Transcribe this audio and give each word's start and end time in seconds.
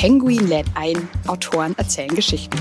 Penguin 0.00 0.48
lädt 0.48 0.64
ein, 0.76 0.96
Autoren 1.26 1.74
erzählen 1.76 2.14
Geschichten. 2.14 2.56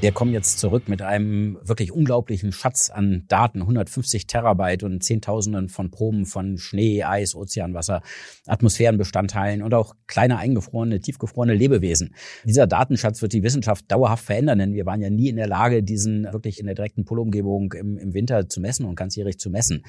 Wir 0.00 0.10
kommen 0.10 0.32
jetzt 0.32 0.58
zurück 0.58 0.88
mit 0.88 1.02
einem 1.02 1.56
wirklich 1.62 1.92
unglaublichen 1.92 2.50
Schatz 2.50 2.90
an 2.90 3.26
Daten, 3.28 3.60
150 3.60 4.26
Terabyte 4.26 4.82
und 4.82 5.04
Zehntausenden 5.04 5.68
von 5.68 5.92
Proben 5.92 6.26
von 6.26 6.58
Schnee, 6.58 7.04
Eis, 7.04 7.36
Ozeanwasser, 7.36 8.02
Atmosphärenbestandteilen 8.46 9.62
und 9.62 9.72
auch 9.72 9.94
kleine 10.08 10.38
eingefrorene, 10.38 10.98
tiefgefrorene 10.98 11.54
Lebewesen. 11.54 12.16
Dieser 12.44 12.66
Datenschatz 12.66 13.22
wird 13.22 13.34
die 13.34 13.44
Wissenschaft 13.44 13.84
dauerhaft 13.88 14.24
verändern, 14.24 14.58
denn 14.58 14.74
wir 14.74 14.84
waren 14.84 15.00
ja 15.00 15.10
nie 15.10 15.28
in 15.28 15.36
der 15.36 15.46
Lage, 15.46 15.84
diesen 15.84 16.24
wirklich 16.32 16.58
in 16.58 16.66
der 16.66 16.74
direkten 16.74 17.04
Polumgebung 17.04 17.72
im, 17.74 17.98
im 17.98 18.14
Winter 18.14 18.48
zu 18.48 18.60
messen 18.60 18.84
und 18.86 18.96
ganzjährig 18.96 19.38
zu 19.38 19.48
messen. 19.48 19.84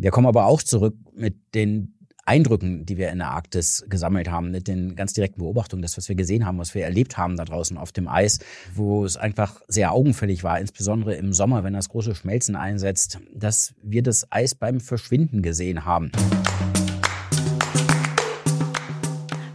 Wir 0.00 0.12
kommen 0.12 0.28
aber 0.28 0.46
auch 0.46 0.62
zurück 0.62 0.94
mit 1.12 1.34
den 1.56 1.98
Eindrücken, 2.24 2.86
die 2.86 2.98
wir 2.98 3.10
in 3.10 3.18
der 3.18 3.30
Arktis 3.30 3.84
gesammelt 3.88 4.30
haben, 4.30 4.52
mit 4.52 4.68
den 4.68 4.94
ganz 4.94 5.12
direkten 5.12 5.40
Beobachtungen, 5.40 5.82
das, 5.82 5.96
was 5.96 6.08
wir 6.08 6.14
gesehen 6.14 6.46
haben, 6.46 6.58
was 6.58 6.72
wir 6.72 6.84
erlebt 6.84 7.18
haben 7.18 7.36
da 7.36 7.44
draußen 7.44 7.76
auf 7.76 7.90
dem 7.90 8.06
Eis, 8.06 8.38
wo 8.76 9.04
es 9.04 9.16
einfach 9.16 9.60
sehr 9.66 9.90
augenfällig 9.90 10.44
war, 10.44 10.60
insbesondere 10.60 11.16
im 11.16 11.32
Sommer, 11.32 11.64
wenn 11.64 11.72
das 11.72 11.88
große 11.88 12.14
Schmelzen 12.14 12.54
einsetzt, 12.54 13.18
dass 13.34 13.74
wir 13.82 14.04
das 14.04 14.30
Eis 14.30 14.54
beim 14.54 14.78
Verschwinden 14.78 15.42
gesehen 15.42 15.84
haben. 15.84 16.12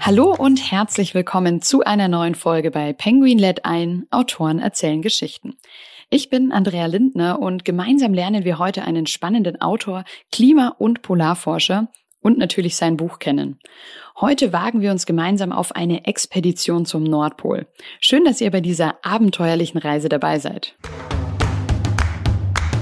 Hallo 0.01 0.35
und 0.37 0.73
herzlich 0.73 1.13
willkommen 1.13 1.61
zu 1.61 1.83
einer 1.83 2.09
neuen 2.09 2.35
Folge 2.35 2.69
bei 2.69 2.91
Penguin 2.91 3.39
Let 3.39 3.63
ein, 3.63 4.07
Autoren 4.11 4.59
erzählen 4.59 5.01
Geschichten. 5.01 5.53
Ich 6.09 6.29
bin 6.29 6.51
Andrea 6.51 6.85
Lindner 6.85 7.39
und 7.39 7.65
gemeinsam 7.65 8.13
lernen 8.13 8.43
wir 8.43 8.59
heute 8.59 8.83
einen 8.83 9.07
spannenden 9.07 9.61
Autor, 9.61 10.03
Klima- 10.31 10.75
und 10.77 11.01
Polarforscher 11.01 11.87
und 12.21 12.37
natürlich 12.37 12.75
sein 12.75 12.97
Buch 12.97 13.19
kennen. 13.19 13.59
Heute 14.19 14.53
wagen 14.53 14.81
wir 14.81 14.91
uns 14.91 15.05
gemeinsam 15.05 15.51
auf 15.51 15.75
eine 15.75 16.05
Expedition 16.05 16.85
zum 16.85 17.03
Nordpol. 17.03 17.67
Schön, 17.99 18.25
dass 18.25 18.41
ihr 18.41 18.51
bei 18.51 18.61
dieser 18.61 19.03
abenteuerlichen 19.03 19.79
Reise 19.79 20.09
dabei 20.09 20.39
seid. 20.39 20.75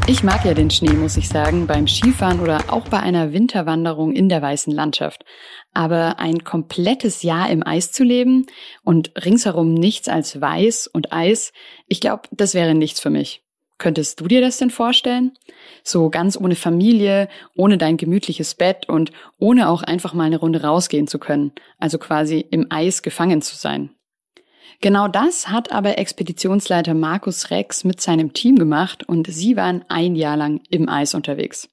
Ich 0.07 0.23
mag 0.23 0.43
ja 0.43 0.53
den 0.53 0.69
Schnee, 0.69 0.93
muss 0.93 1.15
ich 1.15 1.29
sagen, 1.29 1.67
beim 1.67 1.87
Skifahren 1.87 2.39
oder 2.39 2.65
auch 2.67 2.87
bei 2.89 2.99
einer 2.99 3.31
Winterwanderung 3.33 4.13
in 4.13 4.29
der 4.29 4.41
weißen 4.41 4.73
Landschaft. 4.73 5.23
Aber 5.73 6.19
ein 6.19 6.43
komplettes 6.43 7.21
Jahr 7.21 7.49
im 7.49 7.65
Eis 7.65 7.91
zu 7.91 8.03
leben 8.03 8.47
und 8.83 9.11
ringsherum 9.23 9.73
nichts 9.73 10.09
als 10.09 10.41
Weiß 10.41 10.87
und 10.87 11.13
Eis, 11.13 11.53
ich 11.87 12.01
glaube, 12.01 12.23
das 12.31 12.53
wäre 12.53 12.75
nichts 12.75 12.99
für 12.99 13.09
mich. 13.09 13.43
Könntest 13.77 14.19
du 14.19 14.27
dir 14.27 14.41
das 14.41 14.57
denn 14.57 14.69
vorstellen? 14.69 15.31
So 15.83 16.09
ganz 16.09 16.37
ohne 16.37 16.55
Familie, 16.55 17.29
ohne 17.55 17.77
dein 17.77 17.97
gemütliches 17.97 18.53
Bett 18.53 18.89
und 18.89 19.11
ohne 19.39 19.69
auch 19.69 19.81
einfach 19.81 20.13
mal 20.13 20.25
eine 20.25 20.37
Runde 20.37 20.61
rausgehen 20.61 21.07
zu 21.07 21.19
können, 21.19 21.51
also 21.79 21.97
quasi 21.97 22.45
im 22.51 22.67
Eis 22.69 23.01
gefangen 23.01 23.41
zu 23.41 23.55
sein. 23.55 23.91
Genau 24.81 25.07
das 25.07 25.47
hat 25.47 25.71
aber 25.71 25.99
Expeditionsleiter 25.99 26.95
Markus 26.95 27.51
Rex 27.51 27.83
mit 27.83 28.01
seinem 28.01 28.33
Team 28.33 28.57
gemacht 28.57 29.07
und 29.07 29.27
sie 29.27 29.55
waren 29.55 29.85
ein 29.89 30.15
Jahr 30.15 30.35
lang 30.35 30.61
im 30.71 30.89
Eis 30.89 31.13
unterwegs. 31.13 31.69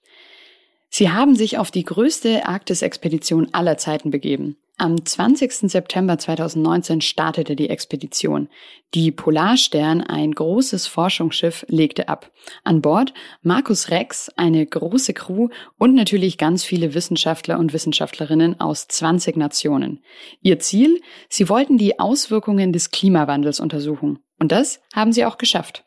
Sie 0.90 1.10
haben 1.10 1.34
sich 1.34 1.56
auf 1.56 1.70
die 1.70 1.84
größte 1.84 2.46
Arktis-Expedition 2.46 3.52
aller 3.52 3.78
Zeiten 3.78 4.10
begeben. 4.10 4.56
Am 4.80 5.04
20. 5.04 5.68
September 5.68 6.18
2019 6.18 7.00
startete 7.00 7.56
die 7.56 7.68
Expedition. 7.68 8.48
Die 8.94 9.10
Polarstern, 9.10 10.02
ein 10.02 10.30
großes 10.30 10.86
Forschungsschiff, 10.86 11.66
legte 11.68 12.08
ab. 12.08 12.30
An 12.62 12.80
Bord 12.80 13.12
Markus 13.42 13.90
Rex, 13.90 14.28
eine 14.36 14.64
große 14.64 15.14
Crew 15.14 15.48
und 15.78 15.96
natürlich 15.96 16.38
ganz 16.38 16.62
viele 16.62 16.94
Wissenschaftler 16.94 17.58
und 17.58 17.72
Wissenschaftlerinnen 17.72 18.60
aus 18.60 18.86
20 18.86 19.36
Nationen. 19.36 20.04
Ihr 20.42 20.60
Ziel? 20.60 21.00
Sie 21.28 21.48
wollten 21.48 21.76
die 21.76 21.98
Auswirkungen 21.98 22.72
des 22.72 22.92
Klimawandels 22.92 23.58
untersuchen. 23.58 24.20
Und 24.38 24.52
das 24.52 24.80
haben 24.94 25.12
sie 25.12 25.24
auch 25.24 25.38
geschafft. 25.38 25.84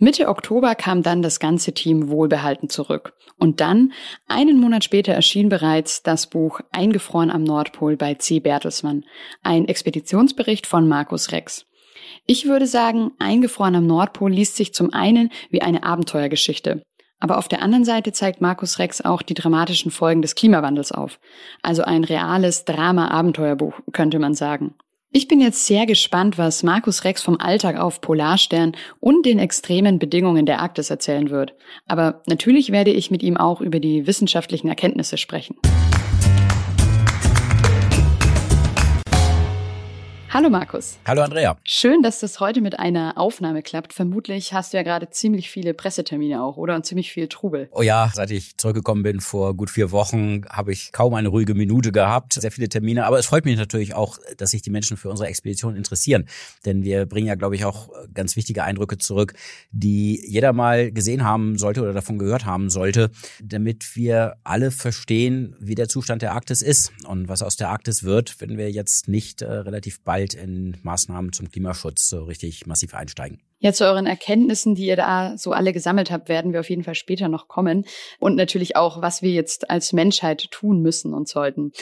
Mitte 0.00 0.28
Oktober 0.28 0.76
kam 0.76 1.02
dann 1.02 1.22
das 1.22 1.40
ganze 1.40 1.72
Team 1.72 2.08
wohlbehalten 2.08 2.68
zurück. 2.68 3.14
Und 3.36 3.60
dann, 3.60 3.92
einen 4.28 4.60
Monat 4.60 4.84
später, 4.84 5.12
erschien 5.12 5.48
bereits 5.48 6.04
das 6.04 6.28
Buch 6.28 6.60
Eingefroren 6.70 7.30
am 7.32 7.42
Nordpol 7.42 7.96
bei 7.96 8.14
C. 8.14 8.38
Bertelsmann, 8.38 9.04
ein 9.42 9.66
Expeditionsbericht 9.66 10.66
von 10.68 10.86
Markus 10.86 11.32
Rex. 11.32 11.66
Ich 12.26 12.46
würde 12.46 12.68
sagen, 12.68 13.10
Eingefroren 13.18 13.74
am 13.74 13.86
Nordpol 13.86 14.30
liest 14.30 14.54
sich 14.54 14.72
zum 14.72 14.92
einen 14.92 15.30
wie 15.50 15.62
eine 15.62 15.82
Abenteuergeschichte. 15.82 16.82
Aber 17.20 17.38
auf 17.38 17.48
der 17.48 17.62
anderen 17.62 17.84
Seite 17.84 18.12
zeigt 18.12 18.40
Markus 18.40 18.78
Rex 18.78 19.00
auch 19.00 19.22
die 19.22 19.34
dramatischen 19.34 19.90
Folgen 19.90 20.22
des 20.22 20.36
Klimawandels 20.36 20.92
auf. 20.92 21.18
Also 21.62 21.82
ein 21.82 22.04
reales 22.04 22.64
Drama-Abenteuerbuch, 22.64 23.74
könnte 23.92 24.20
man 24.20 24.34
sagen. 24.34 24.74
Ich 25.10 25.26
bin 25.26 25.40
jetzt 25.40 25.64
sehr 25.64 25.86
gespannt, 25.86 26.36
was 26.36 26.62
Markus 26.62 27.04
Rex 27.04 27.22
vom 27.22 27.40
Alltag 27.40 27.78
auf 27.78 28.02
Polarstern 28.02 28.72
und 29.00 29.24
den 29.24 29.38
extremen 29.38 29.98
Bedingungen 29.98 30.44
der 30.44 30.60
Arktis 30.60 30.90
erzählen 30.90 31.30
wird. 31.30 31.54
Aber 31.86 32.22
natürlich 32.26 32.72
werde 32.72 32.90
ich 32.90 33.10
mit 33.10 33.22
ihm 33.22 33.38
auch 33.38 33.62
über 33.62 33.80
die 33.80 34.06
wissenschaftlichen 34.06 34.68
Erkenntnisse 34.68 35.16
sprechen. 35.16 35.56
Hallo 40.30 40.50
Markus. 40.50 40.98
Hallo 41.06 41.22
Andrea. 41.22 41.56
Schön, 41.64 42.02
dass 42.02 42.20
das 42.20 42.38
heute 42.38 42.60
mit 42.60 42.78
einer 42.78 43.16
Aufnahme 43.16 43.62
klappt. 43.62 43.94
Vermutlich 43.94 44.52
hast 44.52 44.74
du 44.74 44.76
ja 44.76 44.82
gerade 44.82 45.08
ziemlich 45.08 45.48
viele 45.48 45.72
Pressetermine 45.72 46.42
auch, 46.42 46.58
oder? 46.58 46.76
Und 46.76 46.84
ziemlich 46.84 47.10
viel 47.10 47.28
Trubel. 47.28 47.70
Oh 47.72 47.80
ja, 47.80 48.12
seit 48.12 48.30
ich 48.30 48.58
zurückgekommen 48.58 49.02
bin 49.02 49.20
vor 49.20 49.54
gut 49.54 49.70
vier 49.70 49.90
Wochen, 49.90 50.42
habe 50.50 50.70
ich 50.70 50.92
kaum 50.92 51.14
eine 51.14 51.28
ruhige 51.28 51.54
Minute 51.54 51.92
gehabt. 51.92 52.34
Sehr 52.34 52.52
viele 52.52 52.68
Termine. 52.68 53.06
Aber 53.06 53.18
es 53.18 53.24
freut 53.24 53.46
mich 53.46 53.56
natürlich 53.56 53.94
auch, 53.94 54.18
dass 54.36 54.50
sich 54.50 54.60
die 54.60 54.68
Menschen 54.68 54.98
für 54.98 55.08
unsere 55.08 55.30
Expedition 55.30 55.74
interessieren. 55.74 56.28
Denn 56.66 56.84
wir 56.84 57.06
bringen 57.06 57.28
ja, 57.28 57.34
glaube 57.34 57.54
ich, 57.54 57.64
auch 57.64 57.88
ganz 58.12 58.36
wichtige 58.36 58.64
Eindrücke 58.64 58.98
zurück, 58.98 59.32
die 59.70 60.22
jeder 60.28 60.52
mal 60.52 60.92
gesehen 60.92 61.24
haben 61.24 61.56
sollte 61.56 61.80
oder 61.80 61.94
davon 61.94 62.18
gehört 62.18 62.44
haben 62.44 62.68
sollte, 62.68 63.10
damit 63.42 63.96
wir 63.96 64.36
alle 64.44 64.72
verstehen, 64.72 65.56
wie 65.58 65.74
der 65.74 65.88
Zustand 65.88 66.20
der 66.20 66.32
Arktis 66.32 66.60
ist 66.60 66.92
und 67.06 67.30
was 67.30 67.40
aus 67.40 67.56
der 67.56 67.70
Arktis 67.70 68.02
wird, 68.02 68.42
wenn 68.42 68.58
wir 68.58 68.70
jetzt 68.70 69.08
nicht 69.08 69.40
äh, 69.40 69.50
relativ 69.50 70.02
bald 70.02 70.17
bald 70.18 70.34
in 70.34 70.76
Maßnahmen 70.82 71.32
zum 71.32 71.48
Klimaschutz 71.48 72.08
so 72.08 72.24
richtig 72.24 72.66
massiv 72.66 72.92
einsteigen. 72.92 73.38
Ja, 73.60 73.72
zu 73.72 73.84
euren 73.84 74.06
Erkenntnissen, 74.06 74.76
die 74.76 74.86
ihr 74.86 74.94
da 74.94 75.36
so 75.36 75.50
alle 75.50 75.72
gesammelt 75.72 76.12
habt, 76.12 76.28
werden 76.28 76.52
wir 76.52 76.60
auf 76.60 76.70
jeden 76.70 76.84
Fall 76.84 76.94
später 76.94 77.26
noch 77.26 77.48
kommen. 77.48 77.86
Und 78.20 78.36
natürlich 78.36 78.76
auch, 78.76 79.02
was 79.02 79.20
wir 79.20 79.32
jetzt 79.32 79.68
als 79.68 79.92
Menschheit 79.92 80.48
tun 80.52 80.80
müssen 80.80 81.12
und 81.12 81.26
sollten. 81.26 81.72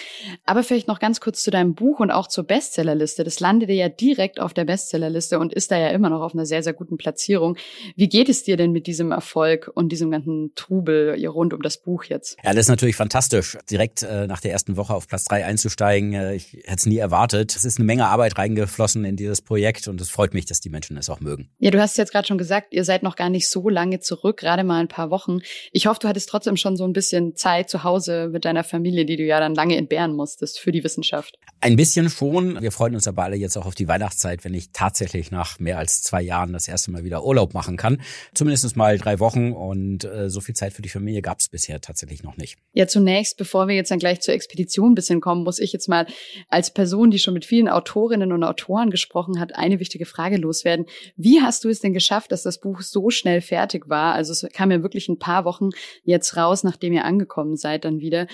Aber 0.46 0.62
vielleicht 0.62 0.88
noch 0.88 1.00
ganz 1.00 1.20
kurz 1.20 1.42
zu 1.42 1.50
deinem 1.50 1.74
Buch 1.74 2.00
und 2.00 2.10
auch 2.10 2.28
zur 2.28 2.44
Bestsellerliste. 2.44 3.24
Das 3.24 3.40
landete 3.40 3.74
ja 3.74 3.90
direkt 3.90 4.40
auf 4.40 4.54
der 4.54 4.64
Bestsellerliste 4.64 5.38
und 5.38 5.52
ist 5.52 5.70
da 5.70 5.76
ja 5.76 5.88
immer 5.88 6.08
noch 6.08 6.22
auf 6.22 6.32
einer 6.32 6.46
sehr, 6.46 6.62
sehr 6.62 6.72
guten 6.72 6.96
Platzierung. 6.96 7.58
Wie 7.94 8.08
geht 8.08 8.30
es 8.30 8.42
dir 8.42 8.56
denn 8.56 8.72
mit 8.72 8.86
diesem 8.86 9.12
Erfolg 9.12 9.70
und 9.74 9.90
diesem 9.92 10.10
ganzen 10.10 10.52
Trubel 10.54 11.22
rund 11.26 11.52
um 11.52 11.60
das 11.60 11.76
Buch 11.76 12.04
jetzt? 12.04 12.38
Ja, 12.42 12.52
das 12.52 12.60
ist 12.60 12.68
natürlich 12.68 12.96
fantastisch, 12.96 13.58
direkt 13.70 14.02
äh, 14.02 14.26
nach 14.26 14.40
der 14.40 14.52
ersten 14.52 14.78
Woche 14.78 14.94
auf 14.94 15.08
Platz 15.08 15.24
drei 15.24 15.44
einzusteigen. 15.44 16.14
Äh, 16.14 16.36
ich 16.36 16.54
hätte 16.64 16.76
es 16.76 16.86
nie 16.86 16.96
erwartet. 16.96 17.54
Es 17.54 17.66
ist 17.66 17.76
eine 17.78 17.84
Menge 17.84 18.06
Arbeit 18.06 18.38
reingeflossen 18.38 19.04
in 19.04 19.16
dieses 19.16 19.42
Projekt 19.42 19.88
und 19.88 20.00
es 20.00 20.08
freut 20.08 20.32
mich, 20.32 20.46
dass 20.46 20.60
die 20.60 20.70
Menschen 20.70 20.96
es 20.96 21.10
auch 21.10 21.20
mögen. 21.20 21.50
Du 21.70 21.80
hast 21.80 21.96
jetzt 21.98 22.12
gerade 22.12 22.26
schon 22.26 22.38
gesagt, 22.38 22.72
ihr 22.72 22.84
seid 22.84 23.02
noch 23.02 23.16
gar 23.16 23.30
nicht 23.30 23.48
so 23.48 23.68
lange 23.68 24.00
zurück, 24.00 24.38
gerade 24.38 24.64
mal 24.64 24.80
ein 24.80 24.88
paar 24.88 25.10
Wochen. 25.10 25.40
Ich 25.72 25.86
hoffe, 25.86 26.00
du 26.00 26.08
hattest 26.08 26.28
trotzdem 26.28 26.56
schon 26.56 26.76
so 26.76 26.84
ein 26.84 26.92
bisschen 26.92 27.36
Zeit 27.36 27.70
zu 27.70 27.84
Hause 27.84 28.28
mit 28.32 28.44
deiner 28.44 28.64
Familie, 28.64 29.04
die 29.04 29.16
du 29.16 29.24
ja 29.24 29.40
dann 29.40 29.54
lange 29.54 29.76
entbehren 29.76 30.14
musstest 30.14 30.58
für 30.58 30.72
die 30.72 30.84
Wissenschaft. 30.84 31.38
Ein 31.60 31.76
bisschen 31.76 32.10
schon. 32.10 32.60
Wir 32.60 32.72
freuen 32.72 32.94
uns 32.94 33.08
aber 33.08 33.24
alle 33.24 33.36
jetzt 33.36 33.56
auch 33.56 33.66
auf 33.66 33.74
die 33.74 33.88
Weihnachtszeit, 33.88 34.44
wenn 34.44 34.54
ich 34.54 34.72
tatsächlich 34.72 35.30
nach 35.30 35.58
mehr 35.58 35.78
als 35.78 36.02
zwei 36.02 36.22
Jahren 36.22 36.52
das 36.52 36.68
erste 36.68 36.90
Mal 36.90 37.04
wieder 37.04 37.24
Urlaub 37.24 37.54
machen 37.54 37.76
kann. 37.76 38.02
Zumindest 38.34 38.76
mal 38.76 38.98
drei 38.98 39.20
Wochen 39.20 39.52
und 39.52 40.04
äh, 40.04 40.28
so 40.28 40.40
viel 40.40 40.54
Zeit 40.54 40.72
für 40.72 40.82
die 40.82 40.88
Familie 40.88 41.22
gab 41.22 41.38
es 41.38 41.48
bisher 41.48 41.80
tatsächlich 41.80 42.22
noch 42.22 42.36
nicht. 42.36 42.58
Ja, 42.72 42.86
zunächst, 42.86 43.36
bevor 43.36 43.68
wir 43.68 43.74
jetzt 43.74 43.90
dann 43.90 43.98
gleich 43.98 44.20
zur 44.20 44.34
Expedition 44.34 44.92
ein 44.92 44.94
bisschen 44.94 45.20
kommen, 45.20 45.44
muss 45.44 45.58
ich 45.58 45.72
jetzt 45.72 45.88
mal 45.88 46.06
als 46.48 46.72
Person, 46.72 47.10
die 47.10 47.18
schon 47.18 47.34
mit 47.34 47.44
vielen 47.44 47.68
Autorinnen 47.68 48.32
und 48.32 48.44
Autoren 48.44 48.90
gesprochen 48.90 49.40
hat, 49.40 49.54
eine 49.54 49.80
wichtige 49.80 50.04
Frage 50.04 50.36
loswerden. 50.36 50.86
Wie 51.16 51.40
hast 51.40 51.55
hast 51.56 51.64
du 51.64 51.70
es 51.70 51.80
denn 51.80 51.94
geschafft, 51.94 52.32
dass 52.32 52.42
das 52.42 52.60
Buch 52.60 52.82
so 52.82 53.08
schnell 53.08 53.40
fertig 53.40 53.88
war? 53.88 54.12
Also 54.12 54.32
es 54.32 54.46
kam 54.52 54.70
ja 54.70 54.82
wirklich 54.82 55.08
ein 55.08 55.18
paar 55.18 55.46
Wochen 55.46 55.70
jetzt 56.04 56.36
raus, 56.36 56.64
nachdem 56.64 56.92
ihr 56.92 57.06
angekommen 57.06 57.56
seid 57.56 57.86
dann 57.86 58.00
wieder. 58.00 58.26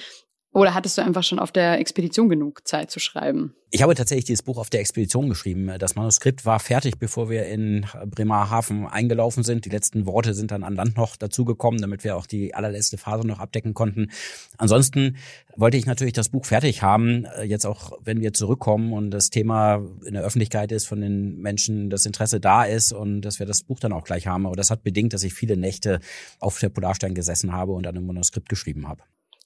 Oder 0.55 0.75
hattest 0.75 0.99
du 0.99 1.03
einfach 1.03 1.23
schon 1.23 1.39
auf 1.39 1.51
der 1.51 1.79
Expedition 1.79 2.29
genug 2.29 2.69
Zeit 2.69 2.91
zu 2.91 3.01
schreiben? 3.01 3.55
Ich 3.71 3.81
habe 3.81 3.95
tatsächlich 3.95 4.27
dieses 4.27 4.43
Buch 4.43 4.59
auf 4.59 4.69
der 4.69 4.81
Expedition 4.81 5.31
geschrieben. 5.31 5.71
Das 5.79 5.95
Manuskript 5.95 6.45
war 6.45 6.61
fertig, 6.61 6.99
bevor 6.99 7.31
wir 7.31 7.47
in 7.47 7.87
Bremerhaven 8.05 8.87
eingelaufen 8.87 9.45
sind. 9.45 9.65
Die 9.65 9.71
letzten 9.71 10.05
Worte 10.05 10.35
sind 10.35 10.51
dann 10.51 10.63
an 10.63 10.75
Land 10.75 10.99
noch 10.99 11.17
dazugekommen, 11.17 11.81
damit 11.81 12.05
wir 12.05 12.17
auch 12.17 12.27
die 12.27 12.55
allerletzte 12.55 12.99
Phase 12.99 13.27
noch 13.27 13.39
abdecken 13.39 13.73
konnten. 13.73 14.11
Ansonsten 14.59 15.17
wollte 15.57 15.79
ich 15.79 15.87
natürlich 15.87 16.13
das 16.13 16.29
Buch 16.29 16.45
fertig 16.45 16.83
haben, 16.83 17.25
jetzt 17.45 17.65
auch 17.65 17.93
wenn 18.05 18.21
wir 18.21 18.35
zurückkommen 18.35 18.93
und 18.93 19.11
das 19.11 19.31
Thema 19.31 19.83
in 20.05 20.13
der 20.13 20.23
Öffentlichkeit 20.23 20.71
ist, 20.71 20.87
von 20.87 21.01
den 21.01 21.39
Menschen 21.39 21.89
das 21.89 22.05
Interesse 22.05 22.41
da 22.41 22.65
ist 22.65 22.93
und 22.93 23.23
dass 23.23 23.39
wir 23.39 23.47
das 23.47 23.63
Buch 23.63 23.81
dann 23.81 23.95
auch 23.95 24.05
gleich 24.05 24.27
haben. 24.27 24.45
Aber 24.45 24.57
das 24.57 24.71
hat 24.71 24.83
bedingt, 24.83 25.15
dass 25.15 25.23
ich 25.23 25.33
viele 25.33 25.57
Nächte 25.57 26.01
auf 26.41 26.59
der 26.59 26.69
Polarstein 26.69 27.15
gesessen 27.15 27.53
habe 27.53 27.73
und 27.73 27.87
an 27.87 27.97
einem 27.97 28.07
Manuskript 28.07 28.51
geschrieben 28.51 28.87
habe. 28.87 29.03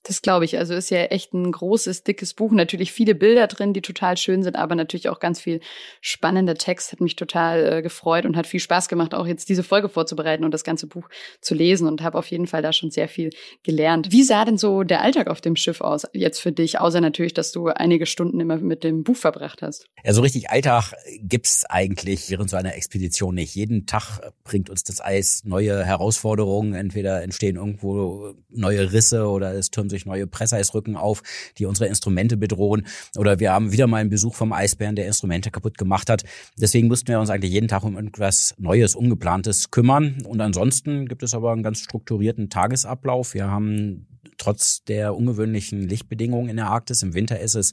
Das 0.07 0.23
glaube 0.23 0.45
ich. 0.45 0.57
Also 0.57 0.75
ist 0.75 0.91
ja 0.91 0.99
echt 1.07 1.35
ein 1.35 1.51
großes, 1.51 2.05
dickes 2.05 2.33
Buch. 2.33 2.53
Natürlich 2.53 2.93
viele 2.93 3.17
Bilder 3.17 3.49
drin, 3.49 3.73
die 3.73 3.83
total 3.83 4.17
schön 4.17 4.45
sind, 4.45 4.55
aber 4.55 4.77
natürlich 4.77 5.09
auch 5.09 5.19
ganz 5.19 5.41
viel 5.41 5.61
spannender 6.01 6.55
Text. 6.55 6.93
Hat 6.93 7.01
mich 7.01 7.17
total 7.17 7.79
äh, 7.79 7.83
gefreut 7.83 8.25
und 8.25 8.37
hat 8.37 8.47
viel 8.47 8.61
Spaß 8.61 8.89
gemacht, 8.89 9.15
auch 9.15 9.27
jetzt 9.27 9.49
diese 9.49 9.65
Folge 9.65 9.89
vorzubereiten 9.89 10.45
und 10.45 10.53
das 10.53 10.63
ganze 10.63 10.87
Buch 10.87 11.09
zu 11.41 11.55
lesen 11.55 11.89
und 11.89 12.03
habe 12.03 12.19
auf 12.19 12.31
jeden 12.31 12.47
Fall 12.47 12.63
da 12.63 12.73
schon 12.73 12.93
sehr 12.93 13.09
viel 13.09 13.31
gelernt. 13.65 14.13
Wie 14.13 14.23
sah 14.23 14.45
denn 14.45 14.59
so 14.59 14.85
der 14.85 15.03
Alltag 15.03 15.27
auf 15.27 15.41
dem 15.41 15.57
Schiff 15.57 15.81
aus 15.81 16.07
jetzt 16.13 16.39
für 16.39 16.53
dich, 16.53 16.79
außer 16.79 17.01
natürlich, 17.01 17.35
dass 17.35 17.51
du 17.51 17.67
einige 17.67 18.07
Stunden 18.07 18.39
immer 18.39 18.59
mit 18.59 18.85
dem 18.85 19.03
Buch 19.03 19.17
verbracht 19.17 19.61
hast? 19.63 19.87
Ja, 20.05 20.13
so 20.13 20.23
richtig 20.23 20.51
Alltag 20.51 20.93
gibt's 21.21 21.65
eigentlich 21.65 22.31
während 22.31 22.49
so 22.51 22.57
einer 22.57 22.77
Expedition 22.77 23.35
nicht. 23.35 23.57
Jeden 23.57 23.87
Tag 23.87 24.21
bringt 24.45 24.71
uns 24.71 24.85
das 24.85 25.01
Eis 25.01 25.43
neue 25.45 25.85
Herausforderungen. 25.85 26.75
Entweder 26.75 27.23
entstehen 27.23 27.57
irgendwo 27.57 28.35
neue 28.51 28.93
Risse 28.93 29.27
oder 29.27 29.53
es 29.55 29.71
türmen 29.71 29.91
sich 29.91 29.96
neue 30.05 30.27
Presseisrücken 30.27 30.97
auf, 30.97 31.23
die 31.57 31.65
unsere 31.65 31.89
Instrumente 31.89 32.37
bedrohen. 32.37 32.87
Oder 33.17 33.41
wir 33.41 33.53
haben 33.53 33.73
wieder 33.73 33.87
mal 33.87 33.99
einen 33.99 34.11
Besuch 34.11 34.35
vom 34.35 34.53
Eisbären, 34.53 34.97
der 34.97 35.07
Instrumente 35.07 35.51
kaputt 35.51 35.79
gemacht 35.79 36.11
hat. 36.11 36.25
Deswegen 36.59 36.89
mussten 36.89 37.09
wir 37.09 37.21
uns 37.21 37.31
eigentlich 37.31 37.53
jeden 37.53 37.69
Tag 37.69 37.85
um 37.85 37.97
irgendwas 37.97 38.55
Neues, 38.59 38.95
Ungeplantes 38.95 39.71
kümmern. 39.71 40.19
Und 40.27 40.41
ansonsten 40.41 41.07
gibt 41.07 41.23
es 41.23 41.33
aber 41.33 41.53
einen 41.53 41.63
ganz 41.63 41.79
strukturierten 41.79 42.51
Tagesablauf. 42.51 43.33
Wir 43.33 43.49
haben 43.49 44.07
trotz 44.39 44.85
der 44.85 45.15
ungewöhnlichen 45.15 45.89
Lichtbedingungen 45.89 46.49
in 46.49 46.57
der 46.57 46.67
Arktis. 46.67 47.03
Im 47.03 47.15
Winter 47.15 47.41
ist 47.41 47.55
es 47.55 47.73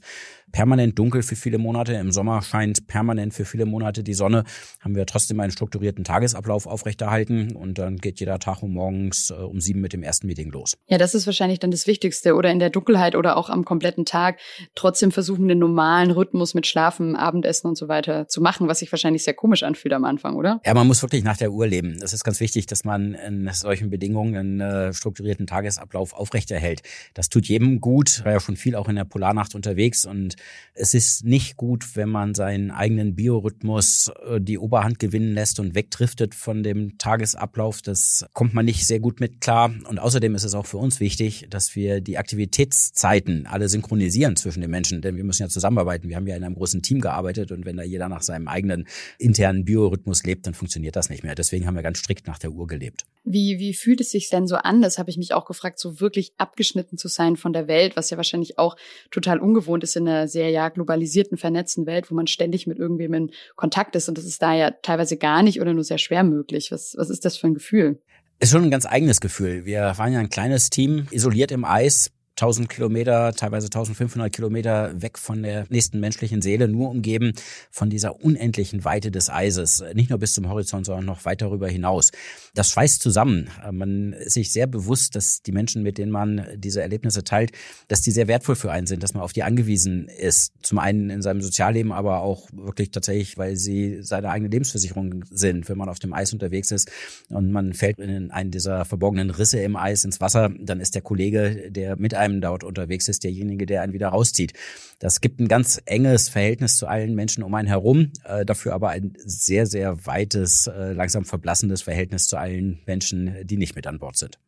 permanent 0.54 0.96
dunkel 0.96 1.24
für 1.24 1.34
viele 1.34 1.58
Monate. 1.58 1.94
Im 1.94 2.12
Sommer 2.12 2.40
scheint 2.40 2.86
permanent 2.86 3.34
für 3.34 3.44
viele 3.44 3.66
Monate 3.66 4.04
die 4.04 4.14
Sonne. 4.14 4.44
Haben 4.80 4.94
wir 4.94 5.04
trotzdem 5.04 5.40
einen 5.40 5.50
strukturierten 5.50 6.04
Tagesablauf 6.04 6.68
aufrechterhalten 6.68 7.56
und 7.56 7.76
dann 7.76 7.96
geht 7.96 8.20
jeder 8.20 8.38
Tag 8.38 8.62
um 8.62 8.72
morgens 8.72 9.30
äh, 9.30 9.34
um 9.34 9.60
sieben 9.60 9.80
mit 9.80 9.92
dem 9.92 10.04
ersten 10.04 10.28
Meeting 10.28 10.52
los. 10.52 10.76
Ja, 10.86 10.96
das 10.96 11.16
ist 11.16 11.26
wahrscheinlich 11.26 11.58
dann 11.58 11.72
das 11.72 11.88
Wichtigste. 11.88 12.36
Oder 12.36 12.52
in 12.52 12.60
der 12.60 12.70
Dunkelheit 12.70 13.16
oder 13.16 13.36
auch 13.36 13.50
am 13.50 13.64
kompletten 13.64 14.04
Tag 14.04 14.38
trotzdem 14.76 15.10
versuchen, 15.10 15.48
den 15.48 15.58
normalen 15.58 16.12
Rhythmus 16.12 16.54
mit 16.54 16.68
Schlafen, 16.68 17.16
Abendessen 17.16 17.66
und 17.66 17.76
so 17.76 17.88
weiter 17.88 18.28
zu 18.28 18.40
machen, 18.40 18.68
was 18.68 18.78
sich 18.78 18.92
wahrscheinlich 18.92 19.24
sehr 19.24 19.34
komisch 19.34 19.64
anfühlt 19.64 19.92
am 19.92 20.04
Anfang, 20.04 20.36
oder? 20.36 20.60
Ja, 20.64 20.72
man 20.74 20.86
muss 20.86 21.02
wirklich 21.02 21.24
nach 21.24 21.36
der 21.36 21.50
Uhr 21.50 21.66
leben. 21.66 21.98
Das 21.98 22.12
ist 22.12 22.22
ganz 22.22 22.38
wichtig, 22.38 22.66
dass 22.66 22.84
man 22.84 23.14
in 23.14 23.50
solchen 23.52 23.90
Bedingungen 23.90 24.36
einen 24.36 24.60
äh, 24.60 24.92
strukturierten 24.92 25.48
Tagesablauf 25.48 26.12
aufrechterhält. 26.12 26.82
Das 27.14 27.28
tut 27.28 27.46
jedem 27.46 27.80
gut. 27.80 28.18
Ich 28.18 28.24
war 28.24 28.30
ja 28.30 28.38
schon 28.38 28.54
viel 28.54 28.76
auch 28.76 28.88
in 28.88 28.94
der 28.94 29.04
Polarnacht 29.04 29.56
unterwegs 29.56 30.06
und 30.06 30.36
es 30.74 30.92
ist 30.92 31.24
nicht 31.24 31.56
gut, 31.56 31.94
wenn 31.94 32.08
man 32.08 32.34
seinen 32.34 32.72
eigenen 32.72 33.14
Biorhythmus 33.14 34.10
äh, 34.26 34.40
die 34.40 34.58
Oberhand 34.58 34.98
gewinnen 34.98 35.32
lässt 35.32 35.60
und 35.60 35.74
wegdriftet 35.76 36.34
von 36.34 36.64
dem 36.64 36.98
Tagesablauf. 36.98 37.80
Das 37.80 38.26
kommt 38.32 38.54
man 38.54 38.64
nicht 38.64 38.84
sehr 38.86 38.98
gut 38.98 39.20
mit 39.20 39.40
klar. 39.40 39.72
Und 39.88 40.00
außerdem 40.00 40.34
ist 40.34 40.42
es 40.42 40.54
auch 40.54 40.66
für 40.66 40.78
uns 40.78 40.98
wichtig, 40.98 41.46
dass 41.48 41.76
wir 41.76 42.00
die 42.00 42.18
Aktivitätszeiten 42.18 43.46
alle 43.46 43.68
synchronisieren 43.68 44.34
zwischen 44.34 44.62
den 44.62 44.70
Menschen, 44.70 45.00
denn 45.00 45.16
wir 45.16 45.22
müssen 45.22 45.42
ja 45.42 45.48
zusammenarbeiten. 45.48 46.08
Wir 46.08 46.16
haben 46.16 46.26
ja 46.26 46.36
in 46.36 46.42
einem 46.42 46.56
großen 46.56 46.82
Team 46.82 47.00
gearbeitet 47.00 47.52
und 47.52 47.64
wenn 47.64 47.76
da 47.76 47.84
jeder 47.84 48.08
nach 48.08 48.22
seinem 48.22 48.48
eigenen 48.48 48.88
internen 49.18 49.64
Biorhythmus 49.64 50.24
lebt, 50.24 50.46
dann 50.46 50.54
funktioniert 50.54 50.96
das 50.96 51.08
nicht 51.08 51.22
mehr. 51.22 51.36
Deswegen 51.36 51.66
haben 51.66 51.76
wir 51.76 51.82
ganz 51.82 51.98
strikt 51.98 52.26
nach 52.26 52.38
der 52.38 52.50
Uhr 52.50 52.66
gelebt. 52.66 53.06
Wie, 53.22 53.58
wie 53.58 53.74
fühlt 53.74 54.00
es 54.00 54.10
sich 54.10 54.28
denn 54.28 54.48
so 54.48 54.56
an? 54.56 54.82
Das 54.82 54.98
habe 54.98 55.08
ich 55.08 55.16
mich 55.16 55.34
auch 55.34 55.44
gefragt, 55.44 55.78
so 55.78 56.00
wirklich 56.00 56.32
abgeschnitten 56.36 56.98
zu 56.98 57.06
sein 57.08 57.36
von 57.36 57.52
der 57.52 57.68
Welt, 57.68 57.96
was 57.96 58.10
ja 58.10 58.16
wahrscheinlich 58.16 58.58
auch 58.58 58.76
total 59.10 59.38
ungewohnt 59.38 59.84
ist 59.84 59.96
in 59.96 60.08
einer 60.08 60.26
sehr 60.34 60.50
ja 60.50 60.68
globalisierten, 60.68 61.38
vernetzten 61.38 61.86
Welt, 61.86 62.10
wo 62.10 62.14
man 62.14 62.26
ständig 62.26 62.66
mit 62.66 62.78
irgendwem 62.78 63.14
in 63.14 63.30
Kontakt 63.56 63.96
ist. 63.96 64.10
Und 64.10 64.18
das 64.18 64.26
ist 64.26 64.42
da 64.42 64.52
ja 64.52 64.70
teilweise 64.70 65.16
gar 65.16 65.42
nicht 65.42 65.62
oder 65.62 65.72
nur 65.72 65.84
sehr 65.84 65.96
schwer 65.96 66.22
möglich. 66.24 66.70
Was, 66.70 66.94
was 66.98 67.08
ist 67.08 67.24
das 67.24 67.38
für 67.38 67.46
ein 67.46 67.54
Gefühl? 67.54 68.02
Ist 68.40 68.50
schon 68.50 68.64
ein 68.64 68.70
ganz 68.70 68.84
eigenes 68.84 69.20
Gefühl. 69.20 69.64
Wir 69.64 69.94
waren 69.96 70.12
ja 70.12 70.18
ein 70.18 70.28
kleines 70.28 70.68
Team, 70.68 71.06
isoliert 71.10 71.52
im 71.52 71.64
Eis, 71.64 72.10
1000 72.36 72.68
Kilometer, 72.68 73.32
teilweise 73.32 73.66
1500 73.66 74.32
Kilometer 74.32 75.00
weg 75.00 75.18
von 75.18 75.42
der 75.42 75.66
nächsten 75.68 76.00
menschlichen 76.00 76.42
Seele, 76.42 76.66
nur 76.66 76.90
umgeben 76.90 77.32
von 77.70 77.90
dieser 77.90 78.20
unendlichen 78.20 78.84
Weite 78.84 79.10
des 79.12 79.30
Eises. 79.30 79.84
Nicht 79.94 80.10
nur 80.10 80.18
bis 80.18 80.34
zum 80.34 80.48
Horizont, 80.48 80.86
sondern 80.86 81.04
noch 81.04 81.24
weit 81.24 81.42
darüber 81.42 81.68
hinaus. 81.68 82.10
Das 82.54 82.70
schweißt 82.70 83.00
zusammen. 83.00 83.50
Man 83.70 84.12
ist 84.14 84.34
sich 84.34 84.52
sehr 84.52 84.66
bewusst, 84.66 85.14
dass 85.14 85.42
die 85.42 85.52
Menschen, 85.52 85.82
mit 85.84 85.96
denen 85.96 86.10
man 86.10 86.46
diese 86.56 86.82
Erlebnisse 86.82 87.22
teilt, 87.22 87.52
dass 87.88 88.02
die 88.02 88.10
sehr 88.10 88.26
wertvoll 88.26 88.56
für 88.56 88.72
einen 88.72 88.88
sind, 88.88 89.02
dass 89.02 89.14
man 89.14 89.22
auf 89.22 89.32
die 89.32 89.44
angewiesen 89.44 90.08
ist. 90.08 90.52
Zum 90.62 90.78
einen 90.78 91.10
in 91.10 91.22
seinem 91.22 91.40
Sozialleben, 91.40 91.92
aber 91.92 92.20
auch 92.20 92.48
wirklich 92.52 92.90
tatsächlich, 92.90 93.38
weil 93.38 93.56
sie 93.56 94.02
seine 94.02 94.30
eigene 94.30 94.50
Lebensversicherung 94.50 95.24
sind. 95.30 95.68
Wenn 95.68 95.78
man 95.78 95.88
auf 95.88 96.00
dem 96.00 96.12
Eis 96.12 96.32
unterwegs 96.32 96.72
ist 96.72 96.90
und 97.28 97.52
man 97.52 97.74
fällt 97.74 98.00
in 98.00 98.32
einen 98.32 98.50
dieser 98.50 98.84
verborgenen 98.84 99.30
Risse 99.30 99.60
im 99.60 99.76
Eis 99.76 100.04
ins 100.04 100.20
Wasser, 100.20 100.50
dann 100.58 100.80
ist 100.80 100.96
der 100.96 101.02
Kollege, 101.02 101.70
der 101.70 101.96
mit 101.96 102.14
einem 102.24 102.40
dort 102.40 102.64
unterwegs 102.64 103.08
ist, 103.08 103.24
derjenige, 103.24 103.66
der 103.66 103.82
einen 103.82 103.92
wieder 103.92 104.08
rauszieht. 104.08 104.52
Das 104.98 105.20
gibt 105.20 105.40
ein 105.40 105.48
ganz 105.48 105.80
enges 105.84 106.28
Verhältnis 106.28 106.76
zu 106.76 106.86
allen 106.86 107.14
Menschen 107.14 107.42
um 107.42 107.54
einen 107.54 107.68
herum, 107.68 108.12
äh, 108.24 108.44
dafür 108.44 108.74
aber 108.74 108.90
ein 108.90 109.14
sehr, 109.24 109.66
sehr 109.66 110.06
weites, 110.06 110.66
äh, 110.66 110.92
langsam 110.92 111.24
verblassendes 111.24 111.82
Verhältnis 111.82 112.26
zu 112.26 112.36
allen 112.36 112.80
Menschen, 112.86 113.34
die 113.44 113.56
nicht 113.56 113.76
mit 113.76 113.86
an 113.86 113.98
Bord 113.98 114.16
sind. 114.16 114.38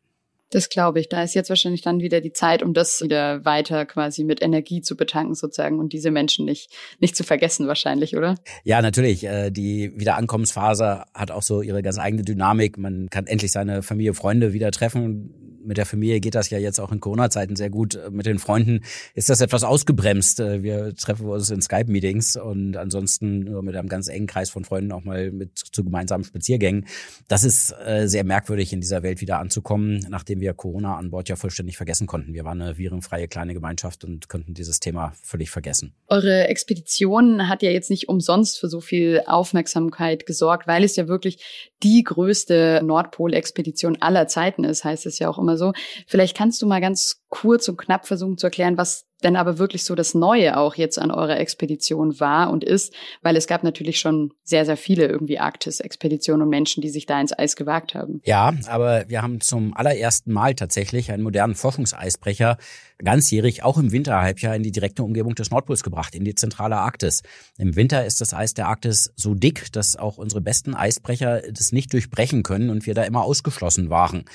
Das 0.49 0.69
glaube 0.69 0.99
ich. 0.99 1.09
Da 1.09 1.23
ist 1.23 1.35
jetzt 1.35 1.49
wahrscheinlich 1.49 1.81
dann 1.81 1.99
wieder 1.99 2.21
die 2.21 2.31
Zeit, 2.31 2.63
um 2.63 2.73
das 2.73 3.01
wieder 3.01 3.43
weiter 3.43 3.85
quasi 3.85 4.23
mit 4.23 4.41
Energie 4.41 4.81
zu 4.81 4.95
betanken 4.95 5.35
sozusagen 5.35 5.77
und 5.77 5.91
diese 5.91 6.09
Menschen 6.09 6.45
nicht, 6.45 6.71
nicht 6.99 7.17
zu 7.17 7.23
vergessen 7.25 7.67
wahrscheinlich, 7.67 8.15
oder? 8.15 8.35
Ja, 8.63 8.81
natürlich. 8.81 9.25
Äh, 9.25 9.51
die 9.51 9.91
Wiederankommensphase 9.97 11.03
hat 11.13 11.31
auch 11.31 11.43
so 11.43 11.61
ihre 11.61 11.83
ganz 11.83 11.99
eigene 11.99 12.23
Dynamik. 12.23 12.77
Man 12.77 13.09
kann 13.09 13.27
endlich 13.27 13.51
seine 13.51 13.83
Familie, 13.83 14.13
Freunde 14.13 14.53
wieder 14.53 14.71
treffen 14.71 15.56
mit 15.67 15.77
der 15.77 15.85
Familie 15.85 16.19
geht 16.19 16.35
das 16.35 16.49
ja 16.49 16.57
jetzt 16.57 16.79
auch 16.79 16.91
in 16.91 16.99
Corona-Zeiten 16.99 17.55
sehr 17.55 17.69
gut. 17.69 17.99
Mit 18.09 18.25
den 18.25 18.39
Freunden 18.39 18.83
ist 19.13 19.29
das 19.29 19.41
etwas 19.41 19.63
ausgebremst. 19.63 20.39
Wir 20.39 20.95
treffen 20.95 21.27
uns 21.27 21.49
in 21.49 21.61
Skype-Meetings 21.61 22.37
und 22.37 22.77
ansonsten 22.77 23.41
nur 23.41 23.61
mit 23.61 23.75
einem 23.75 23.89
ganz 23.89 24.07
engen 24.07 24.27
Kreis 24.27 24.49
von 24.49 24.63
Freunden 24.63 24.91
auch 24.91 25.03
mal 25.03 25.31
mit 25.31 25.57
zu 25.57 25.83
gemeinsamen 25.83 26.23
Spaziergängen. 26.23 26.85
Das 27.27 27.43
ist 27.43 27.75
äh, 27.85 28.07
sehr 28.07 28.23
merkwürdig, 28.23 28.73
in 28.73 28.81
dieser 28.81 29.03
Welt 29.03 29.21
wieder 29.21 29.39
anzukommen, 29.39 30.05
nachdem 30.09 30.39
wir 30.39 30.53
Corona 30.53 30.97
an 30.97 31.11
Bord 31.11 31.29
ja 31.29 31.35
vollständig 31.35 31.77
vergessen 31.77 32.07
konnten. 32.07 32.33
Wir 32.33 32.45
waren 32.45 32.61
eine 32.61 32.77
virenfreie 32.77 33.27
kleine 33.27 33.53
Gemeinschaft 33.53 34.03
und 34.03 34.29
konnten 34.29 34.53
dieses 34.53 34.79
Thema 34.79 35.13
völlig 35.21 35.49
vergessen. 35.49 35.93
Eure 36.07 36.47
Expedition 36.47 37.49
hat 37.49 37.61
ja 37.61 37.71
jetzt 37.71 37.89
nicht 37.89 38.07
umsonst 38.07 38.59
für 38.59 38.69
so 38.69 38.79
viel 38.79 39.21
Aufmerksamkeit 39.25 40.25
gesorgt, 40.25 40.67
weil 40.67 40.83
es 40.83 40.95
ja 40.95 41.07
wirklich 41.07 41.73
die 41.83 42.03
größte 42.03 42.81
Nordpol-Expedition 42.83 44.01
aller 44.01 44.27
Zeiten 44.27 44.63
ist, 44.63 44.83
heißt 44.83 45.05
es 45.05 45.19
ja 45.19 45.29
auch 45.29 45.37
immer 45.37 45.56
so. 45.57 45.73
Vielleicht 46.07 46.37
kannst 46.37 46.61
du 46.61 46.67
mal 46.67 46.81
ganz 46.81 47.21
kurz 47.29 47.67
und 47.67 47.77
knapp 47.77 48.07
versuchen 48.07 48.37
zu 48.37 48.47
erklären, 48.47 48.77
was 48.77 49.06
denn 49.23 49.35
aber 49.35 49.57
wirklich 49.57 49.83
so 49.83 49.95
das 49.95 50.13
Neue 50.13 50.57
auch 50.57 50.75
jetzt 50.75 50.99
an 50.99 51.11
eurer 51.11 51.39
Expedition 51.39 52.19
war 52.19 52.51
und 52.51 52.63
ist, 52.63 52.93
weil 53.21 53.35
es 53.35 53.47
gab 53.47 53.63
natürlich 53.63 53.99
schon 53.99 54.33
sehr, 54.43 54.65
sehr 54.65 54.77
viele 54.77 55.07
irgendwie 55.07 55.39
Arktis-Expeditionen 55.39 56.43
und 56.43 56.49
Menschen, 56.49 56.81
die 56.81 56.89
sich 56.89 57.05
da 57.05 57.19
ins 57.19 57.37
Eis 57.37 57.55
gewagt 57.55 57.95
haben. 57.95 58.21
Ja, 58.25 58.53
aber 58.67 59.05
wir 59.07 59.21
haben 59.21 59.41
zum 59.41 59.75
allerersten 59.75 60.31
Mal 60.31 60.55
tatsächlich 60.55 61.11
einen 61.11 61.23
modernen 61.23 61.55
Forschungseisbrecher 61.55 62.57
ganzjährig 62.99 63.63
auch 63.63 63.77
im 63.77 63.91
Winterhalbjahr 63.91 64.55
in 64.55 64.63
die 64.63 64.71
direkte 64.71 65.03
Umgebung 65.03 65.35
des 65.35 65.51
Nordpols 65.51 65.83
gebracht, 65.83 66.15
in 66.15 66.23
die 66.23 66.35
zentrale 66.35 66.77
Arktis. 66.77 67.21
Im 67.57 67.75
Winter 67.75 68.05
ist 68.05 68.21
das 68.21 68.33
Eis 68.33 68.53
der 68.53 68.67
Arktis 68.67 69.13
so 69.15 69.35
dick, 69.35 69.71
dass 69.71 69.95
auch 69.95 70.17
unsere 70.17 70.41
besten 70.41 70.73
Eisbrecher 70.73 71.41
das 71.51 71.71
nicht 71.71 71.93
durchbrechen 71.93 72.43
können 72.43 72.69
und 72.69 72.85
wir 72.85 72.93
da 72.93 73.03
immer 73.03 73.23
ausgeschlossen 73.23 73.89
waren. 73.89 74.25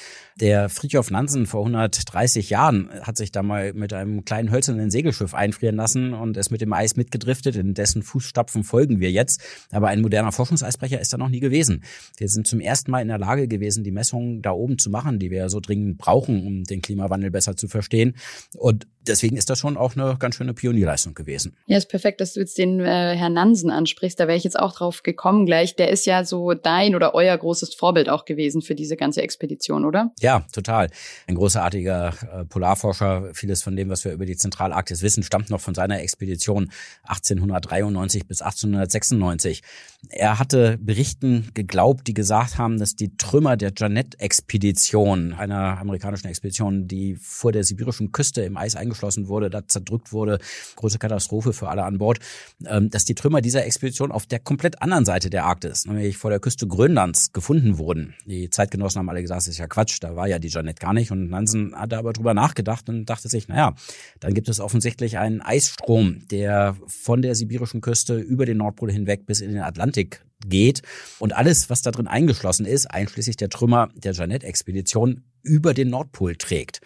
Der 0.41 0.69
Fridtjof 0.69 1.11
Nansen 1.11 1.47
vor 1.47 1.61
130 1.61 2.51
Jahren 2.51 2.89
hat 3.03 3.17
sich 3.17 3.33
da 3.33 3.43
mal 3.43 3.73
mit 3.75 3.93
einem 3.93 4.25
kleinen 4.25 4.51
Hölzer 4.51 4.72
einzelnen 4.73 4.91
Segelschiff 4.91 5.35
einfrieren 5.35 5.77
lassen 5.77 6.15
und 6.15 6.37
es 6.37 6.51
mit 6.51 6.61
dem 6.61 6.73
Eis 6.73 6.97
mitgedriftet. 6.97 7.57
In 7.57 7.75
dessen 7.75 8.03
Fußstapfen 8.03 8.65
folgen 8.65 9.01
wir 9.01 9.11
jetzt. 9.11 9.41
Aber 9.71 9.89
ein 9.89 10.01
moderner 10.01 10.33
Forschungseisbrecher 10.33 11.01
ist 11.01 11.13
da 11.13 11.19
noch 11.19 11.29
nie 11.29 11.41
gewesen. 11.41 11.85
Wir 12.17 12.29
sind 12.29 12.47
zum 12.47 12.61
ersten 12.61 12.91
Mal 12.91 13.01
in 13.01 13.09
der 13.09 13.19
Lage 13.19 13.49
gewesen, 13.49 13.85
die 13.85 13.91
Messungen 13.91 14.43
da 14.43 14.53
oben 14.53 14.79
zu 14.79 14.91
machen, 14.91 15.19
die 15.19 15.31
wir 15.31 15.39
ja 15.39 15.49
so 15.49 15.61
dringend 15.61 15.99
brauchen, 15.99 16.47
um 16.47 16.65
den 16.65 16.83
Klimawandel 16.83 17.31
besser 17.31 17.57
zu 17.57 17.69
verstehen. 17.69 18.17
Und 18.57 18.87
deswegen 19.07 19.37
ist 19.37 19.51
das 19.51 19.59
schon 19.59 19.77
auch 19.77 19.97
eine 19.97 20.17
ganz 20.19 20.37
schöne 20.37 20.55
Pionierleistung 20.55 21.15
gewesen. 21.15 21.57
Ja, 21.67 21.77
ist 21.79 21.89
perfekt, 21.89 22.21
dass 22.21 22.35
du 22.35 22.41
jetzt 22.41 22.59
den 22.59 22.81
äh, 22.81 23.17
Herrn 23.17 23.33
Nansen 23.35 23.71
ansprichst. 23.71 24.19
Da 24.19 24.27
wäre 24.27 24.37
ich 24.37 24.45
jetzt 24.45 24.59
auch 24.59 24.75
drauf 24.75 25.03
gekommen 25.03 25.47
gleich. 25.47 25.77
Der 25.77 25.91
ist 25.91 26.07
ja 26.07 26.25
so 26.25 26.55
dein 26.55 26.95
oder 26.95 27.15
euer 27.15 27.37
großes 27.37 27.75
Vorbild 27.75 28.09
auch 28.09 28.25
gewesen 28.25 28.63
für 28.63 28.75
diese 28.75 28.97
ganze 28.97 29.23
Expedition, 29.23 29.85
oder? 29.85 30.13
Ja, 30.21 30.47
total. 30.53 30.89
Ein 31.27 31.35
großartiger 31.35 32.15
äh, 32.33 32.45
Polarforscher. 32.45 33.31
Vieles 33.35 33.63
von 33.63 33.77
dem, 33.77 33.89
was 33.89 34.05
wir 34.05 34.13
über 34.13 34.27
die 34.27 34.37
Zentralarktis 34.63 35.03
wissen, 35.03 35.23
stammt 35.23 35.51
noch 35.51 35.61
von 35.61 35.75
seiner 35.75 36.01
Expedition 36.01 36.71
1893 37.05 38.27
bis 38.27 38.43
1896. 38.43 39.63
Er 40.09 40.39
hatte 40.39 40.79
Berichten 40.79 41.51
geglaubt, 41.55 42.07
die 42.07 42.15
gesagt 42.15 42.59
haben, 42.59 42.79
dass 42.79 42.97
die 42.97 43.17
Trümmer 43.17 43.57
der 43.57 43.73
Jeannette-Expedition, 43.77 45.33
einer 45.35 45.79
amerikanischen 45.79 46.29
Expedition, 46.29 46.89
die 46.89 47.17
vor 47.17 47.53
der 47.53 47.65
sibirischen 47.65 48.13
Küste 48.13 48.43
im 48.43 48.57
Eis 48.57 48.75
eingeschlossen 48.77 49.29
wurde, 49.29 49.51
da 49.51 49.67
zerdrückt 49.67 50.13
wurde, 50.13 50.39
große 50.77 50.99
Katastrophe 50.99 51.53
für 51.53 51.69
alle 51.69 51.85
an 51.85 51.99
Bord, 51.99 52.19
ähm, 52.67 52.91
dass 52.91 53.05
die 53.05 53.15
Trümmer 53.15 53.41
dieser 53.41 53.65
Expedition 53.65 54.11
auf 54.13 54.27
der 54.27 54.41
komplett 54.41 54.83
anderen 54.83 55.05
Seite 55.05 55.31
der 55.31 55.45
Arktis, 55.45 55.87
nämlich 55.87 56.17
vor 56.17 56.31
der 56.31 56.41
Küste 56.41 56.67
Grönlands, 56.67 57.33
gefunden 57.33 57.79
wurden. 57.79 58.15
Die 58.27 58.51
Zeitgenossen 58.51 58.99
haben 58.99 59.09
alle 59.09 59.23
gesagt, 59.23 59.43
das 59.43 59.49
ist 59.49 59.59
ja 59.59 59.67
Quatsch, 59.67 59.99
da 60.01 60.17
war 60.17 60.27
ja 60.27 60.39
die 60.39 60.49
Jeannette 60.49 60.81
gar 60.81 60.93
nicht. 60.93 61.11
Und 61.11 61.31
Nansen 61.31 61.75
hatte 61.77 61.97
aber 61.97 62.13
drüber 62.13 62.35
nachgedacht 62.35 62.89
und 62.89 63.07
dachte 63.07 63.29
sich, 63.29 63.49
naja, 63.49 63.75
dann 64.21 64.35
gibt 64.35 64.49
es 64.49 64.52
offensichtlich 64.61 65.19
einen 65.19 65.41
Eisstrom, 65.41 66.27
der 66.31 66.77
von 66.87 67.23
der 67.23 67.35
sibirischen 67.35 67.81
Küste 67.81 68.19
über 68.19 68.47
den 68.47 68.59
Nordpol 68.59 68.91
hinweg 68.91 69.27
bis 69.27 69.41
in 69.41 69.53
den 69.53 69.63
Atlantik 69.63 70.25
geht 70.47 70.83
und 71.19 71.35
alles, 71.35 71.71
was 71.71 71.83
da 71.83 71.91
drin 71.91 72.09
eingeschlossen 72.09 72.67
ist, 72.67 72.87
einschließlich 72.87 73.37
der 73.37 73.49
Trümmer 73.49 73.91
der 73.95 74.13
Jeannette-Expedition, 74.13 75.25
über 75.43 75.75
den 75.75 75.91
Nordpol 75.91 76.37
trägt. 76.37 76.81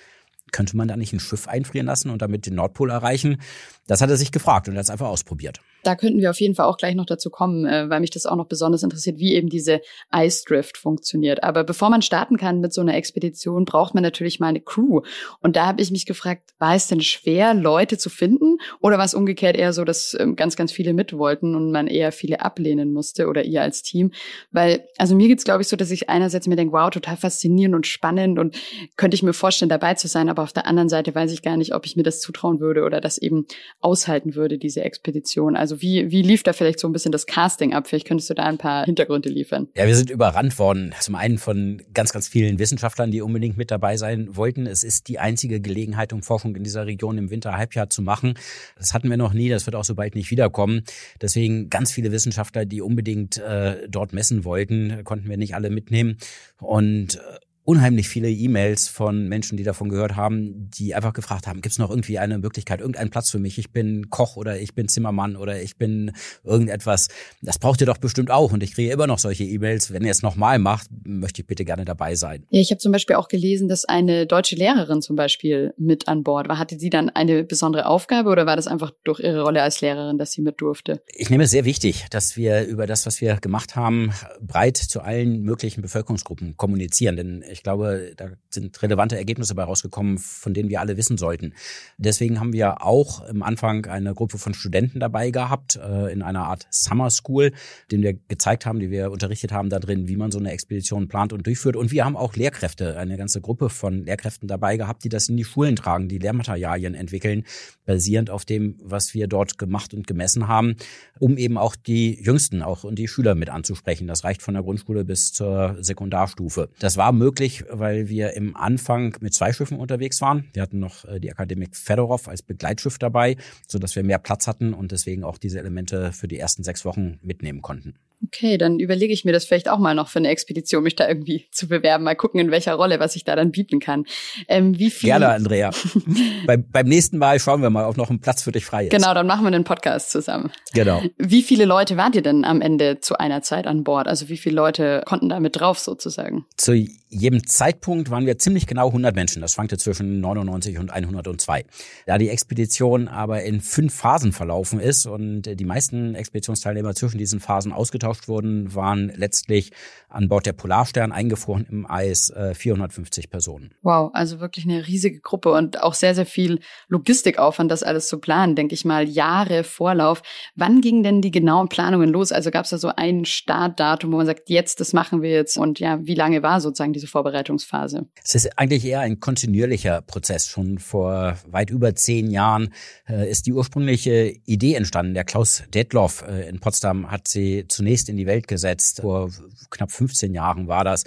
Könnte 0.52 0.76
man 0.76 0.88
da 0.88 0.96
nicht 0.96 1.12
ein 1.12 1.20
Schiff 1.20 1.48
einfrieren 1.48 1.86
lassen 1.86 2.10
und 2.10 2.22
damit 2.22 2.46
den 2.46 2.54
Nordpol 2.54 2.90
erreichen? 2.90 3.40
Das 3.86 4.00
hat 4.00 4.10
er 4.10 4.16
sich 4.16 4.32
gefragt 4.32 4.68
und 4.68 4.74
hat 4.74 4.84
es 4.84 4.90
einfach 4.90 5.08
ausprobiert. 5.08 5.60
Da 5.86 5.94
könnten 5.94 6.20
wir 6.20 6.30
auf 6.30 6.40
jeden 6.40 6.54
Fall 6.54 6.66
auch 6.66 6.78
gleich 6.78 6.94
noch 6.94 7.06
dazu 7.06 7.30
kommen, 7.30 7.64
äh, 7.64 7.88
weil 7.88 8.00
mich 8.00 8.10
das 8.10 8.26
auch 8.26 8.36
noch 8.36 8.46
besonders 8.46 8.82
interessiert, 8.82 9.18
wie 9.18 9.34
eben 9.34 9.48
diese 9.48 9.80
Ice 10.14 10.44
Drift 10.46 10.76
funktioniert. 10.78 11.44
Aber 11.44 11.64
bevor 11.64 11.90
man 11.90 12.02
starten 12.02 12.36
kann 12.36 12.60
mit 12.60 12.72
so 12.72 12.80
einer 12.80 12.96
Expedition, 12.96 13.64
braucht 13.64 13.94
man 13.94 14.02
natürlich 14.02 14.40
mal 14.40 14.48
eine 14.48 14.60
Crew. 14.60 15.02
Und 15.40 15.56
da 15.56 15.66
habe 15.66 15.80
ich 15.80 15.90
mich 15.90 16.04
gefragt, 16.04 16.50
war 16.58 16.74
es 16.74 16.88
denn 16.88 17.00
schwer, 17.00 17.54
Leute 17.54 17.98
zu 17.98 18.10
finden? 18.10 18.58
Oder 18.80 18.98
war 18.98 19.04
es 19.04 19.14
umgekehrt 19.14 19.56
eher 19.56 19.72
so, 19.72 19.84
dass 19.84 20.16
ähm, 20.18 20.34
ganz, 20.34 20.56
ganz 20.56 20.72
viele 20.72 20.92
mit 20.92 21.12
wollten 21.12 21.54
und 21.54 21.70
man 21.70 21.86
eher 21.86 22.10
viele 22.10 22.40
ablehnen 22.40 22.92
musste 22.92 23.28
oder 23.28 23.44
ihr 23.44 23.62
als 23.62 23.82
Team? 23.82 24.12
Weil, 24.50 24.88
also 24.98 25.14
mir 25.14 25.28
geht's 25.28 25.44
glaube 25.44 25.62
ich, 25.62 25.68
so, 25.68 25.76
dass 25.76 25.90
ich 25.92 26.08
einerseits 26.08 26.48
mir 26.48 26.56
denke, 26.56 26.72
wow, 26.72 26.90
total 26.90 27.16
faszinierend 27.16 27.76
und 27.76 27.86
spannend 27.86 28.38
und 28.38 28.56
könnte 28.96 29.14
ich 29.14 29.22
mir 29.22 29.32
vorstellen, 29.32 29.68
dabei 29.68 29.94
zu 29.94 30.08
sein. 30.08 30.28
Aber 30.28 30.42
auf 30.42 30.52
der 30.52 30.66
anderen 30.66 30.88
Seite 30.88 31.14
weiß 31.14 31.30
ich 31.32 31.42
gar 31.42 31.56
nicht, 31.56 31.74
ob 31.74 31.86
ich 31.86 31.96
mir 31.96 32.02
das 32.02 32.20
zutrauen 32.20 32.58
würde 32.58 32.82
oder 32.82 33.00
das 33.00 33.18
eben 33.18 33.46
aushalten 33.80 34.34
würde, 34.34 34.58
diese 34.58 34.82
Expedition. 34.82 35.56
Also 35.56 35.75
wie, 35.80 36.10
wie 36.10 36.22
lief 36.22 36.42
da 36.42 36.52
vielleicht 36.52 36.80
so 36.80 36.88
ein 36.88 36.92
bisschen 36.92 37.12
das 37.12 37.26
Casting 37.26 37.74
ab? 37.74 37.86
Vielleicht 37.86 38.06
könntest 38.06 38.30
du 38.30 38.34
da 38.34 38.44
ein 38.44 38.58
paar 38.58 38.84
Hintergründe 38.84 39.28
liefern. 39.28 39.68
Ja, 39.76 39.86
wir 39.86 39.96
sind 39.96 40.10
überrannt 40.10 40.58
worden. 40.58 40.94
Zum 41.00 41.14
einen 41.14 41.38
von 41.38 41.82
ganz, 41.94 42.12
ganz 42.12 42.28
vielen 42.28 42.58
Wissenschaftlern, 42.58 43.10
die 43.10 43.22
unbedingt 43.22 43.56
mit 43.56 43.70
dabei 43.70 43.96
sein 43.96 44.36
wollten. 44.36 44.66
Es 44.66 44.82
ist 44.82 45.08
die 45.08 45.18
einzige 45.18 45.60
Gelegenheit, 45.60 46.12
um 46.12 46.22
Forschung 46.22 46.56
in 46.56 46.64
dieser 46.64 46.86
Region 46.86 47.18
im 47.18 47.30
Winterhalbjahr 47.30 47.90
zu 47.90 48.02
machen. 48.02 48.34
Das 48.78 48.94
hatten 48.94 49.10
wir 49.10 49.16
noch 49.16 49.32
nie, 49.32 49.48
das 49.48 49.66
wird 49.66 49.76
auch 49.76 49.84
so 49.84 49.94
bald 49.94 50.14
nicht 50.14 50.30
wiederkommen. 50.30 50.82
Deswegen 51.20 51.70
ganz 51.70 51.92
viele 51.92 52.12
Wissenschaftler, 52.12 52.64
die 52.64 52.80
unbedingt 52.80 53.38
äh, 53.38 53.88
dort 53.88 54.12
messen 54.12 54.44
wollten, 54.44 55.04
konnten 55.04 55.28
wir 55.28 55.36
nicht 55.36 55.54
alle 55.54 55.70
mitnehmen. 55.70 56.18
Und 56.58 57.16
äh, 57.16 57.20
unheimlich 57.66 58.08
viele 58.08 58.30
E-Mails 58.30 58.88
von 58.88 59.28
Menschen, 59.28 59.56
die 59.56 59.64
davon 59.64 59.88
gehört 59.88 60.14
haben, 60.14 60.70
die 60.70 60.94
einfach 60.94 61.12
gefragt 61.12 61.46
haben, 61.48 61.60
gibt 61.60 61.72
es 61.72 61.78
noch 61.78 61.90
irgendwie 61.90 62.18
eine 62.18 62.38
Möglichkeit, 62.38 62.80
irgendeinen 62.80 63.10
Platz 63.10 63.30
für 63.30 63.40
mich? 63.40 63.58
Ich 63.58 63.72
bin 63.72 64.08
Koch 64.08 64.36
oder 64.36 64.60
ich 64.60 64.74
bin 64.74 64.88
Zimmermann 64.88 65.36
oder 65.36 65.60
ich 65.60 65.76
bin 65.76 66.12
irgendetwas. 66.44 67.08
Das 67.42 67.58
braucht 67.58 67.80
ihr 67.80 67.86
doch 67.86 67.98
bestimmt 67.98 68.30
auch. 68.30 68.52
Und 68.52 68.62
ich 68.62 68.74
kriege 68.74 68.92
immer 68.92 69.08
noch 69.08 69.18
solche 69.18 69.42
E-Mails. 69.42 69.92
Wenn 69.92 70.04
ihr 70.04 70.12
es 70.12 70.22
nochmal 70.22 70.60
macht, 70.60 70.86
möchte 71.04 71.42
ich 71.42 71.46
bitte 71.46 71.64
gerne 71.64 71.84
dabei 71.84 72.14
sein. 72.14 72.46
Ja, 72.50 72.60
ich 72.60 72.70
habe 72.70 72.78
zum 72.78 72.92
Beispiel 72.92 73.16
auch 73.16 73.26
gelesen, 73.26 73.68
dass 73.68 73.84
eine 73.84 74.26
deutsche 74.26 74.54
Lehrerin 74.54 75.02
zum 75.02 75.16
Beispiel 75.16 75.74
mit 75.76 76.06
an 76.06 76.22
Bord 76.22 76.48
war. 76.48 76.60
Hatte 76.60 76.78
sie 76.78 76.90
dann 76.90 77.10
eine 77.10 77.42
besondere 77.42 77.86
Aufgabe 77.86 78.30
oder 78.30 78.46
war 78.46 78.54
das 78.54 78.68
einfach 78.68 78.92
durch 79.02 79.18
ihre 79.18 79.42
Rolle 79.42 79.62
als 79.62 79.80
Lehrerin, 79.80 80.18
dass 80.18 80.30
sie 80.30 80.40
mit 80.40 80.60
durfte? 80.60 81.02
Ich 81.12 81.30
nehme 81.30 81.42
es 81.42 81.50
sehr 81.50 81.64
wichtig, 81.64 82.06
dass 82.10 82.36
wir 82.36 82.64
über 82.64 82.86
das, 82.86 83.06
was 83.06 83.20
wir 83.20 83.36
gemacht 83.36 83.74
haben, 83.74 84.12
breit 84.40 84.76
zu 84.76 85.00
allen 85.00 85.42
möglichen 85.42 85.82
Bevölkerungsgruppen 85.82 86.56
kommunizieren. 86.56 87.16
Denn 87.16 87.42
ich 87.56 87.62
glaube, 87.62 88.12
da 88.16 88.28
sind 88.50 88.80
relevante 88.82 89.16
Ergebnisse 89.16 89.54
bei 89.54 89.64
rausgekommen, 89.64 90.18
von 90.18 90.52
denen 90.52 90.68
wir 90.68 90.80
alle 90.80 90.96
wissen 90.98 91.16
sollten. 91.16 91.54
Deswegen 91.96 92.38
haben 92.38 92.52
wir 92.52 92.84
auch 92.84 93.26
im 93.26 93.42
Anfang 93.42 93.86
eine 93.86 94.14
Gruppe 94.14 94.36
von 94.36 94.52
Studenten 94.52 95.00
dabei 95.00 95.30
gehabt, 95.30 95.76
äh, 95.76 96.12
in 96.12 96.22
einer 96.22 96.44
Art 96.44 96.66
Summer 96.70 97.10
School, 97.10 97.52
den 97.90 98.02
wir 98.02 98.12
gezeigt 98.28 98.66
haben, 98.66 98.78
die 98.78 98.90
wir 98.90 99.10
unterrichtet 99.10 99.52
haben 99.52 99.70
da 99.70 99.78
drin, 99.78 100.06
wie 100.06 100.16
man 100.16 100.30
so 100.30 100.38
eine 100.38 100.52
Expedition 100.52 101.08
plant 101.08 101.32
und 101.32 101.46
durchführt. 101.46 101.76
Und 101.76 101.92
wir 101.92 102.04
haben 102.04 102.16
auch 102.16 102.36
Lehrkräfte, 102.36 102.98
eine 102.98 103.16
ganze 103.16 103.40
Gruppe 103.40 103.70
von 103.70 104.04
Lehrkräften 104.04 104.48
dabei 104.48 104.76
gehabt, 104.76 105.04
die 105.04 105.08
das 105.08 105.30
in 105.30 105.38
die 105.38 105.44
Schulen 105.44 105.76
tragen, 105.76 106.08
die 106.08 106.18
Lehrmaterialien 106.18 106.94
entwickeln, 106.94 107.44
basierend 107.86 108.28
auf 108.28 108.44
dem, 108.44 108.76
was 108.82 109.14
wir 109.14 109.28
dort 109.28 109.56
gemacht 109.56 109.94
und 109.94 110.06
gemessen 110.06 110.46
haben, 110.46 110.76
um 111.18 111.38
eben 111.38 111.56
auch 111.56 111.74
die 111.74 112.22
Jüngsten 112.22 112.60
auch 112.60 112.84
und 112.84 112.98
die 112.98 113.08
Schüler 113.08 113.34
mit 113.34 113.48
anzusprechen. 113.48 114.06
Das 114.06 114.24
reicht 114.24 114.42
von 114.42 114.52
der 114.52 114.62
Grundschule 114.62 115.04
bis 115.06 115.32
zur 115.32 115.76
Sekundarstufe. 115.80 116.68
Das 116.80 116.98
war 116.98 117.12
möglich, 117.12 117.45
weil 117.70 118.08
wir 118.08 118.34
im 118.34 118.56
Anfang 118.56 119.16
mit 119.20 119.34
zwei 119.34 119.52
Schiffen 119.52 119.78
unterwegs 119.78 120.20
waren. 120.20 120.44
Wir 120.52 120.62
hatten 120.62 120.78
noch 120.78 121.04
äh, 121.04 121.20
die 121.20 121.30
Akademik 121.30 121.76
Fedorov 121.76 122.28
als 122.28 122.42
Begleitschiff 122.42 122.98
dabei, 122.98 123.36
so 123.66 123.78
dass 123.78 123.96
wir 123.96 124.02
mehr 124.02 124.18
Platz 124.18 124.46
hatten 124.46 124.74
und 124.74 124.92
deswegen 124.92 125.24
auch 125.24 125.38
diese 125.38 125.58
Elemente 125.58 126.12
für 126.12 126.28
die 126.28 126.38
ersten 126.38 126.62
sechs 126.62 126.84
Wochen 126.84 127.18
mitnehmen 127.22 127.62
konnten. 127.62 127.94
Okay, 128.24 128.56
dann 128.56 128.78
überlege 128.78 129.12
ich 129.12 129.24
mir 129.24 129.32
das 129.32 129.44
vielleicht 129.44 129.68
auch 129.68 129.78
mal 129.78 129.94
noch 129.94 130.08
für 130.08 130.18
eine 130.18 130.28
Expedition, 130.28 130.82
mich 130.82 130.96
da 130.96 131.06
irgendwie 131.06 131.48
zu 131.52 131.68
bewerben. 131.68 132.04
Mal 132.04 132.16
gucken, 132.16 132.40
in 132.40 132.50
welcher 132.50 132.74
Rolle, 132.74 132.98
was 132.98 133.14
ich 133.14 133.24
da 133.24 133.36
dann 133.36 133.50
bieten 133.50 133.78
kann. 133.78 134.04
Ähm, 134.48 134.78
wie 134.78 134.90
viel 134.90 135.08
Gerne, 135.08 135.28
Andrea. 135.28 135.70
Bei, 136.46 136.56
beim 136.56 136.86
nächsten 136.86 137.18
Mal 137.18 137.38
schauen 137.38 137.60
wir 137.62 137.70
mal, 137.70 137.84
ob 137.84 137.96
noch 137.96 138.10
ein 138.10 138.20
Platz 138.20 138.42
für 138.42 138.52
dich 138.52 138.64
frei 138.64 138.86
ist. 138.86 138.90
Genau, 138.90 139.12
dann 139.14 139.26
machen 139.26 139.42
wir 139.42 139.48
einen 139.48 139.64
Podcast 139.64 140.10
zusammen. 140.10 140.50
Genau. 140.72 141.02
Wie 141.18 141.42
viele 141.42 141.66
Leute 141.66 141.96
wart 141.96 142.14
ihr 142.14 142.22
denn 142.22 142.44
am 142.44 142.60
Ende 142.60 143.00
zu 143.00 143.18
einer 143.18 143.42
Zeit 143.42 143.66
an 143.66 143.84
Bord? 143.84 144.08
Also 144.08 144.28
wie 144.28 144.36
viele 144.36 144.56
Leute 144.56 145.02
konnten 145.04 145.28
da 145.28 145.38
mit 145.38 145.60
drauf 145.60 145.78
sozusagen? 145.78 146.46
Zu 146.56 146.74
jedem 147.08 147.46
Zeitpunkt 147.46 148.10
waren 148.10 148.26
wir 148.26 148.38
ziemlich 148.38 148.66
genau 148.66 148.88
100 148.88 149.14
Menschen. 149.14 149.42
Das 149.42 149.52
schwankte 149.52 149.78
zwischen 149.78 150.20
99 150.20 150.78
und 150.78 150.90
102. 150.90 151.64
Da 152.06 152.18
die 152.18 152.28
Expedition 152.28 153.08
aber 153.08 153.42
in 153.42 153.60
fünf 153.60 153.94
Phasen 153.94 154.32
verlaufen 154.32 154.80
ist 154.80 155.06
und 155.06 155.42
die 155.42 155.64
meisten 155.64 156.14
Expeditionsteilnehmer 156.14 156.94
zwischen 156.94 157.18
diesen 157.18 157.40
Phasen 157.40 157.72
ausgetauscht 157.72 158.05
wurden, 158.28 158.74
waren 158.74 159.12
letztlich 159.14 159.72
an 160.16 160.28
Bord 160.28 160.46
der 160.46 160.52
Polarstern 160.52 161.12
eingefroren 161.12 161.66
im 161.70 161.88
Eis 161.88 162.30
äh, 162.30 162.54
450 162.54 163.30
Personen. 163.30 163.72
Wow, 163.82 164.10
also 164.14 164.40
wirklich 164.40 164.64
eine 164.64 164.86
riesige 164.86 165.20
Gruppe 165.20 165.52
und 165.52 165.82
auch 165.82 165.94
sehr, 165.94 166.14
sehr 166.14 166.26
viel 166.26 166.60
Logistikaufwand, 166.88 167.70
das 167.70 167.82
alles 167.82 168.08
zu 168.08 168.18
planen, 168.18 168.56
denke 168.56 168.74
ich 168.74 168.84
mal, 168.84 169.08
Jahre 169.08 169.62
Vorlauf. 169.62 170.22
Wann 170.54 170.80
gingen 170.80 171.02
denn 171.02 171.20
die 171.20 171.30
genauen 171.30 171.68
Planungen 171.68 172.08
los? 172.08 172.32
Also 172.32 172.50
gab 172.50 172.64
es 172.64 172.70
da 172.70 172.78
so 172.78 172.88
ein 172.96 173.24
Startdatum, 173.24 174.12
wo 174.12 174.16
man 174.16 174.26
sagt, 174.26 174.48
jetzt, 174.48 174.80
das 174.80 174.92
machen 174.92 175.22
wir 175.22 175.30
jetzt 175.30 175.56
und 175.56 175.78
ja, 175.78 175.98
wie 176.02 176.14
lange 176.14 176.42
war 176.42 176.60
sozusagen 176.60 176.92
diese 176.92 177.06
Vorbereitungsphase? 177.06 178.06
Es 178.24 178.34
ist 178.34 178.58
eigentlich 178.58 178.84
eher 178.84 179.00
ein 179.00 179.20
kontinuierlicher 179.20 180.00
Prozess. 180.02 180.48
Schon 180.48 180.78
vor 180.78 181.36
weit 181.46 181.70
über 181.70 181.94
zehn 181.94 182.30
Jahren 182.30 182.72
äh, 183.08 183.30
ist 183.30 183.46
die 183.46 183.52
ursprüngliche 183.52 184.34
Idee 184.46 184.74
entstanden. 184.74 185.14
Der 185.14 185.24
Klaus 185.24 185.62
Detloff 185.74 186.24
äh, 186.26 186.48
in 186.48 186.60
Potsdam 186.60 187.10
hat 187.10 187.28
sie 187.28 187.66
zunächst 187.68 188.08
in 188.08 188.16
die 188.16 188.26
Welt 188.26 188.48
gesetzt. 188.48 189.00
Vor 189.02 189.30
knapp 189.70 189.92
15 190.06 190.34
Jahren 190.34 190.68
war 190.68 190.84
das. 190.84 191.04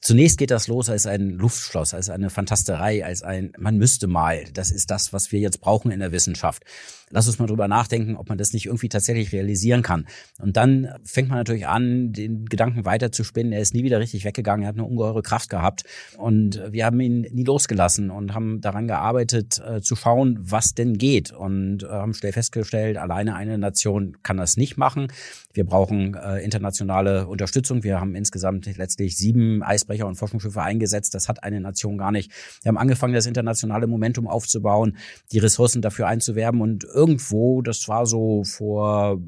Zunächst 0.00 0.38
geht 0.38 0.50
das 0.50 0.66
los 0.66 0.88
als 0.88 1.06
ein 1.06 1.30
Luftschloss, 1.30 1.92
als 1.92 2.08
eine 2.08 2.30
Fantasterei, 2.30 3.04
als 3.04 3.22
ein, 3.22 3.52
man 3.58 3.76
müsste 3.76 4.06
mal. 4.06 4.44
Das 4.54 4.70
ist 4.70 4.90
das, 4.90 5.12
was 5.12 5.30
wir 5.30 5.40
jetzt 5.40 5.60
brauchen 5.60 5.90
in 5.90 6.00
der 6.00 6.10
Wissenschaft 6.10 6.64
lass 7.10 7.26
uns 7.26 7.38
mal 7.38 7.46
drüber 7.46 7.68
nachdenken, 7.68 8.16
ob 8.16 8.28
man 8.28 8.38
das 8.38 8.52
nicht 8.52 8.66
irgendwie 8.66 8.88
tatsächlich 8.88 9.32
realisieren 9.32 9.82
kann. 9.82 10.06
Und 10.38 10.56
dann 10.56 10.88
fängt 11.04 11.28
man 11.28 11.38
natürlich 11.38 11.66
an, 11.66 12.12
den 12.12 12.46
Gedanken 12.46 12.84
weiter 12.84 13.12
zu 13.12 13.24
spinnen. 13.24 13.52
Er 13.52 13.60
ist 13.60 13.74
nie 13.74 13.84
wieder 13.84 14.00
richtig 14.00 14.24
weggegangen, 14.24 14.62
er 14.64 14.68
hat 14.68 14.76
eine 14.76 14.84
ungeheure 14.84 15.22
Kraft 15.22 15.50
gehabt. 15.50 15.84
Und 16.16 16.62
wir 16.70 16.86
haben 16.86 17.00
ihn 17.00 17.22
nie 17.32 17.44
losgelassen 17.44 18.10
und 18.10 18.34
haben 18.34 18.60
daran 18.60 18.86
gearbeitet, 18.86 19.60
äh, 19.66 19.80
zu 19.80 19.96
schauen, 19.96 20.38
was 20.40 20.74
denn 20.74 20.98
geht. 20.98 21.32
Und 21.32 21.82
äh, 21.82 21.88
haben 21.88 22.14
schnell 22.14 22.32
festgestellt, 22.32 22.96
alleine 22.96 23.34
eine 23.34 23.58
Nation 23.58 24.16
kann 24.22 24.36
das 24.36 24.56
nicht 24.56 24.76
machen. 24.76 25.08
Wir 25.52 25.64
brauchen 25.64 26.14
äh, 26.14 26.38
internationale 26.38 27.26
Unterstützung. 27.26 27.82
Wir 27.82 28.00
haben 28.00 28.14
insgesamt 28.14 28.66
letztlich 28.76 29.16
sieben 29.16 29.62
Eisbrecher 29.64 30.06
und 30.06 30.14
Forschungsschiffe 30.14 30.62
eingesetzt. 30.62 31.14
Das 31.14 31.28
hat 31.28 31.42
eine 31.42 31.60
Nation 31.60 31.98
gar 31.98 32.12
nicht. 32.12 32.30
Wir 32.62 32.68
haben 32.68 32.78
angefangen, 32.78 33.14
das 33.14 33.26
internationale 33.26 33.88
Momentum 33.88 34.28
aufzubauen, 34.28 34.96
die 35.32 35.38
Ressourcen 35.38 35.82
dafür 35.82 36.06
einzuwerben 36.06 36.60
und 36.60 36.84
irgendwo, 37.00 37.62
das 37.62 37.88
war 37.88 38.04
so 38.04 38.44
vor 38.44 39.18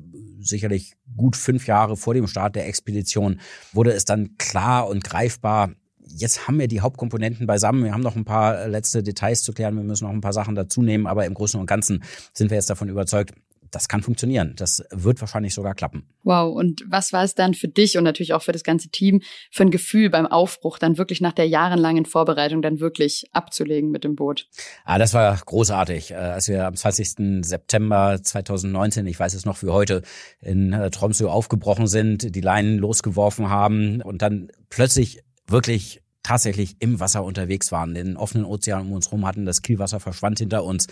sicherlich 0.40 0.92
gut 1.16 1.36
fünf 1.36 1.66
Jahre 1.66 1.96
vor 1.96 2.14
dem 2.14 2.26
Start 2.26 2.56
der 2.56 2.66
Expedition, 2.66 3.40
wurde 3.72 3.92
es 3.92 4.04
dann 4.04 4.36
klar 4.36 4.88
und 4.88 5.04
greifbar, 5.04 5.70
jetzt 6.06 6.46
haben 6.46 6.58
wir 6.58 6.68
die 6.68 6.80
Hauptkomponenten 6.80 7.46
beisammen. 7.46 7.84
Wir 7.84 7.92
haben 7.92 8.02
noch 8.02 8.16
ein 8.16 8.24
paar 8.24 8.68
letzte 8.68 9.02
Details 9.02 9.42
zu 9.42 9.52
klären. 9.52 9.76
Wir 9.76 9.84
müssen 9.84 10.04
noch 10.04 10.12
ein 10.12 10.20
paar 10.20 10.32
Sachen 10.32 10.54
dazu 10.54 10.82
nehmen. 10.82 11.06
Aber 11.06 11.24
im 11.24 11.34
Großen 11.34 11.58
und 11.58 11.66
Ganzen 11.66 12.02
sind 12.34 12.50
wir 12.50 12.56
jetzt 12.56 12.68
davon 12.68 12.88
überzeugt, 12.88 13.32
das 13.72 13.88
kann 13.88 14.02
funktionieren. 14.02 14.52
Das 14.56 14.84
wird 14.90 15.20
wahrscheinlich 15.20 15.54
sogar 15.54 15.74
klappen. 15.74 16.06
Wow. 16.22 16.54
Und 16.54 16.84
was 16.86 17.12
war 17.12 17.24
es 17.24 17.34
dann 17.34 17.54
für 17.54 17.68
dich 17.68 17.96
und 17.96 18.04
natürlich 18.04 18.34
auch 18.34 18.42
für 18.42 18.52
das 18.52 18.62
ganze 18.62 18.90
Team 18.90 19.22
für 19.50 19.64
ein 19.64 19.70
Gefühl 19.70 20.10
beim 20.10 20.26
Aufbruch, 20.26 20.78
dann 20.78 20.98
wirklich 20.98 21.20
nach 21.20 21.32
der 21.32 21.48
jahrelangen 21.48 22.04
Vorbereitung 22.04 22.62
dann 22.62 22.80
wirklich 22.80 23.24
abzulegen 23.32 23.90
mit 23.90 24.04
dem 24.04 24.14
Boot? 24.14 24.46
Ah, 24.84 24.98
das 24.98 25.14
war 25.14 25.36
großartig. 25.44 26.10
Äh, 26.10 26.14
als 26.14 26.48
wir 26.48 26.66
am 26.66 26.76
20. 26.76 27.44
September 27.44 28.20
2019, 28.22 29.06
ich 29.06 29.18
weiß 29.18 29.32
es 29.32 29.46
noch 29.46 29.62
wie 29.62 29.70
heute, 29.70 30.02
in 30.40 30.74
äh, 30.74 30.90
Tromsø 30.90 31.28
aufgebrochen 31.28 31.86
sind, 31.86 32.34
die 32.34 32.40
Leinen 32.40 32.78
losgeworfen 32.78 33.48
haben 33.48 34.02
und 34.02 34.20
dann 34.20 34.48
plötzlich 34.68 35.22
wirklich 35.46 36.01
tatsächlich 36.22 36.76
im 36.78 37.00
Wasser 37.00 37.24
unterwegs 37.24 37.72
waren, 37.72 37.94
den 37.94 38.16
offenen 38.16 38.44
Ozean 38.44 38.82
um 38.82 38.92
uns 38.92 39.06
herum 39.06 39.26
hatten, 39.26 39.44
das 39.44 39.62
Kielwasser 39.62 40.00
verschwand 40.00 40.38
hinter 40.38 40.64
uns. 40.64 40.86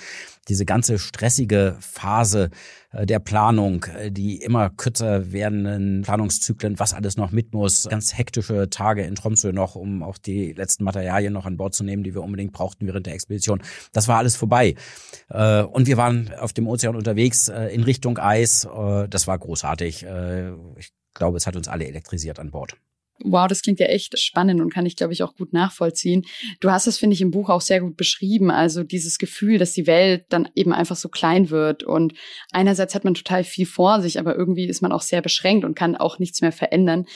Diese 0.49 0.65
ganze 0.65 0.99
stressige 0.99 1.77
Phase 1.81 2.51
äh, 2.93 3.07
der 3.07 3.21
Planung, 3.21 3.85
äh, 3.85 4.11
die 4.11 4.39
immer 4.39 4.71
kürzer 4.71 5.33
werdenden 5.33 6.03
Planungszyklen, 6.03 6.79
was 6.79 6.95
alles 6.95 7.17
noch 7.17 7.31
mit 7.31 7.55
muss, 7.55 7.87
ganz 7.89 8.17
hektische 8.17 8.69
Tage 8.71 9.03
in 9.03 9.15
Tromsø 9.15 9.53
noch, 9.53 9.77
um 9.77 10.03
auch 10.03 10.19
die 10.19 10.53
letzten 10.53 10.85
Materialien 10.85 11.33
noch 11.33 11.47
an 11.47 11.57
Bord 11.57 11.75
zu 11.75 11.85
nehmen, 11.85 12.03
die 12.03 12.15
wir 12.15 12.23
unbedingt 12.23 12.53
brauchten 12.53 12.87
während 12.87 13.07
der 13.07 13.15
Expedition. 13.15 13.63
Das 13.93 14.09
war 14.09 14.19
alles 14.19 14.37
vorbei. 14.37 14.75
Äh, 15.29 15.63
und 15.63 15.87
wir 15.87 15.97
waren 15.97 16.33
auf 16.39 16.53
dem 16.53 16.67
Ozean 16.67 16.97
unterwegs 16.97 17.49
in 17.49 17.83
Richtung 17.83 18.19
Eis. 18.19 18.67
Das 19.11 19.27
war 19.27 19.39
großartig. 19.39 20.07
Ich 20.77 20.93
glaube, 21.15 21.37
es 21.37 21.47
hat 21.47 21.57
uns 21.57 21.69
alle 21.69 21.87
elektrisiert 21.87 22.39
an 22.39 22.51
Bord. 22.51 22.77
Wow, 23.23 23.47
das 23.49 23.63
klingt 23.63 23.81
ja 23.81 23.87
echt 23.87 24.19
spannend 24.19 24.61
und 24.61 24.73
kann 24.73 24.87
ich, 24.87 24.97
glaube 24.97 25.13
ich, 25.13 25.23
auch 25.23 25.35
gut 25.35 25.53
nachvollziehen. 25.53 26.25
Du 26.61 26.71
hast 26.71 26.87
es, 26.87 26.99
finde 26.99 27.15
ich, 27.15 27.21
im 27.21 27.31
Buch 27.31 27.51
auch 27.51 27.61
sehr 27.61 27.81
gut 27.81 27.97
beschrieben. 27.97 28.51
Also 28.51 28.83
dieses 28.83 29.19
Gefühl, 29.19 29.59
dass 29.59 29.73
die 29.73 29.87
Welt 29.87 30.25
dann 30.31 30.49
eben 30.55 30.73
einfach 30.73 30.97
so 30.97 31.09
klein 31.09 31.51
wird. 31.51 31.83
Und 31.83 32.15
einerseits 32.53 32.95
hat 32.95 33.05
man 33.05 33.15
total 33.15 33.45
viel 33.45 33.67
vor 33.67 34.01
sich, 34.01 34.19
aber 34.19 34.37
irgendwie 34.37 34.67
ist 34.67 34.81
man 34.81 34.93
auch 34.93 35.03
sehr 35.03 35.23
beschränkt 35.23 35.65
und 35.65 35.75
kann 35.75 35.97
auch 35.97 36.19
nichts 36.19 36.41
mehr 36.41 36.53
verändern. 36.53 37.07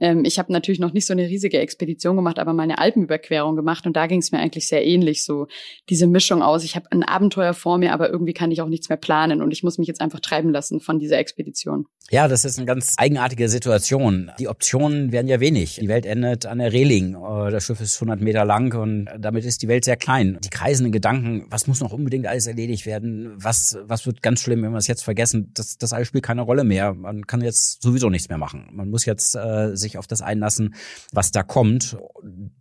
Ähm, 0.00 0.24
ich 0.24 0.38
habe 0.38 0.52
natürlich 0.52 0.80
noch 0.80 0.92
nicht 0.92 1.06
so 1.06 1.12
eine 1.12 1.28
riesige 1.28 1.58
Expedition 1.58 2.16
gemacht, 2.16 2.38
aber 2.38 2.52
mal 2.52 2.64
eine 2.64 2.78
Alpenüberquerung 2.78 3.56
gemacht 3.56 3.86
und 3.86 3.96
da 3.96 4.06
ging 4.06 4.20
es 4.20 4.32
mir 4.32 4.38
eigentlich 4.38 4.68
sehr 4.68 4.84
ähnlich. 4.84 5.24
So 5.24 5.46
diese 5.88 6.06
Mischung 6.06 6.42
aus, 6.42 6.64
ich 6.64 6.76
habe 6.76 6.90
ein 6.90 7.02
Abenteuer 7.02 7.54
vor 7.54 7.78
mir, 7.78 7.92
aber 7.92 8.10
irgendwie 8.10 8.34
kann 8.34 8.50
ich 8.50 8.60
auch 8.60 8.68
nichts 8.68 8.88
mehr 8.88 8.98
planen 8.98 9.42
und 9.42 9.50
ich 9.52 9.62
muss 9.62 9.78
mich 9.78 9.88
jetzt 9.88 10.00
einfach 10.00 10.20
treiben 10.20 10.50
lassen 10.50 10.80
von 10.80 10.98
dieser 10.98 11.18
Expedition. 11.18 11.86
Ja, 12.10 12.28
das 12.28 12.44
ist 12.44 12.58
eine 12.58 12.66
ganz 12.66 12.94
eigenartige 12.98 13.48
Situation. 13.48 14.30
Die 14.38 14.48
Optionen 14.48 15.10
werden 15.10 15.26
ja 15.26 15.40
wenig. 15.40 15.76
Die 15.80 15.88
Welt 15.88 16.04
endet 16.04 16.44
an 16.44 16.58
der 16.58 16.72
Reling. 16.72 17.14
Äh, 17.14 17.50
das 17.50 17.64
Schiff 17.64 17.80
ist 17.80 17.96
100 17.96 18.20
Meter 18.20 18.44
lang 18.44 18.74
und 18.78 19.08
damit 19.18 19.44
ist 19.44 19.62
die 19.62 19.68
Welt 19.68 19.84
sehr 19.84 19.96
klein. 19.96 20.38
Die 20.44 20.50
kreisenden 20.50 20.92
Gedanken, 20.92 21.46
was 21.48 21.66
muss 21.66 21.80
noch 21.80 21.92
unbedingt 21.92 22.26
alles 22.26 22.46
erledigt 22.46 22.84
werden? 22.84 23.32
Was, 23.36 23.78
was 23.86 24.04
wird 24.04 24.22
ganz 24.22 24.40
schlimm, 24.40 24.62
wenn 24.62 24.72
wir 24.72 24.78
es 24.78 24.86
jetzt 24.86 25.02
vergessen? 25.02 25.50
Das, 25.54 25.78
das 25.78 25.92
alles 25.92 26.08
spielt 26.08 26.24
keine 26.24 26.42
Rolle 26.42 26.64
mehr. 26.64 26.92
Man 26.92 27.26
kann 27.26 27.40
jetzt 27.40 27.82
sowieso 27.82 28.10
nichts 28.10 28.28
mehr 28.28 28.38
machen. 28.38 28.68
Man 28.72 28.90
muss 28.90 29.06
jetzt 29.06 29.34
äh, 29.34 29.74
sich 29.84 29.98
auf 29.98 30.06
das 30.06 30.22
einlassen, 30.22 30.74
was 31.12 31.30
da 31.30 31.42
kommt. 31.42 31.96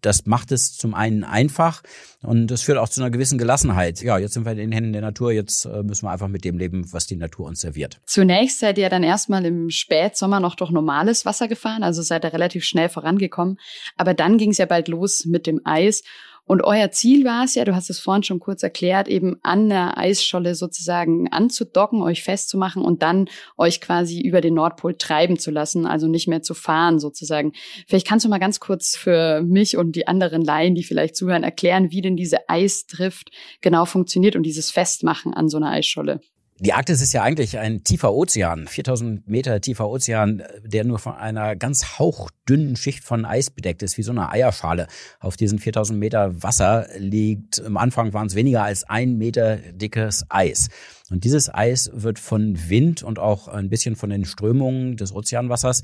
Das 0.01 0.25
macht 0.25 0.51
es 0.51 0.77
zum 0.77 0.93
einen 0.93 1.23
einfach 1.23 1.81
und 2.21 2.51
es 2.51 2.61
führt 2.61 2.77
auch 2.77 2.89
zu 2.89 3.01
einer 3.01 3.09
gewissen 3.09 3.37
Gelassenheit. 3.37 4.01
Ja, 4.01 4.17
jetzt 4.17 4.33
sind 4.33 4.45
wir 4.45 4.51
in 4.51 4.57
den 4.57 4.71
Händen 4.71 4.93
der 4.93 5.01
Natur, 5.01 5.31
jetzt 5.31 5.65
äh, 5.65 5.83
müssen 5.83 6.05
wir 6.05 6.11
einfach 6.11 6.27
mit 6.27 6.45
dem 6.45 6.57
leben, 6.57 6.91
was 6.93 7.07
die 7.07 7.15
Natur 7.15 7.47
uns 7.47 7.61
serviert. 7.61 7.99
Zunächst 8.05 8.59
seid 8.59 8.77
ihr 8.77 8.89
dann 8.89 9.03
erstmal 9.03 9.45
im 9.45 9.69
Spätsommer 9.69 10.39
noch 10.39 10.55
durch 10.55 10.71
normales 10.71 11.25
Wasser 11.25 11.47
gefahren, 11.47 11.83
also 11.83 12.01
seid 12.01 12.25
ihr 12.25 12.33
relativ 12.33 12.63
schnell 12.63 12.89
vorangekommen. 12.89 13.57
Aber 13.97 14.13
dann 14.13 14.37
ging 14.37 14.51
es 14.51 14.57
ja 14.57 14.65
bald 14.65 14.87
los 14.87 15.25
mit 15.25 15.47
dem 15.47 15.61
Eis. 15.63 16.03
Und 16.45 16.61
euer 16.63 16.91
Ziel 16.91 17.23
war 17.23 17.45
es 17.45 17.55
ja, 17.55 17.63
du 17.63 17.73
hast 17.73 17.89
es 17.89 17.99
vorhin 17.99 18.23
schon 18.23 18.39
kurz 18.39 18.63
erklärt, 18.63 19.07
eben 19.07 19.37
an 19.43 19.69
der 19.69 19.97
Eisscholle 19.97 20.55
sozusagen 20.55 21.31
anzudocken, 21.31 22.01
euch 22.01 22.21
festzumachen 22.21 22.83
und 22.83 23.01
dann 23.01 23.29
euch 23.57 23.79
quasi 23.79 24.19
über 24.19 24.41
den 24.41 24.53
Nordpol 24.53 24.95
treiben 24.95 25.39
zu 25.39 25.51
lassen, 25.51 25.85
also 25.85 26.07
nicht 26.07 26.27
mehr 26.27 26.41
zu 26.41 26.53
fahren 26.53 26.99
sozusagen. 26.99 27.53
Vielleicht 27.87 28.07
kannst 28.07 28.25
du 28.25 28.29
mal 28.29 28.39
ganz 28.39 28.59
kurz 28.59 28.97
für 28.97 29.41
mich 29.41 29.77
und 29.77 29.95
die 29.95 30.07
anderen 30.07 30.43
Laien, 30.43 30.75
die 30.75 30.83
vielleicht 30.83 31.15
zuhören, 31.15 31.43
erklären, 31.43 31.91
wie 31.91 32.01
denn 32.01 32.17
diese 32.17 32.49
Eisdrift 32.49 33.31
genau 33.61 33.85
funktioniert 33.85 34.35
und 34.35 34.43
dieses 34.43 34.69
Festmachen 34.69 35.33
an 35.33 35.47
so 35.47 35.57
einer 35.57 35.69
Eisscholle. 35.69 36.19
Die 36.65 36.71
Arktis 36.71 37.01
ist 37.01 37.11
ja 37.11 37.23
eigentlich 37.23 37.57
ein 37.57 37.83
tiefer 37.83 38.13
Ozean, 38.13 38.67
4000 38.69 39.27
Meter 39.27 39.59
tiefer 39.59 39.89
Ozean, 39.89 40.43
der 40.63 40.85
nur 40.85 40.97
von 40.97 41.13
einer 41.13 41.57
ganz 41.57 41.99
hauchdünnen 41.99 42.77
Schicht 42.77 43.03
von 43.03 43.25
Eis 43.25 43.49
bedeckt 43.49 43.83
ist, 43.83 43.97
wie 43.97 44.01
so 44.01 44.13
eine 44.13 44.31
Eierschale. 44.31 44.87
Auf 45.19 45.35
diesen 45.35 45.59
4000 45.59 45.99
Meter 45.99 46.41
Wasser 46.41 46.87
liegt, 46.97 47.61
am 47.65 47.75
Anfang 47.75 48.13
waren 48.13 48.27
es 48.27 48.35
weniger 48.35 48.63
als 48.63 48.85
ein 48.85 49.17
Meter 49.17 49.57
dickes 49.57 50.23
Eis. 50.29 50.69
Und 51.13 51.25
dieses 51.25 51.53
Eis 51.53 51.91
wird 51.93 52.17
von 52.17 52.57
Wind 52.69 53.03
und 53.03 53.19
auch 53.19 53.47
ein 53.47 53.69
bisschen 53.69 53.95
von 53.95 54.09
den 54.09 54.25
Strömungen 54.25 54.97
des 54.97 55.13
Ozeanwassers 55.13 55.83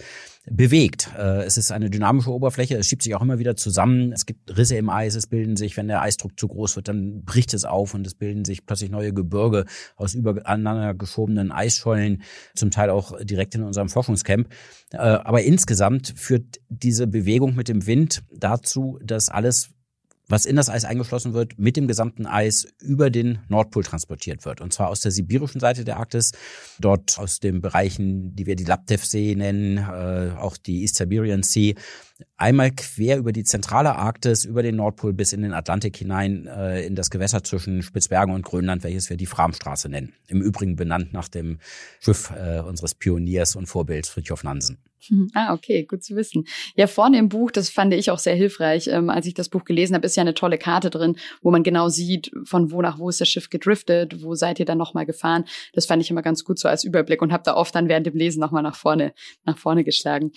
bewegt. 0.50 1.12
Äh, 1.16 1.44
es 1.44 1.56
ist 1.56 1.72
eine 1.72 1.92
dynamische 1.92 2.32
Oberfläche, 2.32 2.76
es 2.78 2.88
schiebt 2.88 3.04
sich 3.04 3.14
auch 3.14 3.22
immer 3.22 3.38
wieder 3.38 3.56
zusammen. 3.56 4.12
Es 4.12 4.26
gibt 4.26 4.58
Risse 4.58 4.76
im 4.76 4.90
Eis, 4.90 5.14
es 5.14 5.28
bilden 5.28 5.56
sich, 5.56 5.78
wenn 5.78 5.88
der 5.88 6.02
Eisdruck 6.02 6.40
zu 6.40 6.48
groß 6.48 6.78
wird, 6.78 6.88
dann 6.88 7.26
bricht 7.26 7.54
es 7.54 7.64
auf 7.64 7.94
und 7.94 8.08
es 8.08 8.16
bilden 8.16 8.44
sich 8.44 8.66
plötzlich 8.66 8.90
neue 8.90 9.14
Gebirge 9.14 9.66
aus 9.96 10.16
übereinander 10.16 10.96
geschobenen 10.96 11.52
Eisschollen, 11.52 12.24
zum 12.56 12.72
Teil 12.72 12.90
auch 12.90 13.16
direkt 13.24 13.54
in 13.54 13.62
unserem 13.62 13.90
Forschungscamp. 13.90 14.50
Äh, 14.94 14.98
aber 14.98 15.44
insgesamt 15.44 16.12
führt 16.16 16.60
diese 16.70 17.06
Bewegung 17.06 17.54
mit 17.54 17.68
dem 17.68 17.86
Wind 17.86 18.24
dazu, 18.32 18.98
dass 19.04 19.30
alles 19.30 19.70
was 20.30 20.46
in 20.46 20.56
das 20.56 20.70
Eis 20.70 20.86
eingeschlossen 20.86 21.34
wird, 21.34 21.58
mit 21.58 21.76
dem 21.76 21.88
gesamten 21.88 22.28
Eis 22.28 22.68
über 22.80 23.10
den 23.10 23.40
Nordpol 23.50 23.84
transportiert 23.84 24.46
wird. 24.46 24.62
Und 24.62 24.72
zwar 24.72 24.90
aus 24.90 25.02
der 25.02 25.12
sibirischen 25.12 25.60
Seite 25.60 25.84
der 25.84 25.98
Arktis, 25.98 26.32
dort 26.80 27.18
aus 27.18 27.40
den 27.40 27.62
Bereichen, 27.62 28.36
die 28.36 28.46
wir 28.46 28.56
die 28.56 28.64
Laptev-See 28.64 29.36
nennen, 29.36 29.78
äh, 29.78 30.32
auch 30.38 30.56
die 30.56 30.82
East 30.82 30.96
Siberian 30.96 31.44
Sea, 31.44 31.74
einmal 32.38 32.72
quer 32.72 33.18
über 33.18 33.32
die 33.32 33.44
zentrale 33.44 33.96
Arktis, 33.96 34.46
über 34.46 34.64
den 34.64 34.76
Nordpol 34.76 35.14
bis 35.14 35.34
in 35.34 35.42
den 35.42 35.54
Atlantik 35.54 35.98
hinein, 35.98 36.48
äh, 36.48 36.86
in 36.86 36.96
das 36.96 37.10
Gewässer 37.10 37.44
zwischen 37.44 37.82
Spitzbergen 37.82 38.34
und 38.34 38.44
Grönland, 38.44 38.84
welches 38.84 39.10
wir 39.10 39.18
die 39.18 39.26
Framstraße 39.26 39.90
nennen. 39.90 40.14
Im 40.28 40.42
Übrigen 40.42 40.76
benannt 40.76 41.14
nach 41.14 41.28
dem 41.28 41.60
Schiff 42.00 42.32
äh, 42.32 42.60
unseres 42.60 42.96
Pioniers 42.96 43.56
und 43.56 43.68
Vorbilds 43.68 44.10
Fritjof 44.10 44.44
Nansen. 44.44 44.78
Ah, 45.34 45.54
okay, 45.54 45.84
gut 45.84 46.04
zu 46.04 46.16
wissen. 46.16 46.46
Ja, 46.76 46.88
vorne 46.88 47.18
im 47.18 47.30
Buch, 47.30 47.52
das 47.52 47.70
fand 47.70 47.94
ich 47.94 48.12
auch 48.12 48.20
sehr 48.20 48.36
hilfreich. 48.36 48.88
Ähm, 48.88 49.10
als 49.10 49.26
ich 49.26 49.34
das 49.34 49.50
Buch 49.50 49.64
gelesen 49.64 49.96
habe, 49.96 50.06
ist 50.06 50.16
ja 50.16 50.22
eine 50.22 50.34
tolle 50.34 50.58
Karte 50.58 50.90
drin, 50.90 51.16
wo 51.42 51.52
man 51.52 51.64
genau 51.64 51.90
sieht, 51.90 52.32
von 52.44 52.72
wo 52.72 52.82
nach 52.82 53.00
wo 53.00 53.10
ist 53.10 53.22
das 53.22 53.30
Schiff 53.30 53.50
gedriftet, 53.50 54.24
wo 54.24 54.36
seid 54.36 54.60
ihr 54.60 54.66
dann 54.66 54.78
nochmal 54.78 55.06
gefahren. 55.06 55.46
Das 55.74 55.86
fand 55.86 56.04
ich 56.04 56.12
immer 56.12 56.22
ganz 56.22 56.44
gut 56.44 56.60
so 56.60 56.68
als 56.68 56.84
Überblick 56.84 57.22
und 57.22 57.32
habe 57.32 57.44
da 57.44 57.56
oft 57.56 57.74
dann 57.74 57.88
während 57.88 58.06
dem 58.08 58.16
Lesen 58.16 58.40
nochmal 58.40 58.64
nach 58.64 58.76
vorne, 58.76 59.14
nach 59.46 59.58
vorne 59.58 59.84
geschlagen. 59.84 60.32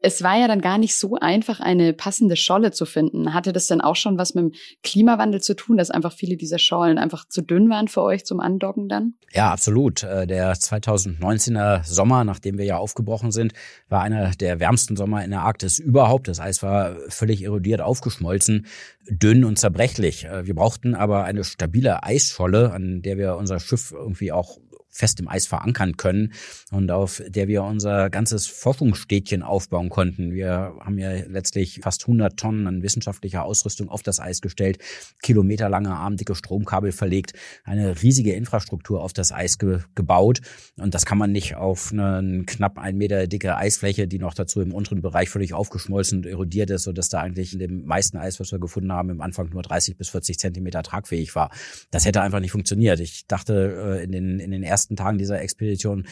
Es 0.00 0.22
war 0.22 0.38
ja 0.38 0.46
dann 0.46 0.60
gar 0.60 0.78
nicht 0.78 0.94
so 0.94 1.15
einfach, 1.18 1.60
eine 1.60 1.92
passende 1.92 2.36
Scholle 2.36 2.70
zu 2.70 2.86
finden. 2.86 3.34
Hatte 3.34 3.52
das 3.52 3.66
denn 3.66 3.80
auch 3.80 3.96
schon 3.96 4.18
was 4.18 4.34
mit 4.34 4.44
dem 4.44 4.52
Klimawandel 4.82 5.40
zu 5.40 5.54
tun, 5.54 5.76
dass 5.76 5.90
einfach 5.90 6.12
viele 6.12 6.36
dieser 6.36 6.58
Schollen 6.58 6.98
einfach 6.98 7.26
zu 7.28 7.42
dünn 7.42 7.68
waren 7.70 7.88
für 7.88 8.02
euch 8.02 8.24
zum 8.24 8.40
Andocken 8.40 8.88
dann? 8.88 9.14
Ja, 9.32 9.52
absolut. 9.52 10.02
Äh, 10.02 10.26
der 10.26 10.54
2019er 10.54 11.84
Sommer, 11.84 12.24
nachdem 12.24 12.58
wir 12.58 12.64
ja 12.64 12.76
aufgebrochen 12.78 13.32
sind, 13.32 13.52
war 13.88 14.02
einer 14.02 14.30
der 14.32 14.60
wärmsten 14.60 14.96
Sommer 14.96 15.24
in 15.24 15.30
der 15.30 15.42
Arktis 15.42 15.78
überhaupt. 15.78 16.28
Das 16.28 16.40
Eis 16.40 16.62
war 16.62 16.96
völlig 17.08 17.42
erodiert, 17.42 17.80
aufgeschmolzen, 17.80 18.66
dünn 19.08 19.44
und 19.44 19.58
zerbrechlich. 19.58 20.24
Äh, 20.24 20.46
wir 20.46 20.54
brauchten 20.54 20.94
aber 20.94 21.24
eine 21.24 21.44
stabile 21.44 22.02
Eisscholle, 22.02 22.72
an 22.72 23.02
der 23.02 23.18
wir 23.18 23.36
unser 23.36 23.60
Schiff 23.60 23.92
irgendwie 23.92 24.32
auch 24.32 24.58
fest 24.96 25.20
im 25.20 25.28
Eis 25.28 25.46
verankern 25.46 25.96
können 25.96 26.32
und 26.70 26.90
auf 26.90 27.22
der 27.26 27.48
wir 27.48 27.62
unser 27.64 28.10
ganzes 28.10 28.46
Forschungsstädtchen 28.46 29.42
aufbauen 29.42 29.90
konnten. 29.90 30.32
Wir 30.32 30.74
haben 30.80 30.98
ja 30.98 31.10
letztlich 31.26 31.80
fast 31.82 32.02
100 32.02 32.36
Tonnen 32.36 32.66
an 32.66 32.82
wissenschaftlicher 32.82 33.44
Ausrüstung 33.44 33.88
auf 33.88 34.02
das 34.02 34.20
Eis 34.20 34.40
gestellt, 34.40 34.78
kilometerlange 35.22 35.90
armdicke 35.90 36.34
Stromkabel 36.34 36.92
verlegt, 36.92 37.32
eine 37.64 38.02
riesige 38.02 38.32
Infrastruktur 38.32 39.02
auf 39.02 39.12
das 39.12 39.32
Eis 39.32 39.58
ge 39.58 39.80
gebaut 39.94 40.40
und 40.76 40.94
das 40.94 41.04
kann 41.04 41.18
man 41.18 41.32
nicht 41.32 41.56
auf 41.56 41.92
eine 41.92 42.44
knapp 42.46 42.78
ein 42.78 42.96
Meter 42.96 43.26
dicke 43.26 43.56
Eisfläche, 43.56 44.08
die 44.08 44.18
noch 44.18 44.34
dazu 44.34 44.60
im 44.60 44.72
unteren 44.72 45.02
Bereich 45.02 45.28
völlig 45.28 45.52
aufgeschmolzen 45.52 46.18
und 46.18 46.26
erodiert 46.26 46.70
ist, 46.70 46.84
sodass 46.84 47.08
da 47.08 47.20
eigentlich 47.20 47.52
in 47.52 47.58
dem 47.58 47.84
meisten 47.84 48.16
Eis, 48.16 48.40
was 48.40 48.52
wir 48.52 48.58
gefunden 48.58 48.92
haben, 48.92 49.10
im 49.10 49.20
Anfang 49.20 49.50
nur 49.50 49.62
30 49.62 49.96
bis 49.96 50.08
40 50.10 50.38
Zentimeter 50.38 50.82
tragfähig 50.82 51.34
war. 51.34 51.50
Das 51.90 52.04
hätte 52.04 52.22
einfach 52.22 52.40
nicht 52.40 52.52
funktioniert. 52.52 53.00
Ich 53.00 53.26
dachte 53.26 53.98
äh, 54.00 54.04
in 54.04 54.12
den, 54.12 54.38
in 54.38 54.50
den 54.50 54.62
ersten 54.62 54.85
ersten 54.86 54.96
Tagen 54.96 55.18
dieser 55.18 55.40
Expedition, 55.40 56.06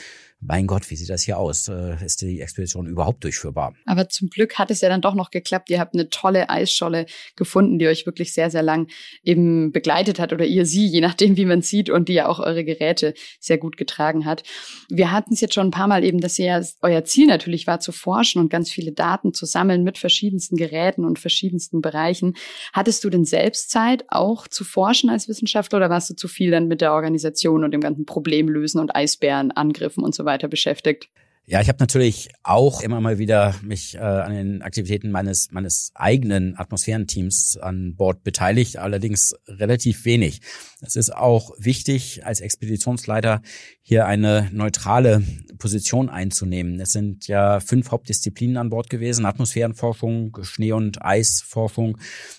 mein 0.46 0.66
Gott, 0.66 0.90
wie 0.90 0.96
sieht 0.96 1.08
das 1.08 1.22
hier 1.22 1.38
aus? 1.38 1.68
Äh, 1.68 1.96
ist 2.04 2.20
die 2.20 2.40
Expedition 2.40 2.86
überhaupt 2.86 3.24
durchführbar? 3.24 3.74
Aber 3.86 4.08
zum 4.08 4.28
Glück 4.28 4.58
hat 4.58 4.70
es 4.70 4.82
ja 4.82 4.88
dann 4.88 5.00
doch 5.00 5.14
noch 5.14 5.30
geklappt. 5.30 5.70
Ihr 5.70 5.80
habt 5.80 5.94
eine 5.94 6.10
tolle 6.10 6.50
Eisscholle 6.50 7.06
gefunden, 7.34 7.78
die 7.78 7.86
euch 7.86 8.04
wirklich 8.04 8.34
sehr, 8.34 8.50
sehr 8.50 8.62
lang 8.62 8.88
eben 9.22 9.72
begleitet 9.72 10.18
hat 10.18 10.32
oder 10.32 10.44
ihr 10.44 10.66
sie, 10.66 10.86
je 10.86 11.00
nachdem, 11.00 11.36
wie 11.36 11.46
man 11.46 11.62
sieht 11.62 11.88
und 11.88 12.08
die 12.08 12.14
ja 12.14 12.28
auch 12.28 12.40
eure 12.40 12.64
Geräte 12.64 13.14
sehr 13.40 13.56
gut 13.56 13.76
getragen 13.76 14.26
hat. 14.26 14.42
Wir 14.90 15.12
hatten 15.12 15.32
es 15.32 15.40
jetzt 15.40 15.54
schon 15.54 15.68
ein 15.68 15.72
paar 15.72 15.88
Mal 15.88 16.04
eben, 16.04 16.20
dass 16.20 16.38
ihr 16.38 16.62
euer 16.82 17.04
Ziel 17.04 17.26
natürlich 17.26 17.66
war 17.66 17.80
zu 17.80 17.92
forschen 17.92 18.40
und 18.40 18.50
ganz 18.50 18.70
viele 18.70 18.92
Daten 18.92 19.32
zu 19.32 19.46
sammeln 19.46 19.82
mit 19.82 19.96
verschiedensten 19.96 20.56
Geräten 20.56 21.04
und 21.04 21.18
verschiedensten 21.18 21.80
Bereichen. 21.80 22.34
Hattest 22.72 23.02
du 23.04 23.10
denn 23.10 23.24
selbst 23.24 23.70
Zeit, 23.70 24.04
auch 24.08 24.46
zu 24.46 24.64
forschen 24.64 25.08
als 25.08 25.28
Wissenschaftler 25.28 25.78
oder 25.78 25.90
warst 25.90 26.10
du 26.10 26.14
zu 26.14 26.28
viel 26.28 26.50
dann 26.50 26.68
mit 26.68 26.82
der 26.82 26.92
Organisation 26.92 27.64
und 27.64 27.70
dem 27.70 27.80
ganzen 27.80 28.04
Problemlösen 28.04 28.80
und 28.80 28.94
Eisbärenangriffen 28.94 30.04
und 30.04 30.14
so 30.14 30.26
weiter 30.26 30.33
beschäftigt? 30.48 31.08
Ja, 31.46 31.60
ich 31.60 31.68
habe 31.68 31.76
natürlich 31.78 32.30
auch 32.42 32.80
immer 32.80 33.02
mal 33.02 33.18
wieder 33.18 33.54
mich 33.62 33.96
äh, 33.96 33.98
an 33.98 34.32
den 34.32 34.62
Aktivitäten 34.62 35.10
meines 35.10 35.50
meines 35.50 35.90
eigenen 35.94 36.56
Atmosphärenteams 36.56 37.58
an 37.58 37.96
Bord 37.96 38.24
beteiligt, 38.24 38.78
allerdings 38.78 39.34
relativ 39.46 40.06
wenig. 40.06 40.40
Es 40.80 40.96
ist 40.96 41.14
auch 41.14 41.50
wichtig 41.58 42.24
als 42.24 42.40
Expeditionsleiter 42.40 43.42
hier 43.82 44.06
eine 44.06 44.48
neutrale 44.52 45.22
Position 45.58 46.08
einzunehmen. 46.08 46.80
Es 46.80 46.92
sind 46.92 47.26
ja 47.26 47.60
fünf 47.60 47.90
Hauptdisziplinen 47.90 48.56
an 48.56 48.70
Bord 48.70 48.88
gewesen: 48.88 49.26
Atmosphärenforschung, 49.26 50.38
Schnee- 50.42 50.72
und 50.72 51.04
Eisforschung, 51.04 51.98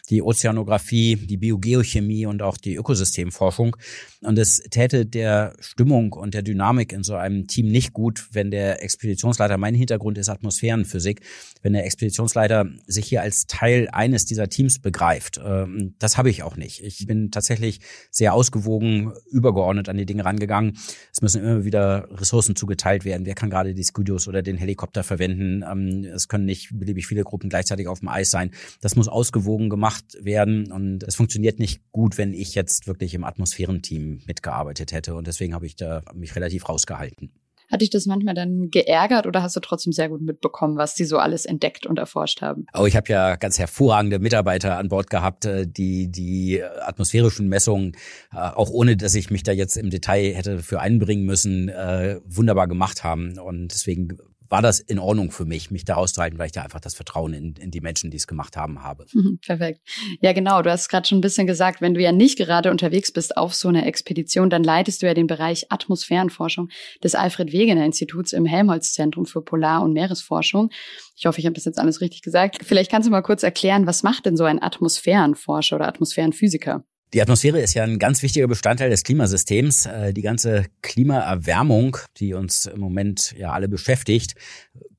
die 0.10 0.24
Ozeanographie, 0.24 1.16
die 1.16 1.38
Biogeochemie 1.38 2.26
und 2.26 2.42
auch 2.42 2.58
die 2.58 2.74
Ökosystemforschung. 2.76 3.78
Und 4.22 4.40
es 4.40 4.64
täte 4.72 5.06
der 5.06 5.54
Stimmung 5.60 6.14
und 6.14 6.34
der 6.34 6.42
Dynamik 6.42 6.92
in 6.92 7.04
so 7.04 7.14
einem 7.14 7.46
Team 7.46 7.68
nicht 7.68 7.94
gut, 7.94 8.28
wenn 8.32 8.50
der 8.50 8.82
Expeditionsleiter, 8.96 9.58
mein 9.58 9.76
Hintergrund 9.76 10.18
ist 10.18 10.30
Atmosphärenphysik, 10.30 11.22
wenn 11.62 11.74
der 11.74 11.86
Expeditionsleiter 11.86 12.66
sich 12.88 13.08
hier 13.08 13.22
als 13.22 13.46
Teil 13.46 13.90
eines 13.92 14.26
dieser 14.26 14.48
Teams 14.48 14.80
begreift. 14.80 15.40
Ähm, 15.44 15.96
das 16.00 16.18
habe 16.18 16.30
ich 16.30 16.44
auch 16.44 16.56
nicht. 16.56 16.82
Ich 16.82 17.06
bin 17.06 17.30
tatsächlich 17.32 17.82
sehr 18.10 18.34
ausgewogen, 18.34 19.14
übergeordnet 19.30 19.90
an 19.90 19.98
die 19.98 20.06
Dinge 20.06 20.24
rangegangen. 20.24 20.78
Es 21.12 21.22
müssen 21.22 21.44
immer 21.44 21.66
wieder 21.66 22.08
Ressourcen 22.12 22.56
zugeteilt 22.56 23.06
werden. 23.06 23.26
Wer 23.26 23.36
kann 23.36 23.50
gerade 23.50 23.74
die 23.74 23.84
Studios 23.84 24.28
oder 24.28 24.42
den 24.42 24.58
Helikopter 24.58 25.04
verwenden? 25.04 25.64
Ähm, 25.70 26.06
es 26.06 26.28
können 26.28 26.46
nicht 26.46 26.70
beliebig 26.74 27.06
viele 27.06 27.24
Gruppen 27.24 27.50
gleichzeitig 27.50 27.88
auf 27.88 28.00
dem 28.00 28.10
Eis 28.10 28.32
sein. 28.32 28.52
Das 28.82 28.96
muss 28.96 29.08
ausgewogen 29.08 29.70
gemacht 29.70 30.06
werden 30.22 30.72
und 30.72 31.04
es 31.04 31.16
funktioniert 31.16 31.60
nicht 31.60 31.82
gut, 31.92 32.18
wenn 32.18 32.34
ich 32.34 32.56
jetzt 32.56 32.88
wirklich 32.88 33.14
im 33.14 33.24
Atmosphärenteam 33.24 34.22
mitgearbeitet 34.26 34.94
hätte 34.94 35.16
und 35.16 35.28
deswegen 35.28 35.54
habe 35.54 35.66
ich 35.66 35.76
da 35.76 36.02
mich 36.14 36.36
relativ 36.36 36.70
rausgehalten. 36.70 37.32
Hat 37.76 37.82
dich 37.82 37.90
das 37.90 38.06
manchmal 38.06 38.36
dann 38.36 38.70
geärgert 38.72 39.28
oder 39.28 39.44
hast 39.44 39.58
du 39.58 39.60
trotzdem 39.60 39.92
sehr 39.92 40.08
gut 40.08 40.22
mitbekommen, 40.22 40.78
was 40.78 40.96
die 40.96 41.04
so 41.04 41.18
alles 41.18 41.44
entdeckt 41.44 41.86
und 41.86 42.00
erforscht 42.00 42.42
haben? 42.42 42.68
Oh, 42.74 42.86
ich 42.86 42.96
habe 42.96 43.12
ja 43.12 43.36
ganz 43.36 43.60
hervorragende 43.60 44.20
Mitarbeiter 44.20 44.78
an 44.78 44.88
Bord 44.88 45.10
gehabt, 45.10 45.44
äh, 45.44 45.68
die 45.68 46.10
die 46.10 46.64
atmosphärischen 46.64 47.50
Messungen, 47.50 47.98
äh, 48.32 48.38
auch 48.38 48.70
ohne 48.70 48.96
dass 48.96 49.14
ich 49.14 49.30
mich 49.30 49.44
da 49.44 49.52
jetzt 49.52 49.76
im 49.76 49.90
Detail 49.90 50.34
hätte 50.34 50.60
für 50.60 50.80
einbringen 50.80 51.26
müssen, 51.26 51.68
äh, 51.68 52.22
wunderbar 52.24 52.70
gemacht 52.70 53.04
haben. 53.04 53.38
Und 53.40 53.74
deswegen 53.74 54.20
war 54.50 54.62
das 54.62 54.80
in 54.80 55.00
Ordnung 55.00 55.32
für 55.32 55.46
mich, 55.46 55.72
mich 55.72 55.86
da 55.86 55.96
rauszuhalten, 55.96 56.38
weil 56.38 56.48
ich 56.48 56.52
da 56.52 56.62
einfach 56.62 56.80
das 56.80 56.96
Vertrauen 56.96 57.34
in, 57.34 57.56
in 57.56 57.72
die 57.72 57.82
Menschen, 57.82 58.12
die 58.12 58.18
es 58.18 58.28
gemacht 58.28 58.58
haben, 58.58 58.84
habe. 58.84 59.06
Mhm, 59.14 59.40
perfekt. 59.46 59.82
Ja, 60.22 60.34
genau. 60.34 60.62
Du 60.62 60.72
hast 60.72 60.90
gerade 60.90 61.08
schon 61.08 61.20
ein 61.20 61.22
bisschen 61.22 61.48
gesagt, 61.48 61.82
wenn 61.82 61.94
du 61.94 62.02
ja 62.02 62.12
nicht 62.12 62.38
gerade 62.38 62.72
unterwegs 62.72 63.12
bist 63.12 63.38
auf 63.38 63.54
so 63.56 63.68
einer 63.68 63.86
Expedition, 63.86 64.50
dann 64.50 64.64
leitest 64.64 65.02
du 65.02 65.08
ja 65.08 65.14
den 65.14 65.28
Bereich 65.28 65.72
Atmosphärenforschung 65.72 66.70
des 67.04 67.16
Alfred 67.16 67.52
Wegener 67.52 67.86
Instituts 67.86 68.34
im 68.34 68.46
Helmholtz 68.46 68.94
Zentrum 68.94 69.26
für 69.26 69.42
Polar- 69.42 69.84
und 69.84 69.94
Meeresforschung. 69.94 70.70
Ich 71.16 71.26
hoffe, 71.26 71.40
ich 71.40 71.46
habe 71.46 71.54
das 71.54 71.66
jetzt 71.66 71.80
alles 71.80 72.02
richtig 72.02 72.22
gesagt. 72.22 72.58
Vielleicht 72.64 72.92
kannst 72.92 73.08
du 73.08 73.12
mal 73.12 73.22
kurz 73.22 73.44
erklären, 73.44 73.88
was 73.88 74.04
macht 74.04 74.26
denn 74.26 74.38
so 74.38 74.44
ein 74.44 74.62
Atmosphärenforscher 74.62 75.78
oder 75.78 75.88
Atmosphärenphysiker? 75.88 76.84
Die 77.16 77.22
Atmosphäre 77.22 77.62
ist 77.62 77.74
ja 77.76 77.84
ein 77.86 77.98
ganz 77.98 78.22
wichtiger 78.24 78.46
Bestandteil 78.46 78.90
des 78.90 79.04
Klimasystems. 79.04 79.86
Äh, 79.86 80.12
die 80.12 80.22
ganze 80.22 80.66
Klimaerwärmung, 80.82 81.96
die 82.18 82.34
uns 82.34 82.66
im 82.66 82.82
Moment 82.82 83.34
ja 83.38 83.54
alle 83.54 83.70
beschäftigt, 83.70 84.36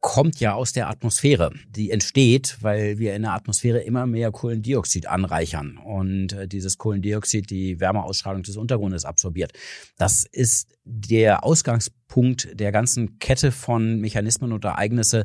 kommt 0.07 0.39
ja 0.39 0.55
aus 0.55 0.73
der 0.73 0.89
Atmosphäre. 0.89 1.51
Die 1.69 1.91
entsteht, 1.91 2.59
weil 2.61 2.99
wir 3.01 3.17
in 3.17 3.23
der 3.23 3.33
Atmosphäre 3.33 3.81
immer 3.81 4.07
mehr 4.07 4.31
Kohlendioxid 4.31 5.09
anreichern 5.09 5.79
und 5.79 6.33
äh, 6.33 6.47
dieses 6.47 6.79
Kohlendioxid 6.79 7.51
die 7.51 7.81
Wärmeausstrahlung 7.81 8.45
des 8.45 8.57
Untergrundes 8.57 9.05
absorbiert. 9.05 9.53
Das 9.99 10.23
ist 10.23 10.69
der 10.85 11.43
Ausgangspunkt 11.43 12.49
der 12.55 12.71
ganzen 12.71 13.19
Kette 13.19 13.51
von 13.51 14.01
Mechanismen 14.01 14.53
und 14.53 14.65
Ereignisse, 14.65 15.25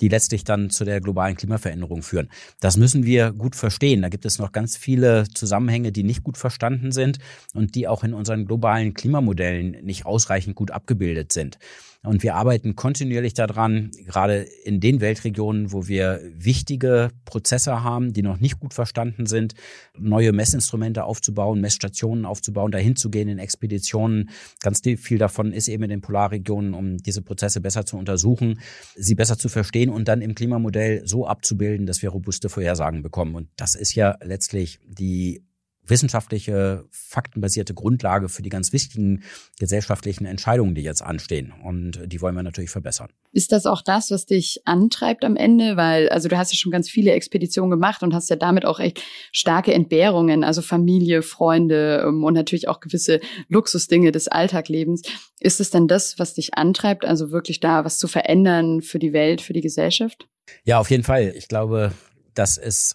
die 0.00 0.08
letztlich 0.08 0.44
dann 0.44 0.70
zu 0.70 0.86
der 0.86 1.02
globalen 1.02 1.36
Klimaveränderung 1.36 2.00
führen. 2.00 2.30
Das 2.58 2.78
müssen 2.78 3.04
wir 3.04 3.32
gut 3.32 3.54
verstehen. 3.54 4.00
Da 4.00 4.08
gibt 4.08 4.24
es 4.24 4.38
noch 4.38 4.52
ganz 4.52 4.78
viele 4.78 5.24
Zusammenhänge, 5.34 5.92
die 5.92 6.04
nicht 6.04 6.24
gut 6.24 6.38
verstanden 6.38 6.90
sind 6.90 7.18
und 7.52 7.74
die 7.74 7.86
auch 7.86 8.02
in 8.02 8.14
unseren 8.14 8.46
globalen 8.46 8.94
Klimamodellen 8.94 9.72
nicht 9.84 10.06
ausreichend 10.06 10.56
gut 10.56 10.70
abgebildet 10.70 11.34
sind. 11.34 11.58
Und 12.04 12.24
wir 12.24 12.34
arbeiten 12.34 12.74
kontinuierlich 12.74 13.32
daran, 13.32 13.92
gerade 14.06 14.44
in 14.64 14.80
den 14.80 15.00
Weltregionen, 15.00 15.72
wo 15.72 15.86
wir 15.86 16.20
wichtige 16.34 17.10
Prozesse 17.24 17.84
haben, 17.84 18.12
die 18.12 18.22
noch 18.22 18.40
nicht 18.40 18.58
gut 18.58 18.74
verstanden 18.74 19.26
sind, 19.26 19.54
neue 19.96 20.32
Messinstrumente 20.32 21.04
aufzubauen, 21.04 21.60
Messstationen 21.60 22.24
aufzubauen, 22.24 22.72
dahin 22.72 22.96
zu 22.96 23.08
gehen 23.08 23.28
in 23.28 23.38
Expeditionen. 23.38 24.30
Ganz 24.60 24.80
viel 24.98 25.18
davon 25.18 25.52
ist 25.52 25.68
eben 25.68 25.84
in 25.84 25.90
den 25.90 26.00
Polarregionen, 26.00 26.74
um 26.74 26.96
diese 26.96 27.22
Prozesse 27.22 27.60
besser 27.60 27.86
zu 27.86 27.96
untersuchen, 27.96 28.58
sie 28.96 29.14
besser 29.14 29.38
zu 29.38 29.48
verstehen 29.48 29.88
und 29.88 30.08
dann 30.08 30.22
im 30.22 30.34
Klimamodell 30.34 31.06
so 31.06 31.28
abzubilden, 31.28 31.86
dass 31.86 32.02
wir 32.02 32.10
robuste 32.10 32.48
Vorhersagen 32.48 33.02
bekommen. 33.02 33.36
Und 33.36 33.48
das 33.54 33.76
ist 33.76 33.94
ja 33.94 34.16
letztlich 34.24 34.80
die 34.88 35.44
wissenschaftliche, 35.86 36.84
faktenbasierte 36.90 37.74
Grundlage 37.74 38.28
für 38.28 38.42
die 38.42 38.50
ganz 38.50 38.72
wichtigen 38.72 39.24
gesellschaftlichen 39.58 40.26
Entscheidungen, 40.26 40.74
die 40.74 40.82
jetzt 40.82 41.02
anstehen. 41.02 41.52
Und 41.64 42.00
die 42.06 42.20
wollen 42.20 42.36
wir 42.36 42.42
natürlich 42.42 42.70
verbessern. 42.70 43.08
Ist 43.32 43.50
das 43.50 43.66
auch 43.66 43.82
das, 43.82 44.10
was 44.10 44.26
dich 44.26 44.62
antreibt 44.64 45.24
am 45.24 45.36
Ende? 45.36 45.76
Weil, 45.76 46.08
also 46.10 46.28
du 46.28 46.38
hast 46.38 46.52
ja 46.52 46.56
schon 46.56 46.70
ganz 46.70 46.88
viele 46.88 47.12
Expeditionen 47.12 47.70
gemacht 47.70 48.02
und 48.02 48.14
hast 48.14 48.30
ja 48.30 48.36
damit 48.36 48.64
auch 48.64 48.78
echt 48.78 49.02
starke 49.32 49.74
Entbehrungen, 49.74 50.44
also 50.44 50.62
Familie, 50.62 51.22
Freunde 51.22 52.04
ähm, 52.06 52.22
und 52.22 52.34
natürlich 52.34 52.68
auch 52.68 52.80
gewisse 52.80 53.20
Luxusdinge 53.48 54.12
des 54.12 54.28
Alltaglebens. 54.28 55.02
Ist 55.40 55.60
es 55.60 55.70
denn 55.70 55.88
das, 55.88 56.18
was 56.18 56.34
dich 56.34 56.54
antreibt, 56.54 57.04
also 57.04 57.32
wirklich 57.32 57.58
da 57.58 57.84
was 57.84 57.98
zu 57.98 58.06
verändern 58.06 58.82
für 58.82 59.00
die 59.00 59.12
Welt, 59.12 59.40
für 59.40 59.52
die 59.52 59.62
Gesellschaft? 59.62 60.28
Ja, 60.64 60.78
auf 60.78 60.90
jeden 60.90 61.02
Fall. 61.02 61.32
Ich 61.36 61.48
glaube, 61.48 61.92
das 62.34 62.56
ist 62.56 62.94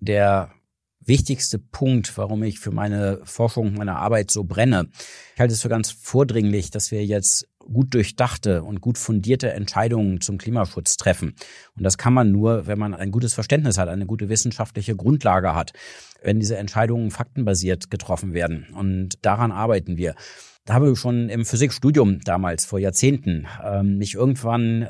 der 0.00 0.52
wichtigste 1.08 1.58
Punkt, 1.58 2.16
warum 2.16 2.42
ich 2.42 2.60
für 2.60 2.70
meine 2.70 3.20
Forschung, 3.24 3.74
meine 3.74 3.96
Arbeit 3.96 4.30
so 4.30 4.44
brenne. 4.44 4.88
Ich 5.34 5.40
halte 5.40 5.54
es 5.54 5.62
für 5.62 5.68
ganz 5.68 5.90
vordringlich, 5.90 6.70
dass 6.70 6.90
wir 6.90 7.04
jetzt 7.04 7.48
gut 7.58 7.94
durchdachte 7.94 8.62
und 8.62 8.80
gut 8.80 8.98
fundierte 8.98 9.52
Entscheidungen 9.52 10.20
zum 10.20 10.38
Klimaschutz 10.38 10.96
treffen. 10.96 11.34
Und 11.76 11.82
das 11.82 11.98
kann 11.98 12.14
man 12.14 12.30
nur, 12.30 12.66
wenn 12.66 12.78
man 12.78 12.94
ein 12.94 13.10
gutes 13.10 13.34
Verständnis 13.34 13.78
hat, 13.78 13.88
eine 13.88 14.06
gute 14.06 14.28
wissenschaftliche 14.28 14.96
Grundlage 14.96 15.54
hat, 15.54 15.72
wenn 16.22 16.40
diese 16.40 16.56
Entscheidungen 16.56 17.10
faktenbasiert 17.10 17.90
getroffen 17.90 18.32
werden. 18.32 18.66
Und 18.74 19.24
daran 19.24 19.52
arbeiten 19.52 19.96
wir. 19.96 20.14
Da 20.64 20.74
habe 20.74 20.90
ich 20.90 20.98
schon 20.98 21.28
im 21.28 21.44
Physikstudium 21.44 22.20
damals 22.20 22.66
vor 22.66 22.78
Jahrzehnten 22.78 23.46
ähm, 23.64 23.96
mich 23.98 24.14
irgendwann 24.14 24.86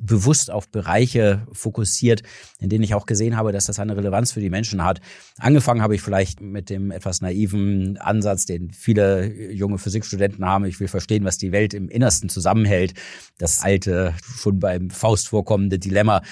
bewusst 0.00 0.50
auf 0.50 0.68
Bereiche 0.68 1.46
fokussiert, 1.52 2.22
in 2.58 2.68
denen 2.68 2.82
ich 2.82 2.94
auch 2.94 3.06
gesehen 3.06 3.36
habe, 3.36 3.52
dass 3.52 3.66
das 3.66 3.78
eine 3.78 3.96
Relevanz 3.96 4.32
für 4.32 4.40
die 4.40 4.50
Menschen 4.50 4.82
hat. 4.82 5.00
Angefangen 5.38 5.82
habe 5.82 5.94
ich 5.94 6.02
vielleicht 6.02 6.40
mit 6.40 6.70
dem 6.70 6.90
etwas 6.90 7.20
naiven 7.20 7.98
Ansatz, 7.98 8.46
den 8.46 8.72
viele 8.72 9.52
junge 9.52 9.78
Physikstudenten 9.78 10.44
haben. 10.44 10.64
Ich 10.64 10.80
will 10.80 10.88
verstehen, 10.88 11.24
was 11.24 11.38
die 11.38 11.52
Welt 11.52 11.74
im 11.74 11.88
Innersten 11.88 12.28
zusammenhält. 12.28 12.94
Das 13.38 13.60
alte, 13.60 14.14
schon 14.22 14.58
beim 14.58 14.90
Faust 14.90 15.28
vorkommende 15.28 15.78
Dilemma 15.78 16.22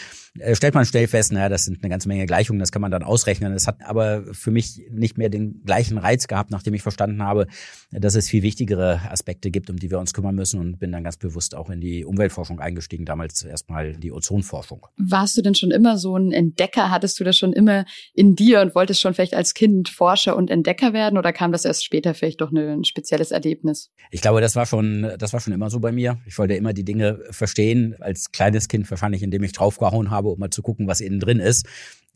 stellt 0.54 0.74
man 0.74 0.84
schnell 0.84 1.06
fest, 1.06 1.32
naja, 1.32 1.48
das 1.48 1.64
sind 1.64 1.82
eine 1.82 1.90
ganze 1.90 2.08
Menge 2.08 2.26
Gleichungen, 2.26 2.60
das 2.60 2.72
kann 2.72 2.82
man 2.82 2.90
dann 2.90 3.02
ausrechnen. 3.02 3.52
Es 3.52 3.66
hat 3.66 3.76
aber 3.84 4.22
für 4.32 4.50
mich 4.50 4.82
nicht 4.90 5.18
mehr 5.18 5.28
den 5.28 5.62
gleichen 5.64 5.98
Reiz 5.98 6.26
gehabt, 6.28 6.50
nachdem 6.50 6.74
ich 6.74 6.82
verstanden 6.82 7.22
habe, 7.22 7.46
dass 7.90 8.14
es 8.14 8.28
viel 8.28 8.42
wichtigere 8.42 9.00
Aspekte 9.10 9.50
gibt, 9.50 9.70
um 9.70 9.76
die 9.76 9.90
wir 9.90 9.98
uns 9.98 10.12
kümmern 10.12 10.34
müssen 10.34 10.60
und 10.60 10.78
bin 10.78 10.92
dann 10.92 11.04
ganz 11.04 11.16
bewusst 11.16 11.54
auch 11.54 11.70
in 11.70 11.80
die 11.80 12.04
Umweltforschung 12.04 12.60
eingestiegen, 12.60 13.04
damals 13.04 13.42
erstmal 13.42 13.94
die 13.94 14.12
Ozonforschung. 14.12 14.86
Warst 14.96 15.36
du 15.36 15.42
denn 15.42 15.54
schon 15.54 15.70
immer 15.70 15.98
so 15.98 16.16
ein 16.16 16.32
Entdecker? 16.32 16.90
Hattest 16.90 17.18
du 17.20 17.24
das 17.24 17.36
schon 17.36 17.52
immer 17.52 17.84
in 18.14 18.36
dir 18.36 18.60
und 18.60 18.74
wolltest 18.74 19.00
schon 19.00 19.14
vielleicht 19.14 19.34
als 19.34 19.54
Kind 19.54 19.88
Forscher 19.88 20.36
und 20.36 20.50
Entdecker 20.50 20.92
werden 20.92 21.18
oder 21.18 21.32
kam 21.32 21.52
das 21.52 21.64
erst 21.64 21.84
später 21.84 22.14
vielleicht 22.14 22.40
doch 22.40 22.52
ein 22.52 22.84
spezielles 22.84 23.30
Erlebnis? 23.30 23.90
Ich 24.10 24.20
glaube, 24.20 24.40
das 24.40 24.56
war 24.56 24.66
schon, 24.66 25.12
das 25.18 25.32
war 25.32 25.40
schon 25.40 25.52
immer 25.52 25.70
so 25.70 25.80
bei 25.80 25.92
mir. 25.92 26.18
Ich 26.26 26.38
wollte 26.38 26.54
immer 26.54 26.72
die 26.72 26.84
Dinge 26.84 27.20
verstehen, 27.30 27.96
als 28.00 28.32
kleines 28.32 28.68
Kind 28.68 28.88
wahrscheinlich, 28.90 29.22
indem 29.22 29.42
ich 29.42 29.52
draufgehauen 29.52 30.10
habe 30.10 30.27
habe, 30.28 30.34
um 30.34 30.40
mal 30.40 30.50
zu 30.50 30.62
gucken, 30.62 30.86
was 30.86 31.00
innen 31.00 31.20
drin 31.20 31.40
ist. 31.40 31.66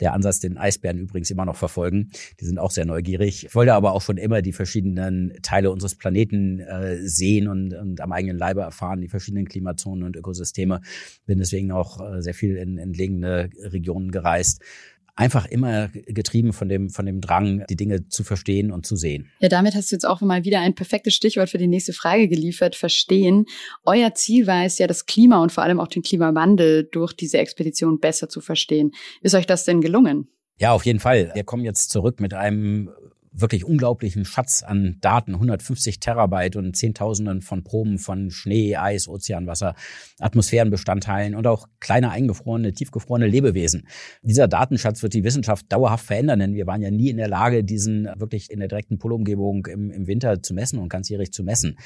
Der 0.01 0.15
Ansatz, 0.15 0.41
den 0.41 0.59
Eisbären 0.59 0.99
übrigens 0.99 1.31
immer 1.31 1.45
noch 1.45 1.55
verfolgen. 1.55 2.11
Die 2.41 2.45
sind 2.45 2.59
auch 2.59 2.71
sehr 2.73 2.87
neugierig. 2.87 3.47
Ich 3.47 3.55
wollte 3.55 3.75
aber 3.75 3.93
auch 3.93 4.03
schon 4.03 4.17
immer 4.17 4.43
die 4.43 4.53
verschiedenen 4.53 5.33
Teile 5.43 5.71
unseres 5.71 5.95
Planeten 5.95 6.59
äh, 6.61 7.07
sehen 7.07 7.47
und, 7.47 7.73
und 7.75 8.01
am 8.01 8.11
eigenen 8.11 8.37
Leibe 8.37 8.63
erfahren, 8.63 9.01
die 9.01 9.09
verschiedenen 9.09 9.47
Klimazonen 9.47 10.03
und 10.03 10.17
Ökosysteme. 10.17 10.81
Bin 11.27 11.39
deswegen 11.39 11.71
auch 11.71 12.01
äh, 12.01 12.21
sehr 12.21 12.35
viel 12.35 12.57
in 12.57 12.79
entlegene 12.79 13.51
Regionen 13.61 14.11
gereist 14.11 14.63
einfach 15.15 15.47
immer 15.47 15.89
getrieben 15.89 16.53
von 16.53 16.69
dem, 16.69 16.89
von 16.89 17.07
dem 17.07 17.21
Drang, 17.21 17.65
die 17.69 17.77
Dinge 17.77 18.09
zu 18.09 18.25
verstehen 18.25 18.73
und 18.73 18.87
zu 18.87 18.97
sehen. 18.97 19.31
Ja, 19.41 19.49
damit 19.49 19.75
hast 19.75 19.91
du 19.91 19.97
jetzt 19.97 20.07
auch 20.07 20.21
mal 20.21 20.45
wieder 20.45 20.61
ein 20.61 20.75
perfektes 20.75 21.15
Stichwort 21.15 21.51
für 21.51 21.59
die 21.59 21.67
nächste 21.67 21.93
Frage 21.93 22.29
geliefert, 22.29 22.77
verstehen. 22.77 23.47
Euer 23.85 24.15
Ziel 24.15 24.47
war 24.47 24.65
es 24.65 24.79
ja, 24.79 24.87
das 24.87 25.07
Klima 25.07 25.43
und 25.43 25.53
vor 25.53 25.65
allem 25.65 25.81
auch 25.81 25.89
den 25.89 26.03
Klimawandel 26.03 26.89
durch 26.91 27.13
diese 27.13 27.39
Expedition 27.39 28.01
besser 28.01 28.29
zu 28.29 28.41
verstehen. 28.41 28.93
Ist 29.21 29.35
euch 29.35 29.47
das 29.47 29.65
denn 29.65 29.81
gelungen? 29.81 30.29
Ja, 30.59 30.73
auf 30.73 30.87
jeden 30.87 31.01
Fall. 31.01 31.31
Wir 31.35 31.45
kommen 31.45 31.65
jetzt 31.65 31.91
zurück 31.91 32.21
mit 32.21 32.35
einem 32.35 32.91
wirklich 33.33 33.65
unglaublichen 33.65 34.25
Schatz 34.25 34.63
an 34.63 34.99
Daten, 35.01 35.35
150 35.35 36.01
Terabyte 36.01 36.57
und 36.57 36.77
Zehntausenden 36.77 37.43
von 37.43 37.65
Proben 37.65 37.99
von 37.99 38.31
Schnee, 38.31 38.77
Eis, 38.77 39.09
Ozeanwasser, 39.09 39.75
Atmosphärenbestandteilen 40.19 41.35
und 41.35 41.47
auch 41.47 41.69
kleine 41.81 42.11
eingefrorene, 42.11 42.73
tiefgefrorene 42.73 43.27
Lebewesen. 43.27 43.89
Dieser 44.23 44.49
Datenschatz 44.49 45.03
wird 45.03 45.15
die 45.15 45.25
Wissenschaft 45.25 45.73
dauerhaft 45.73 46.07
verändern, 46.07 46.41
denn 46.41 46.55
wir 46.55 46.67
waren 46.67 46.83
ja 46.83 46.91
nie 46.91 47.11
in 47.11 47.17
der 47.17 47.29
Lage, 47.29 47.65
diesen 47.65 48.09
wirklich 48.17 48.51
in 48.51 48.61
der 48.61 48.69
direkten 48.69 48.99
Polumgebung 48.99 49.67
im, 49.67 49.91
im 49.91 50.07
Winter 50.07 50.43
zu 50.43 50.55
messen 50.55 50.79
und 50.79 50.89
ganzjährig 50.89 51.33
zu 51.33 51.43
messen. 51.43 51.79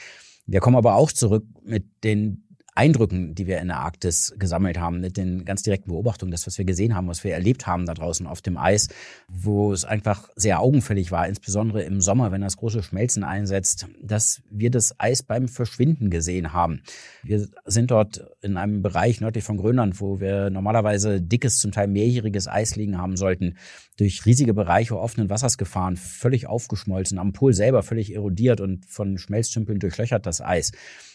Wir 0.46 0.61
kommen 0.61 0.76
aber 0.76 0.94
auch 0.94 1.11
zurück 1.11 1.44
mit 1.64 1.85
den 2.04 2.45
Eindrücken, 2.76 3.34
die 3.34 3.46
wir 3.46 3.58
in 3.58 3.68
der 3.68 3.78
Arktis 3.78 4.34
gesammelt 4.38 4.78
haben, 4.78 5.00
mit 5.00 5.16
den 5.16 5.44
ganz 5.44 5.62
direkten 5.62 5.90
Beobachtungen, 5.90 6.30
das, 6.30 6.46
was 6.46 6.58
wir 6.58 6.64
gesehen 6.64 6.94
haben, 6.94 7.08
was 7.08 7.24
wir 7.24 7.32
erlebt 7.32 7.66
haben 7.66 7.86
da 7.86 7.94
draußen 7.94 8.26
auf 8.26 8.42
dem 8.42 8.56
Eis, 8.56 8.88
wo 9.28 9.72
es 9.72 9.84
einfach 9.84 10.28
sehr 10.36 10.60
augenfällig 10.60 11.10
war, 11.10 11.26
insbesondere 11.26 11.82
im 11.82 12.00
Sommer, 12.00 12.32
wenn 12.32 12.42
das 12.42 12.56
große 12.56 12.82
Schmelzen 12.82 13.24
einsetzt, 13.24 13.86
dass 14.02 14.42
wir 14.50 14.70
das 14.70 14.98
Eis 14.98 15.22
beim 15.22 15.48
Verschwinden 15.48 16.10
gesehen 16.10 16.52
haben. 16.52 16.82
Wir 17.22 17.48
sind 17.64 17.90
dort 17.90 18.26
in 18.42 18.56
einem 18.56 18.82
Bereich 18.82 19.20
nördlich 19.20 19.44
von 19.44 19.56
Grönland, 19.56 20.00
wo 20.00 20.20
wir 20.20 20.50
normalerweise 20.50 21.20
dickes, 21.20 21.58
zum 21.58 21.72
Teil 21.72 21.88
mehrjähriges 21.88 22.48
Eis 22.48 22.76
liegen 22.76 22.98
haben 22.98 23.16
sollten, 23.16 23.56
durch 23.96 24.26
riesige 24.26 24.54
Bereiche 24.54 24.98
offenen 24.98 25.30
Wassers 25.30 25.56
gefahren, 25.56 25.96
völlig 25.96 26.46
aufgeschmolzen, 26.46 27.18
am 27.18 27.32
Pol 27.32 27.54
selber 27.54 27.82
völlig 27.82 28.14
erodiert 28.14 28.60
und 28.60 28.84
von 28.86 29.18
Schmelztümpeln 29.18 29.78
durchlöchert 29.78 30.26
das 30.26 30.40
Eis. 30.40 30.72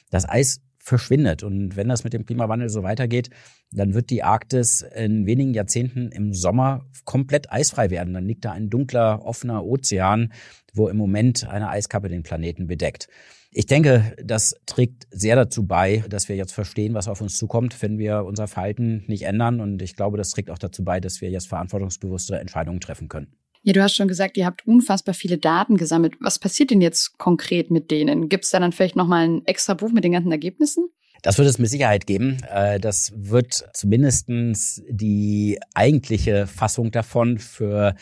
Das 0.10 0.28
Eis 0.28 0.62
verschwindet. 0.84 1.44
Und 1.44 1.76
wenn 1.76 1.88
das 1.88 2.04
mit 2.04 2.14
dem 2.14 2.26
Klimawandel 2.26 2.70
so 2.70 2.84
weitergeht, 2.84 3.30
dann 3.72 3.94
wird 3.94 4.10
die 4.10 4.24
Arktis 4.24 4.82
in 4.82 5.26
wenigen 5.26 5.54
Jahrzehnten 5.54 6.12
im 6.12 6.34
Sommer 6.34 6.86
komplett 7.06 7.52
eisfrei 7.52 7.90
werden. 7.90 8.14
Dann 8.14 8.26
liegt 8.26 8.46
da 8.46 8.52
ein 8.52 8.70
dunkler, 8.70 9.26
offener 9.26 9.64
Ozean, 9.64 10.34
wo 10.74 10.90
im 10.90 10.98
Moment 10.98 11.48
eine 11.48 11.70
Eiskappe 11.70 12.10
den 12.10 12.24
Planeten 12.24 12.68
bedeckt. 12.68 13.08
Ich 13.54 13.66
denke, 13.66 14.16
das 14.24 14.56
trägt 14.66 15.08
sehr 15.12 15.36
dazu 15.36 15.68
bei, 15.68 16.06
dass 16.08 16.30
wir 16.30 16.38
jetzt 16.38 16.54
verstehen, 16.54 16.94
was 16.94 17.10
auf 17.10 17.20
uns 17.20 17.38
zukommt, 17.38 17.82
wenn 17.82 17.98
wir 17.98 18.24
unser 18.24 18.48
Verhalten 18.48 19.04
nicht 19.08 19.24
ändern. 19.24 19.60
Und 19.60 19.82
ich 19.82 19.98
glaube, 19.98 20.18
das 20.18 20.30
trägt 20.30 20.50
auch 20.50 20.58
dazu 20.58 20.86
bei, 20.86 21.02
dass 21.02 21.20
wir 21.20 21.30
jetzt 21.30 21.50
verantwortungsbewusste 21.50 22.40
Entscheidungen 22.40 22.80
treffen 22.80 23.10
können. 23.10 23.36
Ja, 23.64 23.74
du 23.74 23.84
hast 23.84 23.96
schon 23.96 24.08
gesagt, 24.08 24.38
ihr 24.38 24.46
habt 24.46 24.66
unfassbar 24.66 25.14
viele 25.14 25.38
Daten 25.38 25.78
gesammelt. 25.78 26.16
Was 26.20 26.40
passiert 26.40 26.72
denn 26.72 26.82
jetzt 26.82 27.18
konkret 27.20 27.70
mit 27.70 27.92
denen? 27.92 28.28
Gibt 28.28 28.46
es 28.46 28.50
da 28.50 28.60
dann 28.60 28.72
vielleicht 28.72 28.96
nochmal 28.96 29.28
ein 29.28 29.46
extra 29.46 29.76
Buch 29.76 29.92
mit 29.92 30.04
den 30.04 30.14
ganzen 30.14 30.32
Ergebnissen? 30.32 30.90
Das 31.22 31.38
wird 31.38 31.48
es 31.48 31.60
mit 31.60 31.70
Sicherheit 31.70 32.08
geben. 32.08 32.38
Äh, 32.52 32.80
das 32.80 33.14
wird 33.16 33.70
zumindestens 33.74 34.82
die 34.90 35.60
eigentliche 35.76 36.48
Fassung 36.48 36.90
davon 36.92 37.38
für 37.38 37.96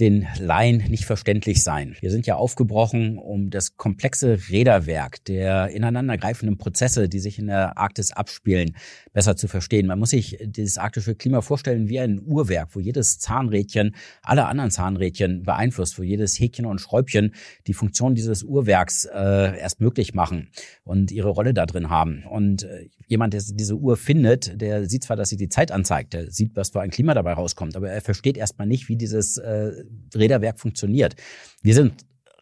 den 0.00 0.26
Laien 0.38 0.84
nicht 0.88 1.06
verständlich 1.06 1.62
sein. 1.62 1.96
Wir 2.00 2.10
sind 2.10 2.26
ja 2.26 2.36
aufgebrochen, 2.36 3.18
um 3.18 3.50
das 3.50 3.76
komplexe 3.76 4.38
Räderwerk 4.50 5.24
der 5.24 5.68
ineinandergreifenden 5.68 6.58
Prozesse, 6.58 7.08
die 7.08 7.18
sich 7.18 7.38
in 7.38 7.46
der 7.46 7.78
Arktis 7.78 8.12
abspielen, 8.12 8.76
besser 9.12 9.36
zu 9.36 9.48
verstehen. 9.48 9.86
Man 9.86 9.98
muss 9.98 10.10
sich 10.10 10.38
dieses 10.40 10.76
arktische 10.76 11.14
Klima 11.14 11.40
vorstellen 11.40 11.88
wie 11.88 11.98
ein 11.98 12.20
Uhrwerk, 12.24 12.74
wo 12.74 12.80
jedes 12.80 13.18
Zahnrädchen 13.18 13.94
alle 14.22 14.46
anderen 14.46 14.70
Zahnrädchen 14.70 15.42
beeinflusst, 15.44 15.98
wo 15.98 16.02
jedes 16.02 16.38
Häkchen 16.38 16.66
und 16.66 16.80
Schräubchen 16.80 17.34
die 17.66 17.74
Funktion 17.74 18.14
dieses 18.14 18.42
Uhrwerks 18.42 19.06
äh, 19.06 19.58
erst 19.58 19.80
möglich 19.80 20.12
machen 20.12 20.50
und 20.84 21.10
ihre 21.10 21.30
Rolle 21.30 21.54
da 21.54 21.64
drin 21.64 21.88
haben. 21.88 22.24
Und 22.28 22.64
äh, 22.64 22.88
jemand, 23.06 23.32
der 23.32 23.42
diese 23.46 23.76
Uhr 23.76 23.96
findet, 23.96 24.60
der 24.60 24.88
sieht 24.88 25.04
zwar, 25.04 25.16
dass 25.16 25.30
sie 25.30 25.36
die 25.36 25.48
Zeit 25.48 25.72
anzeigt, 25.72 26.12
der 26.12 26.30
sieht, 26.30 26.54
was 26.54 26.70
für 26.70 26.80
ein 26.80 26.90
Klima 26.90 27.14
dabei 27.14 27.32
rauskommt, 27.32 27.76
aber 27.76 27.90
er 27.90 28.02
versteht 28.02 28.36
erstmal 28.36 28.66
nicht, 28.66 28.88
wie 28.88 28.96
dieses 28.96 29.38
äh, 29.38 29.72
Räderwerk 30.14 30.60
funktioniert. 30.60 31.16
Wir 31.62 31.74
sind 31.74 31.94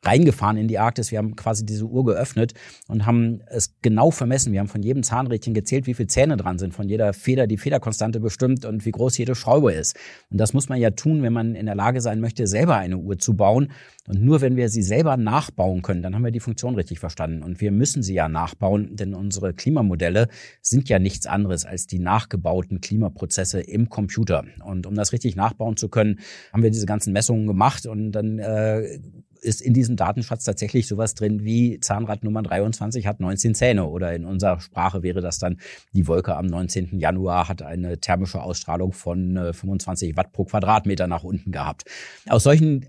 reingefahren 0.04 0.56
in 0.56 0.68
die 0.68 0.78
Arktis. 0.78 1.10
Wir 1.10 1.18
haben 1.18 1.36
quasi 1.36 1.64
diese 1.64 1.84
Uhr 1.84 2.04
geöffnet 2.04 2.54
und 2.88 3.06
haben 3.06 3.40
es 3.46 3.74
genau 3.82 4.10
vermessen. 4.10 4.52
Wir 4.52 4.60
haben 4.60 4.68
von 4.68 4.82
jedem 4.82 5.02
Zahnrädchen 5.02 5.54
gezählt, 5.54 5.86
wie 5.86 5.94
viele 5.94 6.08
Zähne 6.08 6.36
dran 6.36 6.58
sind, 6.58 6.74
von 6.74 6.88
jeder 6.88 7.12
Feder 7.12 7.46
die 7.46 7.56
Federkonstante 7.56 8.20
bestimmt 8.20 8.64
und 8.64 8.84
wie 8.84 8.90
groß 8.90 9.16
jede 9.18 9.34
Schraube 9.34 9.72
ist. 9.72 9.96
Und 10.30 10.38
das 10.38 10.52
muss 10.52 10.68
man 10.68 10.80
ja 10.80 10.90
tun, 10.90 11.22
wenn 11.22 11.32
man 11.32 11.54
in 11.54 11.66
der 11.66 11.74
Lage 11.74 12.00
sein 12.00 12.20
möchte, 12.20 12.46
selber 12.46 12.76
eine 12.76 12.98
Uhr 12.98 13.18
zu 13.18 13.34
bauen. 13.34 13.72
Und 14.06 14.22
nur 14.22 14.40
wenn 14.40 14.56
wir 14.56 14.68
sie 14.68 14.82
selber 14.82 15.16
nachbauen 15.16 15.82
können, 15.82 16.02
dann 16.02 16.14
haben 16.14 16.24
wir 16.24 16.30
die 16.30 16.40
Funktion 16.40 16.74
richtig 16.74 16.98
verstanden. 16.98 17.42
Und 17.42 17.60
wir 17.60 17.72
müssen 17.72 18.02
sie 18.02 18.14
ja 18.14 18.28
nachbauen, 18.28 18.96
denn 18.96 19.14
unsere 19.14 19.54
Klimamodelle 19.54 20.28
sind 20.60 20.88
ja 20.88 20.98
nichts 20.98 21.26
anderes 21.26 21.64
als 21.64 21.86
die 21.86 21.98
nachgebauten 21.98 22.80
Klimaprozesse 22.80 23.60
im 23.60 23.88
Computer. 23.88 24.44
Und 24.64 24.86
um 24.86 24.94
das 24.94 25.12
richtig 25.12 25.36
nachbauen 25.36 25.76
zu 25.76 25.88
können, 25.88 26.20
haben 26.52 26.62
wir 26.62 26.70
diese 26.70 26.86
ganzen 26.86 27.12
Messungen 27.12 27.46
gemacht 27.46 27.86
und 27.86 28.12
dann 28.12 28.38
äh, 28.38 28.98
ist 29.44 29.60
in 29.60 29.74
diesem 29.74 29.96
Datenschatz 29.96 30.44
tatsächlich 30.44 30.88
sowas 30.88 31.14
drin 31.14 31.44
wie 31.44 31.78
Zahnrad 31.80 32.24
Nummer 32.24 32.42
23 32.42 33.06
hat 33.06 33.20
19 33.20 33.54
Zähne 33.54 33.86
oder 33.86 34.14
in 34.14 34.24
unserer 34.24 34.60
Sprache 34.60 35.02
wäre 35.02 35.20
das 35.20 35.38
dann 35.38 35.58
die 35.92 36.06
Wolke 36.08 36.36
am 36.36 36.46
19. 36.46 36.98
Januar 36.98 37.48
hat 37.48 37.62
eine 37.62 37.98
thermische 37.98 38.42
Ausstrahlung 38.42 38.92
von 38.92 39.52
25 39.52 40.10
äh, 40.10 40.16
Watt 40.16 40.32
pro 40.32 40.44
Quadratmeter 40.44 41.06
nach 41.06 41.24
unten 41.24 41.52
gehabt. 41.52 41.84
Aus 42.28 42.42
solchen 42.42 42.86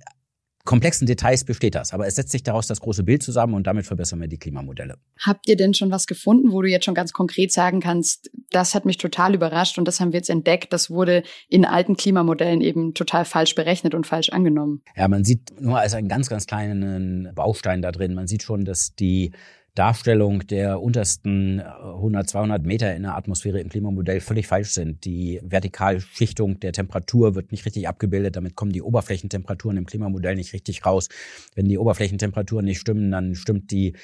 komplexen 0.66 1.06
Details 1.06 1.44
besteht 1.44 1.76
das. 1.76 1.94
Aber 1.94 2.08
es 2.08 2.16
setzt 2.16 2.32
sich 2.32 2.44
daraus 2.44 2.68
das 2.68 2.82
große 2.82 3.04
Bild 3.04 3.24
zusammen 3.24 3.54
und 3.54 3.68
damit 3.68 3.86
verbessern 3.86 4.20
wir 4.20 4.28
die 4.28 4.38
Klimamodelle. 4.38 4.98
Habt 5.20 5.48
ihr 5.48 5.56
denn 5.56 5.74
schon 5.74 5.92
was 5.92 6.08
gefunden, 6.08 6.52
wo 6.52 6.62
du 6.62 6.70
jetzt 6.70 6.86
schon 6.86 6.96
ganz 6.96 7.14
konkret 7.14 7.54
sagen 7.54 7.80
kannst, 7.80 8.30
das 8.50 8.76
hat 8.76 8.86
mich 8.86 8.98
total 8.98 9.36
überrascht 9.36 9.78
und 9.78 9.88
das 9.88 10.00
haben 10.00 10.12
wir 10.12 10.18
jetzt 10.18 10.30
entdeckt, 10.30 10.74
das 10.74 10.90
wurde 10.90 11.24
in 11.48 11.66
alten 11.66 11.96
Klimamodellen 11.96 12.62
eben 12.62 12.94
total 12.94 13.26
falsch 13.26 13.56
berechnet 13.56 13.94
und 13.94 14.08
falsch 14.08 14.30
angenommen? 14.30 14.82
Ja, 14.96 15.08
man 15.08 15.24
sieht 15.24 15.62
nur 15.62 15.80
als 15.80 15.94
einen 15.94 16.08
ganz, 16.08 16.30
ganz 16.30 16.48
kleinen 16.48 17.32
Baustein 17.36 17.82
da 17.82 17.92
drin. 17.92 18.14
Man 18.14 18.28
sieht 18.28 18.44
schon, 18.44 18.66
dass 18.66 18.96
die 18.96 19.32
Darstellung 19.76 20.48
der 20.48 20.82
untersten 20.82 21.60
100, 21.60 22.30
200 22.30 22.64
Meter 22.66 22.96
in 22.96 23.04
der 23.04 23.16
Atmosphäre 23.16 23.60
im 23.60 23.70
Klimamodell 23.70 24.22
völlig 24.22 24.48
falsch 24.48 24.70
sind. 24.70 25.04
Die 25.04 25.42
Vertikalschichtung 25.44 26.62
der 26.62 26.72
Temperatur 26.72 27.36
wird 27.36 27.52
nicht 27.52 27.66
richtig 27.66 27.88
abgebildet. 27.88 28.38
Damit 28.38 28.56
kommen 28.56 28.72
die 28.72 28.82
Oberflächentemperaturen 28.82 29.78
im 29.78 29.86
Klimamodell 29.86 30.36
nicht 30.36 30.54
richtig 30.54 30.86
raus. 30.86 31.10
Wenn 31.56 31.68
die 31.68 31.78
Oberflächentemperaturen 31.78 32.66
nicht 32.66 32.80
stimmen, 32.80 33.12
dann 33.12 33.36
stimmt 33.36 33.70
die 33.72 33.96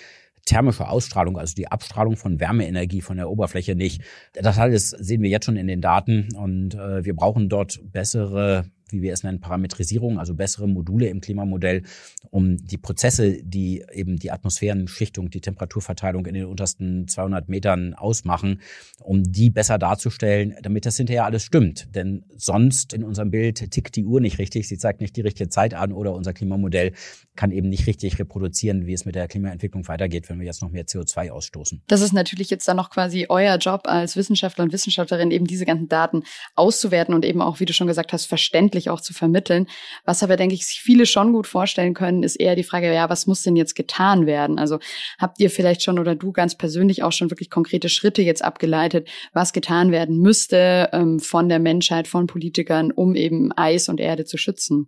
thermische 0.46 0.90
Ausstrahlung, 0.90 1.38
also 1.38 1.54
die 1.56 1.68
Abstrahlung 1.68 2.18
von 2.18 2.40
Wärmeenergie 2.40 3.02
von 3.02 3.18
der 3.18 3.30
Oberfläche 3.30 3.76
nicht. 3.76 4.02
Das 4.34 4.58
alles 4.58 4.90
sehen 4.90 5.22
wir 5.22 5.30
jetzt 5.30 5.46
schon 5.46 5.56
in 5.56 5.68
den 5.68 5.82
Daten 5.82 6.30
und 6.36 6.76
äh, 6.76 7.06
wir 7.06 7.16
brauchen 7.16 7.48
dort 7.48 7.80
bessere 7.84 8.66
wie 8.92 9.02
wir 9.02 9.14
es 9.14 9.24
nennen, 9.24 9.40
Parametrisierung, 9.40 10.20
also 10.20 10.36
bessere 10.36 10.68
Module 10.68 11.08
im 11.08 11.22
Klimamodell, 11.22 11.84
um 12.30 12.58
die 12.58 12.78
Prozesse, 12.78 13.44
die 13.44 13.84
eben 13.92 14.18
die 14.18 14.32
Atmosphärenschichtung, 14.32 15.30
die 15.30 15.42
Temperaturverteilung 15.42 16.26
in 16.26 16.34
den 16.34 16.46
untersten 16.46 17.08
200 17.08 17.50
Metern 17.50 17.94
ausmachen, 17.94 18.62
um 19.00 19.24
die 19.24 19.50
besser 19.50 19.78
darzustellen, 19.78 20.56
damit 20.62 20.86
das 20.86 20.98
hinterher 20.98 21.26
alles 21.26 21.44
stimmt. 21.44 21.96
Denn 21.96 22.26
sonst 22.36 22.94
in 22.94 23.04
unserem 23.04 23.32
Bild 23.32 23.72
tickt 23.72 23.96
die 23.96 24.06
Uhr 24.06 24.22
nicht 24.22 24.40
richtig, 24.40 24.68
sie 24.68 24.78
zeigt 24.78 25.02
nicht 25.02 25.16
die 25.16 25.22
richtige 25.22 25.50
Zeit 25.50 25.74
an 25.74 25.92
oder 25.92 26.14
unser 26.14 26.34
Klimamodell 26.34 26.94
kann 27.36 27.52
eben 27.52 27.70
nicht 27.70 27.88
richtig 27.88 28.20
reproduzieren, 28.20 28.86
wie 28.86 28.94
es 28.94 29.06
mit 29.06 29.16
der 29.16 29.28
Klimaentwicklung 29.28 29.88
weitergeht, 29.88 30.30
wenn 30.30 30.40
wir 30.40 30.46
jetzt 30.46 30.62
noch 30.62 30.70
mehr 30.70 30.86
CO2 30.86 31.32
ausstoßen. 31.32 31.82
Das 31.88 32.02
ist 32.02 32.14
natürlich 32.14 32.50
jetzt 32.50 32.68
dann 32.68 32.78
noch 32.78 32.90
quasi 32.90 33.28
euer 33.30 33.58
Job 33.58 33.84
als 33.86 34.16
Wissenschaftler 34.16 34.64
und 34.64 34.74
Wissenschaftlerin, 34.74 35.32
eben 35.32 35.46
diese 35.46 35.66
ganzen 35.66 35.88
Daten 35.88 36.24
auszuwerten 36.56 37.14
und 37.14 37.26
eben 37.26 37.42
auch, 37.42 37.60
wie 37.60 37.66
du 37.66 37.74
schon 37.74 37.88
gesagt 37.88 38.14
hast, 38.14 38.26
verständlich 38.26 38.81
wirklich 38.82 38.90
auch 38.90 39.02
zu 39.02 39.14
vermitteln. 39.14 39.68
Was 40.06 40.24
aber, 40.24 40.38
denke 40.38 40.56
ich, 40.56 40.66
sich 40.66 40.82
viele 40.82 41.06
schon 41.06 41.34
gut 41.34 41.48
vorstellen 41.48 41.94
können, 41.94 42.24
ist 42.24 42.36
eher 42.36 42.56
die 42.56 42.64
Frage, 42.64 42.94
ja, 42.94 43.10
was 43.10 43.28
muss 43.28 43.44
denn 43.44 43.56
jetzt 43.56 43.76
getan 43.76 44.26
werden? 44.26 44.58
Also 44.58 44.80
habt 45.20 45.40
ihr 45.40 45.50
vielleicht 45.50 45.84
schon 45.84 46.00
oder 46.00 46.16
du 46.16 46.32
ganz 46.32 46.56
persönlich 46.56 47.04
auch 47.04 47.12
schon 47.12 47.30
wirklich 47.30 47.50
konkrete 47.50 47.90
Schritte 47.90 48.22
jetzt 48.22 48.44
abgeleitet, 48.44 49.08
was 49.34 49.54
getan 49.54 49.92
werden 49.92 50.18
müsste 50.18 50.90
ähm, 50.94 51.20
von 51.20 51.50
der 51.50 51.60
Menschheit, 51.60 52.08
von 52.08 52.28
Politikern, 52.28 52.92
um 52.92 53.16
eben 53.16 53.52
Eis 53.56 53.90
und 53.90 54.00
Erde 54.00 54.26
zu 54.26 54.38
schützen? 54.38 54.88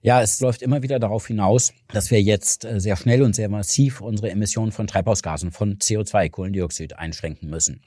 Ja, 0.00 0.22
es 0.22 0.40
läuft 0.40 0.62
immer 0.62 0.82
wieder 0.82 0.98
darauf 0.98 1.26
hinaus, 1.26 1.74
dass 1.92 2.10
wir 2.10 2.22
jetzt 2.22 2.64
äh, 2.64 2.80
sehr 2.80 2.96
schnell 2.96 3.22
und 3.22 3.34
sehr 3.34 3.50
massiv 3.50 4.00
unsere 4.00 4.30
Emissionen 4.30 4.72
von 4.72 4.86
Treibhausgasen, 4.86 5.50
von 5.50 5.76
CO2, 5.76 6.30
Kohlendioxid 6.30 6.94
einschränken 6.94 7.50
müssen. 7.50 7.82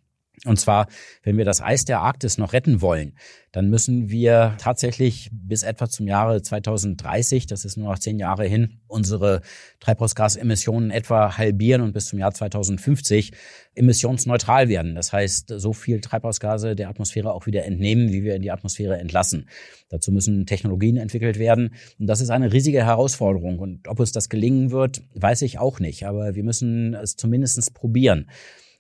Und 0.46 0.60
zwar, 0.60 0.88
wenn 1.24 1.38
wir 1.38 1.46
das 1.46 1.62
Eis 1.62 1.84
der 1.86 2.02
Arktis 2.02 2.38
noch 2.38 2.54
retten 2.54 2.82
wollen, 2.82 3.14
dann 3.52 3.72
müssen 3.72 4.10
wir 4.10 4.54
tatsächlich 4.60 5.32
bis 5.32 5.64
etwa 5.64 5.90
zum 5.90 6.08
Jahre 6.08 6.44
2030, 6.44 7.48
das 7.48 7.66
ist 7.66 7.76
nur 7.76 7.90
noch 7.90 7.98
zehn 7.98 8.20
Jahre 8.20 8.46
hin, 8.46 8.82
unsere 8.86 9.42
Treibhausgasemissionen 9.80 10.92
etwa 10.92 11.38
halbieren 11.38 11.82
und 11.82 11.94
bis 11.94 12.06
zum 12.06 12.20
Jahr 12.20 12.36
2050 12.36 13.32
emissionsneutral 13.74 14.70
werden. 14.70 14.94
Das 14.94 15.12
heißt, 15.12 15.54
so 15.58 15.74
viel 15.74 16.02
Treibhausgase 16.02 16.76
der 16.76 16.90
Atmosphäre 16.90 17.34
auch 17.34 17.48
wieder 17.48 17.66
entnehmen, 17.66 18.12
wie 18.12 18.24
wir 18.24 18.36
in 18.36 18.44
die 18.44 18.52
Atmosphäre 18.52 19.00
entlassen. 19.00 19.50
Dazu 19.90 20.12
müssen 20.12 20.46
Technologien 20.46 20.98
entwickelt 20.98 21.40
werden. 21.40 21.74
Und 21.98 22.06
das 22.06 22.22
ist 22.22 22.30
eine 22.30 22.54
riesige 22.54 22.86
Herausforderung. 22.86 23.58
Und 23.58 23.88
ob 23.88 24.00
uns 24.00 24.12
das 24.12 24.30
gelingen 24.30 24.70
wird, 24.70 25.02
weiß 25.16 25.42
ich 25.42 25.58
auch 25.58 25.80
nicht. 25.80 26.06
Aber 26.06 26.36
wir 26.36 26.44
müssen 26.44 26.94
es 26.94 27.16
zumindest 27.16 27.74
probieren. 27.74 28.28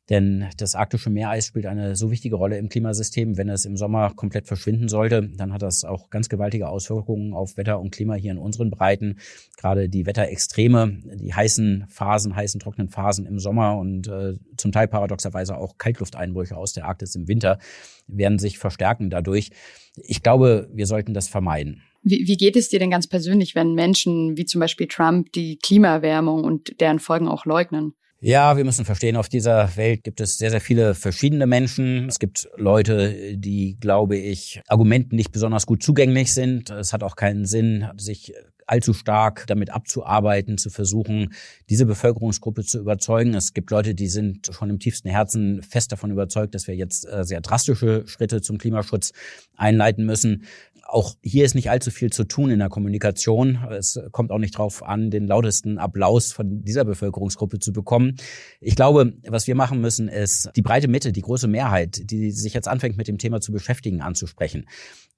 Denn 0.10 0.46
das 0.56 0.76
arktische 0.76 1.10
Meereis 1.10 1.48
spielt 1.48 1.66
eine 1.66 1.96
so 1.98 2.12
wichtige 2.12 2.38
Rolle 2.38 2.58
im 2.58 2.70
Klimasystem. 2.70 3.38
Wenn 3.38 3.50
es 3.50 3.66
im 3.66 3.76
Sommer 3.76 4.14
komplett 4.16 4.48
verschwinden 4.48 4.88
sollte, 4.88 5.30
dann 5.36 5.52
hat 5.52 5.62
das 5.62 5.84
auch 5.84 6.10
ganz 6.10 6.30
gewaltige 6.30 6.70
Auswirkungen 6.70 7.34
auf 7.34 7.58
Wetter 7.58 7.80
und 7.80 7.92
Klima 7.92 8.14
hier 8.14 8.32
in 8.32 8.38
unseren 8.38 8.72
Breiten. 8.72 9.20
Gerade 9.58 9.90
die 9.90 10.06
Wetterextreme, 10.06 11.00
die 11.16 11.34
heißen 11.34 11.88
Phasen, 11.90 12.36
heißen 12.36 12.62
trockenen 12.62 12.90
Phasen 12.90 13.26
im 13.26 13.38
Sommer 13.40 13.78
und 13.78 14.08
äh, 14.08 14.36
zum 14.56 14.72
Teil 14.72 14.88
paradoxerweise 14.88 15.58
auch 15.58 15.78
Kaltlufteinbrüche 15.78 16.56
aus 16.56 16.72
der 16.72 16.86
Arktis 16.86 17.16
im 17.16 17.28
Winter 17.28 17.60
werden 18.08 18.40
sich 18.40 18.58
verstärken 18.58 19.10
dadurch. 19.10 19.50
Ich 19.96 20.24
glaube, 20.24 20.70
wir 20.72 20.86
sollten 20.86 21.14
das 21.14 21.28
vermeiden. 21.28 21.82
Wie, 22.04 22.26
wie 22.28 22.38
geht 22.38 22.56
es 22.56 22.70
dir 22.70 22.80
denn 22.80 22.92
ganz 22.92 23.08
persönlich, 23.08 23.56
wenn 23.56 23.74
Menschen 23.74 24.38
wie 24.38 24.46
zum 24.46 24.62
Beispiel 24.62 24.88
Trump 24.88 25.34
die 25.34 25.58
Klimaerwärmung 25.58 26.46
und 26.46 26.80
deren 26.80 27.00
Folgen 27.00 27.28
auch 27.28 27.46
leugnen? 27.46 27.94
Ja, 28.20 28.58
wir 28.58 28.66
müssen 28.66 28.84
verstehen, 28.84 29.16
auf 29.16 29.30
dieser 29.30 29.78
Welt 29.78 30.04
gibt 30.04 30.20
es 30.22 30.40
sehr, 30.40 30.50
sehr 30.50 30.60
viele 30.60 30.96
verschiedene 30.96 31.46
Menschen. 31.46 32.10
Es 32.10 32.18
gibt 32.18 32.50
Leute, 32.56 33.38
die, 33.38 33.78
glaube 33.80 34.18
ich, 34.18 34.60
Argumenten 34.68 35.16
nicht 35.16 35.32
besonders 35.32 35.68
gut 35.68 35.84
zugänglich 35.84 36.34
sind. 36.34 36.72
Es 36.72 36.94
hat 36.94 37.04
auch 37.04 37.16
keinen 37.16 37.46
Sinn, 37.46 37.88
sich 37.96 38.34
allzu 38.66 38.94
stark 38.94 39.46
damit 39.46 39.70
abzuarbeiten, 39.70 40.58
zu 40.58 40.72
versuchen, 40.72 41.34
diese 41.70 41.86
Bevölkerungsgruppe 41.86 42.64
zu 42.64 42.80
überzeugen. 42.80 43.36
Es 43.36 43.54
gibt 43.54 43.70
Leute, 43.70 43.94
die 43.94 44.08
sind 44.08 44.50
schon 44.52 44.72
im 44.72 44.80
tiefsten 44.80 45.10
Herzen 45.10 45.62
fest 45.62 45.92
davon 45.92 46.10
überzeugt, 46.10 46.56
dass 46.56 46.68
wir 46.68 46.76
jetzt 46.76 47.08
äh, 47.08 47.24
sehr 47.24 47.42
drastische 47.42 48.06
Schritte 48.08 48.42
zum 48.42 48.58
Klimaschutz 48.58 49.14
einleiten 49.56 50.06
müssen. 50.06 50.44
Auch 50.90 51.16
hier 51.22 51.44
ist 51.44 51.54
nicht 51.54 51.70
allzu 51.70 51.92
viel 51.92 52.12
zu 52.12 52.24
tun 52.24 52.50
in 52.50 52.60
der 52.60 52.70
Kommunikation. 52.70 53.60
Es 53.72 54.00
kommt 54.12 54.32
auch 54.32 54.38
nicht 54.38 54.56
darauf 54.56 54.84
an, 54.84 55.12
den 55.12 55.28
lautesten 55.28 55.80
Applaus 55.80 56.32
von 56.32 56.64
dieser 56.64 56.86
Bevölkerungsgruppe 56.86 57.60
zu 57.60 57.74
bekommen. 57.74 58.16
Ich 58.62 58.78
glaube, 58.78 59.14
was 59.28 59.48
wir 59.48 59.56
machen 59.56 59.82
müssen, 59.82 60.08
ist 60.08 60.50
die 60.56 60.62
breite 60.62 60.88
Mitte, 60.88 61.12
die 61.12 61.22
große 61.22 61.50
Mehrheit, 61.50 62.10
die 62.10 62.32
sich 62.32 62.54
jetzt 62.54 62.70
anfängt, 62.70 62.96
mit 62.96 63.10
dem 63.10 63.18
Thema 63.18 63.42
zu 63.42 63.52
beschäftigen, 63.52 64.02
anzusprechen 64.02 64.66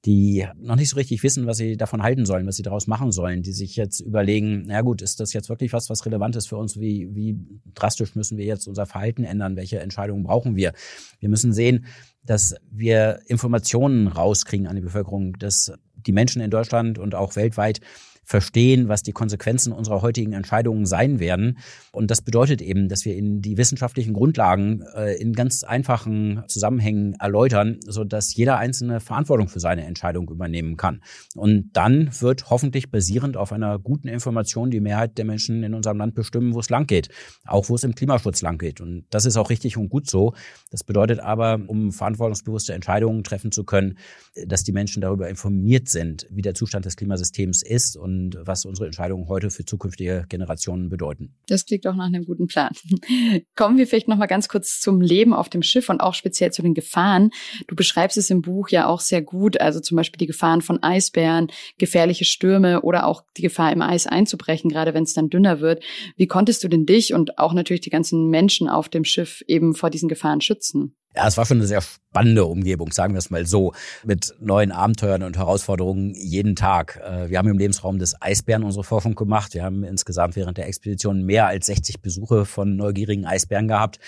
die 0.06 0.48
noch 0.58 0.78
nicht 0.78 0.90
so 0.90 0.96
richtig 0.96 1.24
wissen, 1.24 1.46
was 1.46 1.58
sie 1.58 1.76
davon 1.76 2.04
halten 2.04 2.26
sollen, 2.26 2.48
was 2.48 2.56
sie 2.56 2.64
daraus 2.64 2.88
machen 2.88 3.12
sollen, 3.12 3.44
die 3.44 3.52
sich 3.52 3.76
jetzt 3.76 4.00
überlegen, 4.00 4.64
na 4.66 4.82
gut, 4.82 5.02
ist 5.02 5.20
das 5.20 5.34
jetzt 5.34 5.50
wirklich 5.50 5.74
was, 5.74 5.90
was 5.90 6.06
relevant 6.06 6.38
ist 6.38 6.48
für 6.48 6.56
uns? 6.56 6.80
Wie, 6.80 7.10
wie 7.12 7.38
drastisch 7.74 8.16
müssen 8.16 8.38
wir 8.38 8.46
jetzt 8.46 8.68
unser 8.68 8.86
Verhalten 8.86 9.26
ändern? 9.26 9.58
Welche 9.58 9.80
Entscheidungen 9.80 10.24
brauchen 10.24 10.56
wir? 10.56 10.72
Wir 11.20 11.28
müssen 11.28 11.52
sehen, 11.52 11.86
dass 12.30 12.56
wir 12.70 13.22
Informationen 13.26 14.08
rauskriegen 14.08 14.68
an 14.68 14.76
die 14.76 14.84
Bevölkerung, 14.84 15.34
dass 15.40 15.72
die 15.96 16.12
Menschen 16.12 16.44
in 16.44 16.52
Deutschland 16.52 17.00
und 17.00 17.16
auch 17.16 17.36
weltweit 17.36 17.82
verstehen, 18.30 18.90
was 18.90 19.02
die 19.02 19.12
Konsequenzen 19.12 19.74
unserer 19.74 20.04
heutigen 20.04 20.34
Entscheidungen 20.34 20.86
sein 20.86 21.20
werden. 21.20 21.58
Und 21.92 22.12
das 22.12 22.22
bedeutet 22.22 22.62
eben, 22.62 22.88
dass 22.88 23.04
wir 23.04 23.16
in 23.16 23.42
die 23.42 23.58
wissenschaftlichen 23.58 24.14
Grundlagen 24.14 24.84
äh, 24.96 25.20
in 25.20 25.34
ganz 25.34 25.64
einfachen 25.64 26.44
Zusammenhängen 26.48 27.16
erläutern, 27.20 27.80
so 27.88 28.04
dass 28.04 28.36
jeder 28.36 28.60
einzelne 28.60 29.00
Verantwortung 29.00 29.48
für 29.48 29.60
seine 29.60 29.84
Entscheidung 29.86 30.30
übernehmen 30.30 30.78
kann. 30.78 31.02
Und 31.36 31.72
dann 31.74 32.12
wird 32.20 32.52
hoffentlich 32.52 32.92
basierend 32.92 33.36
auf 33.36 33.52
einer 33.52 33.80
guten 33.80 34.08
Information 34.08 34.70
die 34.70 34.80
Mehrheit 34.80 35.18
der 35.18 35.26
Menschen 35.26 35.64
in 35.64 35.74
unserem 35.74 35.98
Land 35.98 36.14
bestimmen, 36.14 36.54
wo 36.54 36.60
es 36.60 36.70
lang 36.70 36.86
geht, 36.86 37.10
auch 37.48 37.68
wo 37.70 37.76
es 37.76 37.84
im 37.84 37.96
Klimaschutz 37.96 38.44
lang 38.44 38.60
geht. 38.60 38.80
Und 38.80 39.06
das 39.10 39.26
ist 39.26 39.38
auch 39.38 39.50
richtig 39.50 39.76
und 39.76 39.90
gut 39.90 40.08
so. 40.08 40.36
Das 40.70 40.84
bedeutet 40.84 41.20
aber, 41.20 41.60
um 41.66 41.92
verantwortungsbewusste 41.92 42.74
Entscheidungen 42.74 43.24
treffen 43.24 43.52
zu 43.52 43.64
können, 43.64 43.98
dass 44.46 44.64
die 44.64 44.72
Menschen 44.72 45.02
darüber 45.02 45.30
informiert 45.30 45.90
sind, 45.90 46.28
wie 46.30 46.42
der 46.42 46.54
Zustand 46.54 46.86
des 46.86 46.96
Klimasystems 46.96 47.62
ist 47.62 47.98
und 47.98 48.38
was 48.42 48.66
unsere 48.66 48.86
Entscheidungen 48.86 49.28
heute 49.28 49.50
für 49.50 49.66
zukünftige 49.66 50.26
Generationen 50.30 50.90
bedeuten. 50.90 51.36
Das 51.48 51.66
klingt 51.66 51.86
auch 51.88 51.96
nach 51.96 52.08
einem 52.08 52.26
guten 52.26 52.48
Plan. 52.48 52.72
Kommen 53.56 53.78
wir 53.78 53.88
vielleicht 53.88 54.08
noch 54.08 54.18
mal 54.18 54.28
ganz 54.28 54.50
kurz 54.50 54.80
zum 54.80 55.02
Leben 55.02 55.34
auf 55.34 55.50
dem 55.50 55.64
Schiff 55.64 55.90
und 55.90 56.02
auch 56.02 56.14
speziell 56.14 56.52
zu 56.52 56.62
den 56.62 56.74
Gefahren. 56.74 57.32
Du 57.68 57.76
beschreibst 57.76 58.18
es 58.18 58.30
im 58.30 58.42
Buch 58.42 58.70
ja 58.70 58.88
auch 58.88 59.00
sehr 59.00 59.22
gut, 59.22 59.60
also 59.60 59.80
zum 59.80 59.96
Beispiel 59.98 60.20
die 60.20 60.28
Gefahren 60.28 60.62
von 60.62 60.82
Eisbären, 60.82 61.48
gefährliche 61.78 62.26
Stürme 62.26 62.82
oder 62.82 63.06
auch 63.06 63.24
die 63.38 63.42
Gefahr 63.42 63.72
im 63.72 63.82
Eis 63.82 64.08
einzubrechen, 64.08 64.70
gerade 64.70 64.94
wenn 64.94 65.04
es 65.04 65.14
dann 65.14 65.30
dünner 65.30 65.60
wird. 65.60 65.84
Wie 66.16 66.28
konntest 66.28 66.64
du 66.64 66.68
denn 66.68 66.86
dich 66.86 67.14
und 67.14 67.38
auch 67.38 67.54
natürlich 67.54 67.82
die 67.82 67.90
ganzen 67.90 68.30
Menschen 68.30 68.70
auf 68.70 68.90
dem 68.90 69.04
Schiff 69.04 69.44
eben 69.48 69.74
vor 69.74 69.90
diesen 69.90 70.10
Gefahren 70.10 70.42
schützen? 70.42 70.96
Ja, 71.16 71.28
es 71.28 71.38
war 71.38 71.46
schon 71.46 71.58
eine 71.58 71.68
sehr 71.68 71.82
spannende 71.82 72.46
Umgebung, 72.46 72.92
sagen 72.92 73.14
wir 73.14 73.18
es 73.20 73.32
mal 73.32 73.46
so, 73.46 73.74
mit 74.06 74.36
neuen 74.40 74.72
Abenteuern 74.72 75.24
und 75.24 75.38
Herausforderungen 75.38 76.14
jeden 76.14 76.56
Tag. 76.56 76.98
Äh, 77.04 77.30
wir 77.30 77.40
haben 77.40 77.50
im 77.50 77.58
Lebensraum 77.58 77.98
des 77.98 78.22
Eisbären 78.22 78.64
unsere 78.64 78.84
Forschung 78.84 79.16
gemacht. 79.16 79.54
Wir 79.56 79.64
haben 79.64 79.84
insgesamt 79.84 80.36
während 80.36 80.58
der 80.60 80.68
Expedition 80.68 81.24
mehr 81.24 81.48
als 81.48 81.66
60 81.66 82.02
Besuche 82.02 82.46
von 82.46 82.76
neugierigen 82.76 83.26
Eisbären 83.26 83.68
gehabt 83.68 84.00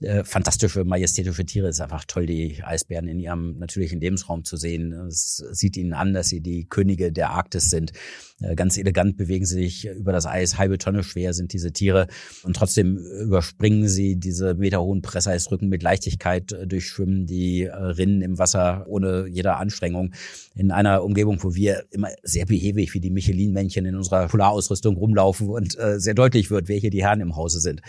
äh, 0.00 0.24
fantastische, 0.24 0.84
majestätische 0.84 1.46
Tiere. 1.46 1.68
Es 1.68 1.76
ist 1.76 1.80
einfach 1.80 2.04
toll, 2.04 2.26
die 2.26 2.64
Eisbären 2.64 3.06
in 3.06 3.20
ihrem 3.20 3.58
natürlichen 3.58 4.00
Lebensraum 4.00 4.42
zu 4.42 4.56
sehen. 4.56 4.92
Es 4.92 5.36
sieht 5.52 5.76
ihnen 5.76 5.92
an, 5.92 6.12
dass 6.12 6.28
sie 6.28 6.40
die 6.40 6.66
Könige 6.66 7.12
der 7.12 7.30
Arktis 7.30 7.70
sind. 7.70 7.92
Äh, 8.40 8.56
ganz 8.56 8.76
elegant 8.76 9.16
bewegen 9.16 9.46
sie 9.46 9.62
sich 9.62 9.86
über 9.86 10.10
das 10.10 10.26
Eis, 10.26 10.58
halbe 10.58 10.78
Tonne 10.78 11.04
schwer 11.04 11.32
sind 11.32 11.52
diese 11.52 11.72
Tiere. 11.72 12.08
Und 12.42 12.56
trotzdem 12.56 12.96
überspringen 12.96 13.88
sie 13.88 14.16
diese 14.16 14.54
meterhohen 14.54 15.00
Presseisrücken 15.00 15.68
mit 15.68 15.84
Leichtigkeit, 15.84 16.50
äh, 16.50 16.66
durchschwimmen 16.66 17.26
die 17.26 17.64
Rinnen 17.64 18.20
im 18.20 18.38
Wasser 18.38 18.86
ohne 18.88 19.28
jeder 19.28 19.58
Anstrengung. 19.58 20.12
In 20.56 20.72
einer 20.72 21.04
Umgebung, 21.04 21.40
wo 21.44 21.54
wir 21.54 21.84
immer 21.92 22.08
sehr 22.24 22.46
behäbig 22.46 22.94
wie 22.94 23.00
die 23.00 23.10
Michelin-Männchen 23.10 23.86
in 23.86 23.94
unserer 23.94 24.26
Polarausrüstung 24.26 24.96
rumlaufen 24.96 25.48
und 25.48 25.76
sehr 25.96 26.14
deutlich 26.14 26.50
wird, 26.50 26.68
wer 26.68 26.78
hier 26.78 26.90
die 26.90 27.02
Herren 27.04 27.20
im 27.20 27.36
Hause 27.36 27.60
sind. 27.60 27.80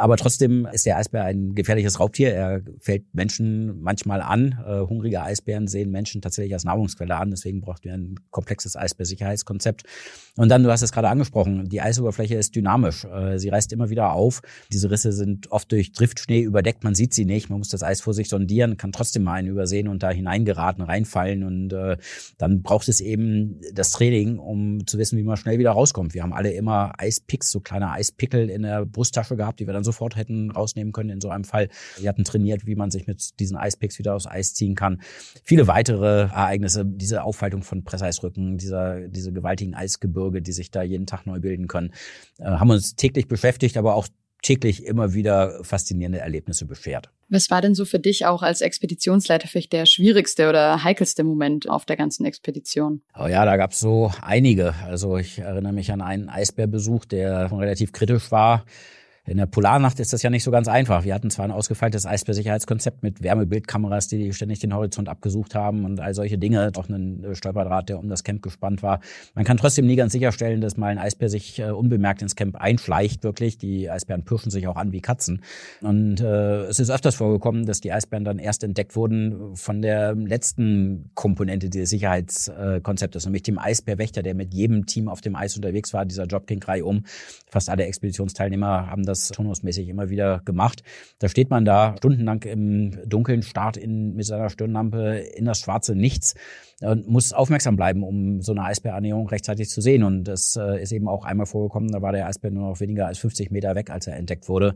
Aber 0.00 0.16
trotzdem 0.16 0.64
ist 0.72 0.86
der 0.86 0.96
Eisbär 0.96 1.24
ein 1.24 1.56
gefährliches 1.56 1.98
Raubtier. 1.98 2.32
Er 2.32 2.62
fällt 2.78 3.12
Menschen 3.12 3.80
manchmal 3.80 4.22
an. 4.22 4.56
Äh, 4.64 4.80
hungrige 4.82 5.20
Eisbären 5.22 5.66
sehen 5.66 5.90
Menschen 5.90 6.22
tatsächlich 6.22 6.54
als 6.54 6.62
Nahrungsquelle 6.62 7.16
an. 7.16 7.30
Deswegen 7.32 7.60
braucht 7.60 7.82
wir 7.82 7.94
ein 7.94 8.14
komplexes 8.30 8.76
Eisbär-Sicherheitskonzept. 8.76 9.82
Und 10.38 10.50
dann, 10.50 10.62
du 10.62 10.70
hast 10.70 10.82
es 10.82 10.92
gerade 10.92 11.08
angesprochen, 11.08 11.68
die 11.68 11.80
Eisoberfläche 11.80 12.36
ist 12.36 12.54
dynamisch. 12.54 13.04
Äh, 13.04 13.40
sie 13.40 13.48
reißt 13.48 13.72
immer 13.72 13.90
wieder 13.90 14.12
auf. 14.12 14.40
Diese 14.72 14.88
Risse 14.88 15.12
sind 15.12 15.50
oft 15.50 15.72
durch 15.72 15.90
Driftschnee 15.90 16.42
überdeckt. 16.42 16.84
Man 16.84 16.94
sieht 16.94 17.12
sie 17.12 17.24
nicht. 17.24 17.50
Man 17.50 17.58
muss 17.58 17.70
das 17.70 17.82
Eis 17.82 18.00
vor 18.00 18.14
sich 18.14 18.28
sondieren, 18.28 18.76
kann 18.76 18.92
trotzdem 18.92 19.24
mal 19.24 19.32
einen 19.32 19.48
übersehen 19.48 19.88
und 19.88 20.04
da 20.04 20.10
hineingeraten, 20.10 20.84
reinfallen. 20.84 21.42
Und 21.42 21.72
äh, 21.72 21.96
dann 22.38 22.62
braucht 22.62 22.88
es 22.88 23.00
eben 23.00 23.60
das 23.74 23.90
Training, 23.90 24.38
um 24.38 24.86
zu 24.86 24.96
wissen, 24.96 25.18
wie 25.18 25.24
man 25.24 25.36
schnell 25.36 25.58
wieder 25.58 25.72
rauskommt. 25.72 26.14
Wir 26.14 26.22
haben 26.22 26.32
alle 26.32 26.52
immer 26.52 26.92
Eispicks, 26.98 27.50
so 27.50 27.58
kleine 27.58 27.90
Eispickel 27.90 28.48
in 28.48 28.62
der 28.62 28.86
Brusttasche 28.86 29.34
gehabt, 29.34 29.58
die 29.58 29.66
wir 29.66 29.74
dann 29.74 29.82
sofort 29.82 30.14
hätten 30.14 30.52
rausnehmen 30.52 30.92
können 30.92 31.10
in 31.10 31.20
so 31.20 31.30
einem 31.30 31.44
Fall. 31.44 31.68
Wir 31.98 32.08
hatten 32.08 32.22
trainiert, 32.22 32.64
wie 32.64 32.76
man 32.76 32.92
sich 32.92 33.08
mit 33.08 33.40
diesen 33.40 33.56
Eispicks 33.56 33.98
wieder 33.98 34.14
aufs 34.14 34.28
Eis 34.28 34.54
ziehen 34.54 34.76
kann. 34.76 35.00
Viele 35.42 35.66
weitere 35.66 36.28
Ereignisse, 36.28 36.86
diese 36.86 37.24
Aufhaltung 37.24 37.62
von 37.62 37.82
Presseisrücken, 37.82 38.56
dieser, 38.56 39.08
diese 39.08 39.32
gewaltigen 39.32 39.74
Eisgebirge, 39.74 40.27
die 40.30 40.52
sich 40.52 40.70
da 40.70 40.82
jeden 40.82 41.06
Tag 41.06 41.26
neu 41.26 41.40
bilden 41.40 41.68
können, 41.68 41.92
äh, 42.38 42.44
haben 42.44 42.70
uns 42.70 42.96
täglich 42.96 43.28
beschäftigt, 43.28 43.76
aber 43.76 43.94
auch 43.94 44.08
täglich 44.42 44.84
immer 44.84 45.14
wieder 45.14 45.62
faszinierende 45.64 46.20
Erlebnisse 46.20 46.64
beschert. 46.64 47.10
Was 47.28 47.50
war 47.50 47.60
denn 47.60 47.74
so 47.74 47.84
für 47.84 47.98
dich 47.98 48.24
auch 48.24 48.42
als 48.42 48.60
Expeditionsleiter 48.60 49.48
vielleicht 49.48 49.72
der 49.72 49.84
schwierigste 49.84 50.48
oder 50.48 50.84
heikelste 50.84 51.24
Moment 51.24 51.68
auf 51.68 51.84
der 51.84 51.96
ganzen 51.96 52.24
Expedition? 52.24 53.02
Oh 53.18 53.26
ja, 53.26 53.44
da 53.44 53.56
gab 53.56 53.72
es 53.72 53.80
so 53.80 54.12
einige. 54.22 54.74
Also 54.86 55.18
ich 55.18 55.38
erinnere 55.40 55.72
mich 55.72 55.92
an 55.92 56.00
einen 56.00 56.28
Eisbärbesuch, 56.28 57.04
der 57.04 57.50
relativ 57.52 57.92
kritisch 57.92 58.30
war. 58.30 58.64
In 59.28 59.36
der 59.36 59.46
Polarnacht 59.46 60.00
ist 60.00 60.14
das 60.14 60.22
ja 60.22 60.30
nicht 60.30 60.42
so 60.42 60.50
ganz 60.50 60.68
einfach. 60.68 61.04
Wir 61.04 61.14
hatten 61.14 61.30
zwar 61.30 61.44
ein 61.44 61.50
ausgefeiltes 61.50 62.06
Eisbärsicherheitskonzept 62.06 63.02
mit 63.02 63.22
Wärmebildkameras, 63.22 64.08
die 64.08 64.32
ständig 64.32 64.60
den 64.60 64.74
Horizont 64.74 65.10
abgesucht 65.10 65.54
haben 65.54 65.84
und 65.84 66.00
all 66.00 66.14
solche 66.14 66.38
Dinge, 66.38 66.72
auch 66.76 66.88
einen 66.88 67.22
äh, 67.24 67.34
Stolperdraht, 67.34 67.90
der 67.90 67.98
um 67.98 68.08
das 68.08 68.24
Camp 68.24 68.40
gespannt 68.40 68.82
war. 68.82 69.00
Man 69.34 69.44
kann 69.44 69.58
trotzdem 69.58 69.86
nie 69.86 69.96
ganz 69.96 70.12
sicherstellen, 70.12 70.62
dass 70.62 70.78
mal 70.78 70.86
ein 70.86 70.98
Eisbär 70.98 71.28
sich 71.28 71.58
äh, 71.58 71.70
unbemerkt 71.70 72.22
ins 72.22 72.36
Camp 72.36 72.56
einschleicht, 72.56 73.22
wirklich. 73.22 73.58
Die 73.58 73.90
Eisbären 73.90 74.24
pirschen 74.24 74.50
sich 74.50 74.66
auch 74.66 74.76
an 74.76 74.92
wie 74.92 75.02
Katzen. 75.02 75.42
Und 75.82 76.22
äh, 76.22 76.62
es 76.62 76.78
ist 76.78 76.88
öfters 76.88 77.14
vorgekommen, 77.14 77.66
dass 77.66 77.82
die 77.82 77.92
Eisbären 77.92 78.24
dann 78.24 78.38
erst 78.38 78.64
entdeckt 78.64 78.96
wurden 78.96 79.54
von 79.56 79.82
der 79.82 80.14
letzten 80.14 81.10
Komponente 81.14 81.68
dieses 81.68 81.90
Sicherheitskonzeptes, 81.90 83.26
nämlich 83.26 83.42
dem 83.42 83.58
Eisbärwächter, 83.58 84.22
der 84.22 84.34
mit 84.34 84.54
jedem 84.54 84.86
Team 84.86 85.08
auf 85.08 85.20
dem 85.20 85.36
Eis 85.36 85.54
unterwegs 85.54 85.92
war. 85.92 86.06
Dieser 86.06 86.24
Job 86.24 86.46
ging 86.46 86.62
reihum. 86.62 87.04
Fast 87.50 87.68
alle 87.68 87.84
Expeditionsteilnehmer 87.84 88.90
haben 88.90 89.04
das 89.04 89.17
das 89.26 89.36
turnusmäßig 89.36 89.88
immer 89.88 90.10
wieder 90.10 90.40
gemacht. 90.44 90.82
Da 91.18 91.28
steht 91.28 91.50
man 91.50 91.64
da 91.64 91.94
stundenlang 91.98 92.42
im 92.42 92.98
Dunkeln, 93.06 93.42
starrt 93.42 93.76
in, 93.76 94.14
mit 94.14 94.26
seiner 94.26 94.50
Stirnlampe 94.50 95.18
in 95.18 95.44
das 95.44 95.60
schwarze 95.60 95.94
Nichts 95.94 96.34
und 96.80 97.08
muss 97.08 97.32
aufmerksam 97.32 97.76
bleiben, 97.76 98.02
um 98.02 98.40
so 98.40 98.52
eine 98.52 98.64
Eisbärannäherung 98.64 99.28
rechtzeitig 99.28 99.68
zu 99.68 99.80
sehen. 99.80 100.04
Und 100.04 100.24
das 100.24 100.56
äh, 100.56 100.80
ist 100.80 100.92
eben 100.92 101.08
auch 101.08 101.24
einmal 101.24 101.46
vorgekommen, 101.46 101.90
da 101.90 102.02
war 102.02 102.12
der 102.12 102.26
Eisbär 102.26 102.50
nur 102.50 102.68
noch 102.68 102.80
weniger 102.80 103.06
als 103.06 103.18
50 103.18 103.50
Meter 103.50 103.74
weg, 103.74 103.90
als 103.90 104.06
er 104.06 104.16
entdeckt 104.16 104.48
wurde. 104.48 104.74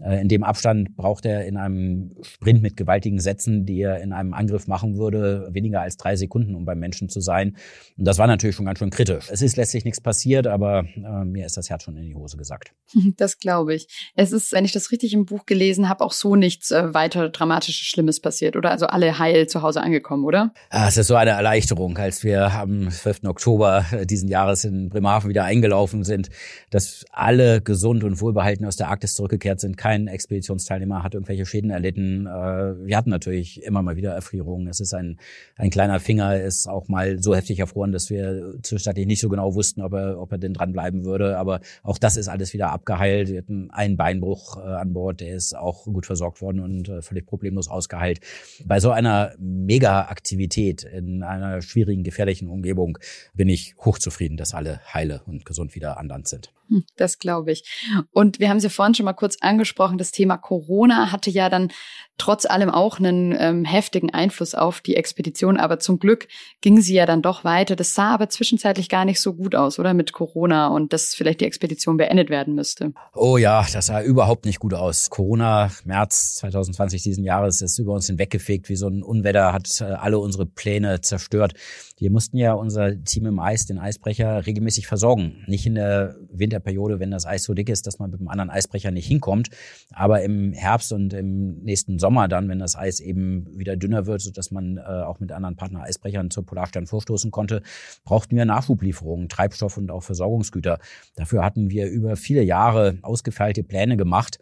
Äh, 0.00 0.20
in 0.20 0.28
dem 0.28 0.44
Abstand 0.44 0.96
braucht 0.96 1.24
er 1.24 1.46
in 1.46 1.56
einem 1.56 2.16
Sprint 2.22 2.62
mit 2.62 2.76
gewaltigen 2.76 3.18
Sätzen, 3.18 3.64
die 3.64 3.80
er 3.80 4.00
in 4.00 4.12
einem 4.12 4.34
Angriff 4.34 4.66
machen 4.66 4.96
würde, 4.98 5.48
weniger 5.52 5.80
als 5.80 5.96
drei 5.96 6.16
Sekunden, 6.16 6.54
um 6.54 6.64
beim 6.64 6.78
Menschen 6.78 7.08
zu 7.08 7.20
sein. 7.20 7.56
Und 7.96 8.06
das 8.06 8.18
war 8.18 8.26
natürlich 8.26 8.56
schon 8.56 8.66
ganz 8.66 8.78
schön 8.78 8.90
kritisch. 8.90 9.28
Es 9.30 9.42
ist 9.42 9.56
letztlich 9.56 9.84
nichts 9.84 10.00
passiert, 10.00 10.46
aber 10.46 10.84
äh, 10.96 11.24
mir 11.24 11.46
ist 11.46 11.56
das 11.56 11.70
Herz 11.70 11.84
schon 11.84 11.96
in 11.96 12.04
die 12.04 12.14
Hose 12.14 12.36
gesagt. 12.36 12.72
Das 13.16 13.38
glaube 13.38 13.74
ich. 13.74 13.77
Es 14.14 14.32
ist, 14.32 14.52
wenn 14.52 14.64
ich 14.64 14.72
das 14.72 14.90
richtig 14.92 15.14
im 15.14 15.24
Buch 15.24 15.46
gelesen 15.46 15.88
habe, 15.88 16.04
auch 16.04 16.12
so 16.12 16.36
nichts 16.36 16.70
äh, 16.70 16.92
weiter 16.94 17.28
dramatisches 17.28 17.86
Schlimmes 17.86 18.20
passiert, 18.20 18.56
oder? 18.56 18.70
Also 18.70 18.86
alle 18.86 19.18
heil 19.18 19.48
zu 19.48 19.62
Hause 19.62 19.80
angekommen, 19.80 20.24
oder? 20.24 20.52
Ah, 20.70 20.88
es 20.88 20.96
ist 20.96 21.06
so 21.06 21.14
eine 21.14 21.30
Erleichterung, 21.30 21.96
als 21.96 22.24
wir 22.24 22.52
am 22.52 22.90
12. 22.90 23.24
Oktober 23.24 23.86
diesen 24.04 24.28
Jahres 24.28 24.64
in 24.64 24.88
Bremerhaven 24.88 25.30
wieder 25.30 25.44
eingelaufen 25.44 26.04
sind, 26.04 26.28
dass 26.70 27.04
alle 27.12 27.60
gesund 27.60 28.04
und 28.04 28.20
wohlbehalten 28.20 28.66
aus 28.66 28.76
der 28.76 28.88
Arktis 28.88 29.14
zurückgekehrt 29.14 29.60
sind 29.60 29.76
kein 29.76 30.08
Expeditionsteilnehmer 30.08 31.02
hat 31.02 31.14
irgendwelche 31.14 31.46
Schäden 31.46 31.70
erlitten. 31.70 32.26
Äh, 32.26 32.86
wir 32.86 32.96
hatten 32.96 33.10
natürlich 33.10 33.62
immer 33.62 33.82
mal 33.82 33.96
wieder 33.96 34.12
Erfrierungen. 34.12 34.68
Es 34.68 34.80
ist 34.80 34.92
ein, 34.94 35.18
ein 35.56 35.70
kleiner 35.70 36.00
Finger, 36.00 36.40
ist 36.40 36.68
auch 36.68 36.88
mal 36.88 37.22
so 37.22 37.34
heftig 37.34 37.60
erfroren, 37.60 37.92
dass 37.92 38.10
wir 38.10 38.54
zwischenzeitlich 38.62 39.06
nicht 39.06 39.20
so 39.20 39.28
genau 39.28 39.54
wussten, 39.54 39.82
ob 39.82 39.94
er, 39.94 40.20
ob 40.20 40.32
er 40.32 40.38
denn 40.38 40.54
dranbleiben 40.54 41.04
würde. 41.04 41.38
Aber 41.38 41.60
auch 41.82 41.98
das 41.98 42.16
ist 42.16 42.28
alles 42.28 42.52
wieder 42.52 42.72
abgeheilt. 42.72 43.28
Wir 43.28 43.38
hatten 43.38 43.57
einen 43.70 43.96
Beinbruch 43.96 44.56
äh, 44.56 44.60
an 44.60 44.92
Bord, 44.92 45.20
der 45.20 45.34
ist 45.34 45.54
auch 45.54 45.84
gut 45.84 46.06
versorgt 46.06 46.40
worden 46.40 46.60
und 46.60 46.88
äh, 46.88 47.02
völlig 47.02 47.26
problemlos 47.26 47.68
ausgeheilt. 47.68 48.20
Bei 48.64 48.80
so 48.80 48.90
einer 48.90 49.34
Mega-Aktivität 49.38 50.84
in 50.84 51.22
einer 51.22 51.62
schwierigen, 51.62 52.02
gefährlichen 52.02 52.48
Umgebung 52.48 52.98
bin 53.34 53.48
ich 53.48 53.74
hochzufrieden, 53.84 54.36
dass 54.36 54.54
alle 54.54 54.80
heile 54.92 55.22
und 55.26 55.44
gesund 55.44 55.74
wieder 55.74 55.98
an 55.98 56.08
Land 56.08 56.28
sind. 56.28 56.52
Hm, 56.68 56.84
das 56.96 57.18
glaube 57.18 57.52
ich. 57.52 57.64
Und 58.12 58.40
wir 58.40 58.48
haben 58.48 58.60
sie 58.60 58.70
vorhin 58.70 58.94
schon 58.94 59.04
mal 59.04 59.14
kurz 59.14 59.36
angesprochen. 59.40 59.98
Das 59.98 60.12
Thema 60.12 60.36
Corona 60.36 61.12
hatte 61.12 61.30
ja 61.30 61.48
dann 61.48 61.72
trotz 62.18 62.44
allem 62.44 62.68
auch 62.68 62.98
einen 62.98 63.34
ähm, 63.38 63.64
heftigen 63.64 64.10
Einfluss 64.10 64.54
auf 64.54 64.80
die 64.80 64.96
Expedition. 64.96 65.56
Aber 65.56 65.78
zum 65.78 65.98
Glück 65.98 66.28
ging 66.60 66.80
sie 66.80 66.94
ja 66.94 67.06
dann 67.06 67.22
doch 67.22 67.44
weiter. 67.44 67.76
Das 67.76 67.94
sah 67.94 68.12
aber 68.12 68.28
zwischenzeitlich 68.28 68.88
gar 68.88 69.04
nicht 69.04 69.20
so 69.20 69.34
gut 69.34 69.54
aus, 69.54 69.78
oder? 69.78 69.94
Mit 69.94 70.12
Corona 70.12 70.68
und 70.68 70.92
dass 70.92 71.14
vielleicht 71.14 71.40
die 71.40 71.46
Expedition 71.46 71.96
beendet 71.96 72.28
werden 72.28 72.54
müsste. 72.54 72.92
Oh 73.14 73.36
ja, 73.36 73.64
das 73.72 73.86
sah 73.86 74.02
überhaupt 74.02 74.44
nicht 74.44 74.58
gut 74.58 74.74
aus. 74.74 75.10
Corona, 75.10 75.70
März 75.84 76.34
2020 76.36 77.02
diesen 77.02 77.24
Jahres, 77.24 77.62
ist 77.62 77.78
über 77.78 77.92
uns 77.92 78.06
hinweggefegt 78.08 78.68
wie 78.68 78.76
so 78.76 78.88
ein 78.88 79.02
Unwetter, 79.02 79.52
hat 79.52 79.80
äh, 79.80 79.84
alle 79.84 80.18
unsere 80.18 80.44
Pläne 80.44 81.00
zerstört. 81.00 81.54
Wir 81.98 82.10
mussten 82.12 82.36
ja 82.36 82.52
unser 82.52 83.02
Team 83.02 83.26
im 83.26 83.40
Eis, 83.40 83.66
den 83.66 83.78
Eisbrecher, 83.78 84.46
regelmäßig 84.46 84.86
versorgen. 84.86 85.42
Nicht 85.48 85.66
in 85.66 85.74
der 85.74 86.14
Winterperiode, 86.30 87.00
wenn 87.00 87.10
das 87.10 87.26
Eis 87.26 87.42
so 87.42 87.54
dick 87.54 87.68
ist, 87.68 87.88
dass 87.88 87.98
man 87.98 88.10
mit 88.10 88.20
einem 88.20 88.28
anderen 88.28 88.50
Eisbrecher 88.50 88.92
nicht 88.92 89.06
hinkommt, 89.06 89.48
aber 89.92 90.22
im 90.22 90.52
Herbst 90.52 90.92
und 90.92 91.12
im 91.12 91.58
nächsten 91.64 91.98
Sommer 91.98 92.28
dann, 92.28 92.48
wenn 92.48 92.60
das 92.60 92.76
Eis 92.76 93.00
eben 93.00 93.46
wieder 93.58 93.76
dünner 93.76 94.06
wird, 94.06 94.20
sodass 94.20 94.52
man 94.52 94.76
äh, 94.76 94.80
auch 94.80 95.18
mit 95.18 95.32
anderen 95.32 95.56
Partner-Eisbrechern 95.56 96.30
zur 96.30 96.46
Polarstern 96.46 96.86
vorstoßen 96.86 97.32
konnte, 97.32 97.62
brauchten 98.04 98.36
wir 98.36 98.44
Nachschublieferungen, 98.44 99.28
Treibstoff 99.28 99.76
und 99.76 99.90
auch 99.90 100.04
Versorgungsgüter. 100.04 100.78
Dafür 101.16 101.44
hatten 101.44 101.70
wir 101.70 101.88
über 101.88 102.14
viele 102.14 102.42
Jahre 102.42 102.98
ausgefeilte 103.02 103.64
Pläne 103.64 103.96
gemacht. 103.96 104.38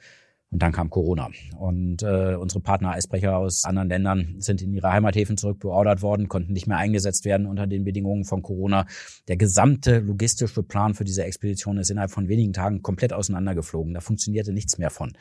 Und 0.52 0.62
dann 0.62 0.72
kam 0.72 0.90
Corona. 0.90 1.30
Und 1.58 2.02
äh, 2.02 2.36
unsere 2.36 2.60
Partner-Eisbrecher 2.60 3.36
aus 3.36 3.64
anderen 3.64 3.88
Ländern 3.88 4.36
sind 4.38 4.62
in 4.62 4.72
ihre 4.72 4.92
Heimathäfen 4.92 5.36
zurückbeordert 5.36 6.02
worden, 6.02 6.28
konnten 6.28 6.52
nicht 6.52 6.68
mehr 6.68 6.78
eingesetzt 6.78 7.24
werden 7.24 7.46
unter 7.46 7.66
den 7.66 7.82
Bedingungen 7.82 8.24
von 8.24 8.42
Corona. 8.42 8.86
Der 9.26 9.36
gesamte 9.36 9.98
logistische 9.98 10.62
Plan 10.62 10.94
für 10.94 11.04
diese 11.04 11.24
Expedition 11.24 11.78
ist 11.78 11.90
innerhalb 11.90 12.12
von 12.12 12.28
wenigen 12.28 12.52
Tagen 12.52 12.82
komplett 12.82 13.12
auseinandergeflogen. 13.12 13.92
Da 13.92 14.00
funktionierte 14.00 14.52
nichts 14.52 14.78
mehr 14.78 14.90
von. 14.90 15.14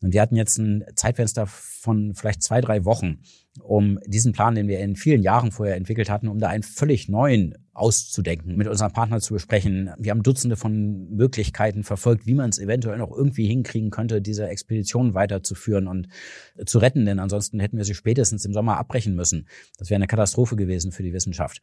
Und 0.00 0.12
wir 0.12 0.22
hatten 0.22 0.36
jetzt 0.36 0.58
ein 0.58 0.84
Zeitfenster 0.94 1.46
von 1.48 2.14
vielleicht 2.14 2.42
zwei, 2.44 2.60
drei 2.60 2.84
Wochen, 2.84 3.18
um 3.62 3.98
diesen 4.06 4.32
Plan, 4.32 4.54
den 4.54 4.68
wir 4.68 4.78
in 4.80 4.96
vielen 4.96 5.22
Jahren 5.22 5.52
vorher 5.52 5.76
entwickelt 5.76 6.10
hatten, 6.10 6.28
um 6.28 6.38
da 6.38 6.48
einen 6.48 6.62
völlig 6.62 7.08
neuen 7.08 7.54
auszudenken, 7.72 8.56
mit 8.56 8.66
unserem 8.66 8.92
Partner 8.92 9.20
zu 9.20 9.34
besprechen. 9.34 9.90
Wir 9.98 10.10
haben 10.10 10.22
Dutzende 10.22 10.56
von 10.56 11.08
Möglichkeiten 11.10 11.84
verfolgt, 11.84 12.26
wie 12.26 12.34
man 12.34 12.50
es 12.50 12.58
eventuell 12.58 12.98
noch 12.98 13.12
irgendwie 13.12 13.46
hinkriegen 13.46 13.90
könnte, 13.90 14.20
diese 14.20 14.48
Expedition 14.48 15.14
weiterzuführen 15.14 15.86
und 15.86 16.08
zu 16.66 16.78
retten, 16.78 17.06
denn 17.06 17.20
ansonsten 17.20 17.60
hätten 17.60 17.76
wir 17.76 17.84
sie 17.84 17.94
spätestens 17.94 18.44
im 18.44 18.52
Sommer 18.52 18.78
abbrechen 18.78 19.14
müssen. 19.14 19.48
Das 19.78 19.90
wäre 19.90 19.96
eine 19.96 20.08
Katastrophe 20.08 20.56
gewesen 20.56 20.90
für 20.90 21.02
die 21.02 21.12
Wissenschaft. 21.12 21.60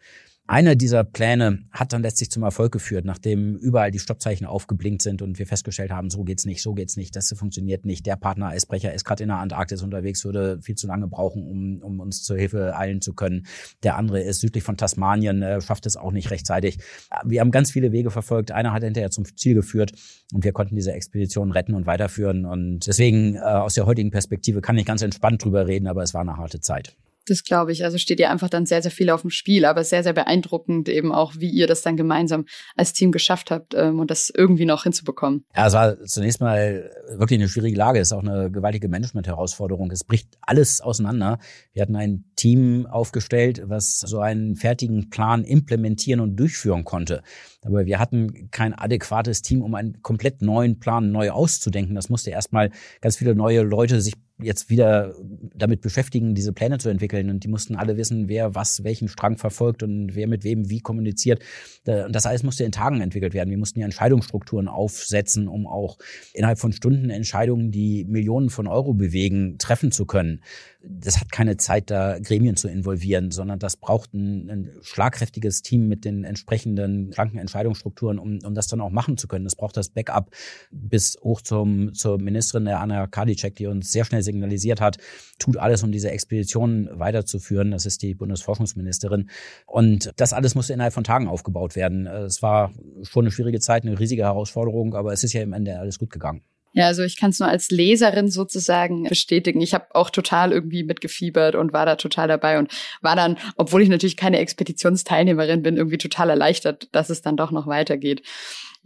Einer 0.48 0.76
dieser 0.76 1.04
Pläne 1.04 1.64
hat 1.72 1.92
dann 1.92 2.04
letztlich 2.04 2.30
zum 2.30 2.44
Erfolg 2.44 2.72
geführt, 2.72 3.04
nachdem 3.04 3.56
überall 3.56 3.90
die 3.90 3.98
Stoppzeichen 3.98 4.46
aufgeblinkt 4.46 5.02
sind 5.02 5.24
und 5.24 5.40
wir 5.40 5.48
festgestellt 5.48 5.90
haben, 5.90 6.12
so 6.12 6.24
geht's 6.24 6.46
nicht, 6.46 6.62
so 6.62 6.76
geht's 6.76 6.98
nicht, 6.98 7.16
das 7.16 7.34
funktioniert 7.36 7.84
nicht. 7.84 8.06
Der 8.06 8.16
Partner 8.16 8.50
Eisbrecher 8.50 8.94
ist 8.94 9.06
gerade 9.06 9.24
in 9.24 9.30
der 9.30 9.40
Antarktis 9.40 9.82
unterwegs, 9.82 10.24
würde 10.24 10.62
viel 10.62 10.76
zu 10.76 10.86
lange 10.86 11.08
brauchen, 11.08 11.48
um, 11.48 11.82
um 11.82 12.00
uns 12.00 12.22
zur 12.22 12.38
Hilfe 12.38 12.78
eilen 12.78 13.02
zu 13.02 13.16
können. 13.16 13.48
Der 13.82 13.98
andere 13.98 14.22
ist 14.22 14.40
südlich 14.40 14.64
von 14.64 14.78
Tasmanien, 14.78 15.42
äh, 15.42 15.62
schafft 15.62 15.88
es 15.88 15.98
auch 15.98 16.12
nicht 16.12 16.30
rechtzeitig. 16.30 16.78
Wir 17.24 17.42
haben 17.42 17.50
ganz 17.50 17.72
viele 17.72 17.92
Wege 17.92 18.12
verfolgt. 18.12 18.52
Einer 18.52 18.72
hat 18.72 18.84
hinterher 18.84 19.10
zum 19.10 19.26
Ziel 19.26 19.56
geführt 19.56 19.94
und 20.32 20.44
wir 20.44 20.52
konnten 20.52 20.76
diese 20.76 20.92
Expedition 20.92 21.54
retten 21.54 21.74
und 21.74 21.88
weiterführen. 21.88 22.46
Und 22.46 22.86
deswegen 22.86 23.34
äh, 23.34 23.40
aus 23.40 23.74
der 23.74 23.88
heutigen 23.88 24.12
Perspektive 24.12 24.62
kann 24.62 24.78
ich 24.78 24.86
ganz 24.86 25.02
entspannt 25.02 25.44
drüber 25.44 25.66
reden, 25.66 25.88
aber 25.88 26.04
es 26.04 26.14
war 26.14 26.22
eine 26.22 26.38
harte 26.38 26.60
Zeit. 26.60 26.96
Das 27.28 27.44
glaube 27.44 27.72
ich. 27.72 27.84
Also 27.84 27.98
steht 27.98 28.20
ja 28.20 28.30
einfach 28.30 28.50
dann 28.50 28.66
sehr, 28.66 28.82
sehr 28.82 28.92
viel 28.92 29.10
auf 29.10 29.22
dem 29.22 29.30
Spiel, 29.30 29.66
aber 29.66 29.84
sehr, 29.84 30.04
sehr 30.04 30.14
beeindruckend 30.14 30.90
eben 30.90 31.12
auch, 31.12 31.34
wie 31.38 31.50
ihr 31.50 31.68
das 31.68 31.82
dann 31.82 31.98
gemeinsam 31.98 32.46
als 32.76 32.94
Team 32.94 33.12
geschafft 33.12 33.52
habt 33.52 33.74
ähm, 33.74 34.00
und 34.00 34.12
das 34.12 34.32
irgendwie 34.36 34.66
noch 34.66 34.84
hinzubekommen. 34.84 35.44
Ja, 35.56 35.68
es 35.68 35.74
war 35.74 36.04
zunächst 36.06 36.40
mal 36.40 36.92
wirklich 37.18 37.40
eine 37.40 37.50
schwierige 37.50 37.78
Lage. 37.78 38.00
Es 38.00 38.10
ist 38.10 38.14
auch 38.14 38.24
eine 38.24 38.52
gewaltige 38.52 38.90
Management-Herausforderung. 38.90 39.92
Es 39.92 40.04
bricht 40.04 40.38
alles 40.42 40.82
auseinander. 40.82 41.40
Wir 41.74 41.82
hatten 41.82 41.96
ein 41.96 42.26
Team 42.36 42.86
aufgestellt, 42.86 43.64
was 43.66 44.00
so 44.00 44.20
einen 44.20 44.56
fertigen 44.56 45.10
Plan 45.10 45.44
implementieren 45.44 46.20
und 46.20 46.36
durchführen 46.36 46.84
konnte. 46.84 47.24
Aber 47.64 47.86
wir 47.86 48.00
hatten 48.00 48.50
kein 48.52 48.74
adäquates 48.74 49.42
Team, 49.42 49.62
um 49.62 49.74
einen 49.74 50.02
komplett 50.02 50.42
neuen 50.42 50.80
Plan 50.80 51.12
neu 51.12 51.32
auszudenken. 51.32 51.96
Das 51.96 52.10
musste 52.10 52.30
erstmal 52.30 52.70
ganz 53.02 53.18
viele 53.18 53.36
neue 53.36 53.62
Leute 53.62 54.02
sich 54.02 54.14
jetzt 54.38 54.70
wieder 54.70 55.16
damit 55.56 55.82
beschäftigen, 55.82 56.36
diese 56.36 56.52
Pläne 56.52 56.78
zu 56.78 56.90
entwickeln. 56.90 57.30
Und 57.30 57.44
die 57.44 57.48
mussten 57.48 57.76
alle 57.76 57.98
wissen, 57.98 58.28
wer 58.28 58.56
was, 58.56 58.84
welchen 58.84 59.08
Strang 59.08 59.38
verfolgt 59.38 59.84
und 59.84 60.16
wer 60.16 60.28
mit 60.28 60.44
wem 60.44 60.70
wie 60.70 60.80
kommuniziert. 60.80 61.42
Und 61.86 62.14
das 62.14 62.26
alles 62.26 62.44
musste 62.44 62.64
in 62.64 62.72
Tagen 62.72 63.02
entwickelt 63.02 63.34
werden. 63.34 63.50
Wir 63.50 63.58
mussten 63.58 63.80
ja 63.80 63.86
Entscheidungsstrukturen 63.86 64.68
aufsetzen, 64.68 65.48
um 65.48 65.68
auch 65.68 65.98
innerhalb 66.34 66.60
von 66.60 66.74
Stunden 66.74 67.10
Entscheidungen, 67.10 67.72
die 67.72 68.06
Millionen 68.06 68.50
von 68.50 68.68
Euro 68.68 68.94
bewegen, 68.94 69.58
treffen 69.58 69.92
zu 69.92 70.06
können 70.06 70.42
das 70.88 71.20
hat 71.20 71.32
keine 71.32 71.58
Zeit, 71.58 71.90
da 71.90 72.20
Gremien 72.20 72.56
zu 72.56 72.68
involvieren, 72.68 73.32
sondern 73.32 73.60
das 73.60 73.78
braucht 73.78 74.14
ein, 74.14 74.50
ein 74.50 74.72
schlagkräftiges 74.82 75.62
Team 75.62 75.88
mit 75.88 76.06
den 76.06 76.24
entsprechenden 76.24 77.12
schlanken 77.14 77.40
Entscheidungsstrukturen, 77.40 78.20
um, 78.20 78.40
um 78.44 78.54
das 78.54 78.68
dann 78.68 78.82
auch 78.82 78.92
machen 78.92 79.18
zu 79.18 79.28
können. 79.28 79.46
Das 79.46 79.56
braucht 79.56 79.78
das 79.78 79.90
Backup 79.90 80.32
bis 80.72 81.18
hoch 81.22 81.42
zum, 81.42 81.94
zur 81.94 82.20
Ministerin 82.20 82.66
der 82.66 82.80
Anna 82.80 83.08
Karliczek, 83.08 83.56
die 83.56 83.68
uns 83.68 83.92
sehr 83.92 84.06
schnell 84.06 84.24
signalisiert 84.26 84.82
hat, 84.82 84.98
tut 85.40 85.56
alles, 85.56 85.84
um 85.84 85.94
diese 85.94 86.12
Expedition 86.12 86.90
weiterzuführen. 86.92 87.72
Das 87.72 87.86
ist 87.86 88.02
die 88.02 88.14
Bundesforschungsministerin. 88.14 89.30
Und 89.66 90.12
das 90.18 90.34
alles 90.34 90.56
musste 90.56 90.74
innerhalb 90.74 90.94
von 90.94 91.06
Tagen 91.06 91.30
aufgebaut 91.30 91.78
werden. 91.78 92.08
Es 92.08 92.42
war 92.42 92.74
schon 93.04 93.24
eine 93.24 93.32
schwierige 93.32 93.62
Zeit, 93.62 93.84
eine 93.84 93.98
riesige 93.98 94.24
Herausforderung, 94.24 94.96
aber 94.96 95.14
es 95.14 95.24
ist 95.24 95.32
ja 95.32 95.42
im 95.42 95.54
Ende 95.54 95.80
alles 95.80 95.98
gut 96.00 96.10
gegangen. 96.10 96.42
Ja, 96.76 96.88
also 96.88 97.04
ich 97.04 97.16
kann 97.16 97.30
es 97.30 97.40
nur 97.40 97.48
als 97.48 97.72
Leserin 97.72 98.30
sozusagen 98.30 99.04
bestätigen. 99.04 99.62
Ich 99.62 99.74
habe 99.74 99.86
auch 99.96 100.10
total 100.10 100.52
irgendwie 100.52 100.84
mitgefiebert 100.84 101.56
und 101.56 101.72
war 101.72 101.86
da 101.86 101.96
total 101.96 102.28
dabei 102.28 102.60
und 102.60 102.70
war 103.02 103.16
dann, 103.16 103.38
obwohl 103.56 103.82
ich 103.82 103.88
natürlich 103.88 104.18
keine 104.18 104.40
Expeditionsteilnehmerin 104.40 105.62
bin, 105.62 105.78
irgendwie 105.78 105.98
total 105.98 106.30
erleichtert, 106.30 106.90
dass 106.92 107.10
es 107.10 107.22
dann 107.22 107.38
doch 107.38 107.52
noch 107.52 107.66
weitergeht. 107.66 108.24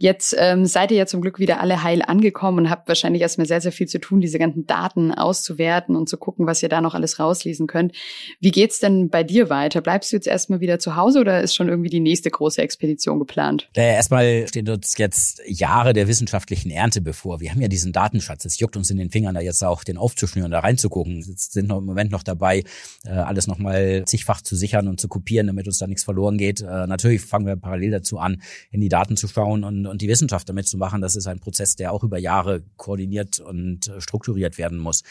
Jetzt 0.02 0.34
ähm, 0.38 0.64
seid 0.64 0.90
ihr 0.92 0.96
ja 0.96 1.04
zum 1.04 1.20
Glück 1.20 1.38
wieder 1.38 1.60
alle 1.60 1.82
heil 1.82 2.00
angekommen 2.00 2.56
und 2.56 2.70
habt 2.70 2.88
wahrscheinlich 2.88 3.20
erstmal 3.20 3.46
sehr, 3.46 3.60
sehr 3.60 3.70
viel 3.70 3.86
zu 3.86 4.00
tun, 4.00 4.22
diese 4.22 4.38
ganzen 4.38 4.66
Daten 4.66 5.12
auszuwerten 5.12 5.94
und 5.94 6.08
zu 6.08 6.16
gucken, 6.16 6.46
was 6.46 6.62
ihr 6.62 6.70
da 6.70 6.80
noch 6.80 6.94
alles 6.94 7.18
rauslesen 7.18 7.66
könnt. 7.66 7.94
Wie 8.40 8.50
geht's 8.50 8.78
denn 8.78 9.10
bei 9.10 9.22
dir 9.24 9.50
weiter? 9.50 9.82
Bleibst 9.82 10.10
du 10.10 10.16
jetzt 10.16 10.26
erstmal 10.26 10.60
wieder 10.60 10.78
zu 10.78 10.96
Hause 10.96 11.20
oder 11.20 11.42
ist 11.42 11.54
schon 11.54 11.68
irgendwie 11.68 11.90
die 11.90 12.00
nächste 12.00 12.30
große 12.30 12.62
Expedition 12.62 13.18
geplant? 13.18 13.68
Naja, 13.76 13.92
erstmal 13.92 14.48
stehen 14.48 14.66
uns 14.70 14.96
jetzt 14.96 15.42
Jahre 15.46 15.92
der 15.92 16.08
wissenschaftlichen 16.08 16.70
Ernte 16.70 17.02
bevor. 17.02 17.40
Wir 17.40 17.50
haben 17.50 17.60
ja 17.60 17.68
diesen 17.68 17.92
Datenschatz. 17.92 18.46
Es 18.46 18.58
juckt 18.58 18.78
uns 18.78 18.88
in 18.88 18.96
den 18.96 19.10
Fingern, 19.10 19.34
da 19.34 19.42
jetzt 19.42 19.62
auch 19.62 19.84
den 19.84 19.98
aufzuschnüren, 19.98 20.50
da 20.50 20.60
reinzugucken. 20.60 21.22
Jetzt 21.28 21.52
sind 21.52 21.68
wir 21.68 21.76
im 21.76 21.84
Moment 21.84 22.10
noch 22.10 22.22
dabei, 22.22 22.64
äh, 23.04 23.10
alles 23.10 23.46
nochmal 23.46 24.04
zigfach 24.06 24.40
zu 24.40 24.56
sichern 24.56 24.88
und 24.88 24.98
zu 24.98 25.08
kopieren, 25.08 25.48
damit 25.48 25.66
uns 25.66 25.76
da 25.76 25.86
nichts 25.86 26.04
verloren 26.04 26.38
geht. 26.38 26.62
Äh, 26.62 26.86
natürlich 26.86 27.20
fangen 27.20 27.44
wir 27.44 27.56
parallel 27.56 27.90
dazu 27.90 28.18
an, 28.18 28.40
in 28.70 28.80
die 28.80 28.88
Daten 28.88 29.18
zu 29.18 29.28
schauen 29.28 29.62
und 29.62 29.89
und 29.90 30.00
die 30.00 30.08
Wissenschaft 30.08 30.48
damit 30.48 30.66
zu 30.66 30.78
machen, 30.78 31.00
das 31.00 31.16
ist 31.16 31.26
ein 31.26 31.40
Prozess, 31.40 31.76
der 31.76 31.92
auch 31.92 32.02
über 32.02 32.18
Jahre 32.18 32.62
koordiniert 32.76 33.40
und 33.40 33.88
äh, 33.88 34.00
strukturiert 34.00 34.56
werden 34.56 34.78
muss. 34.78 35.02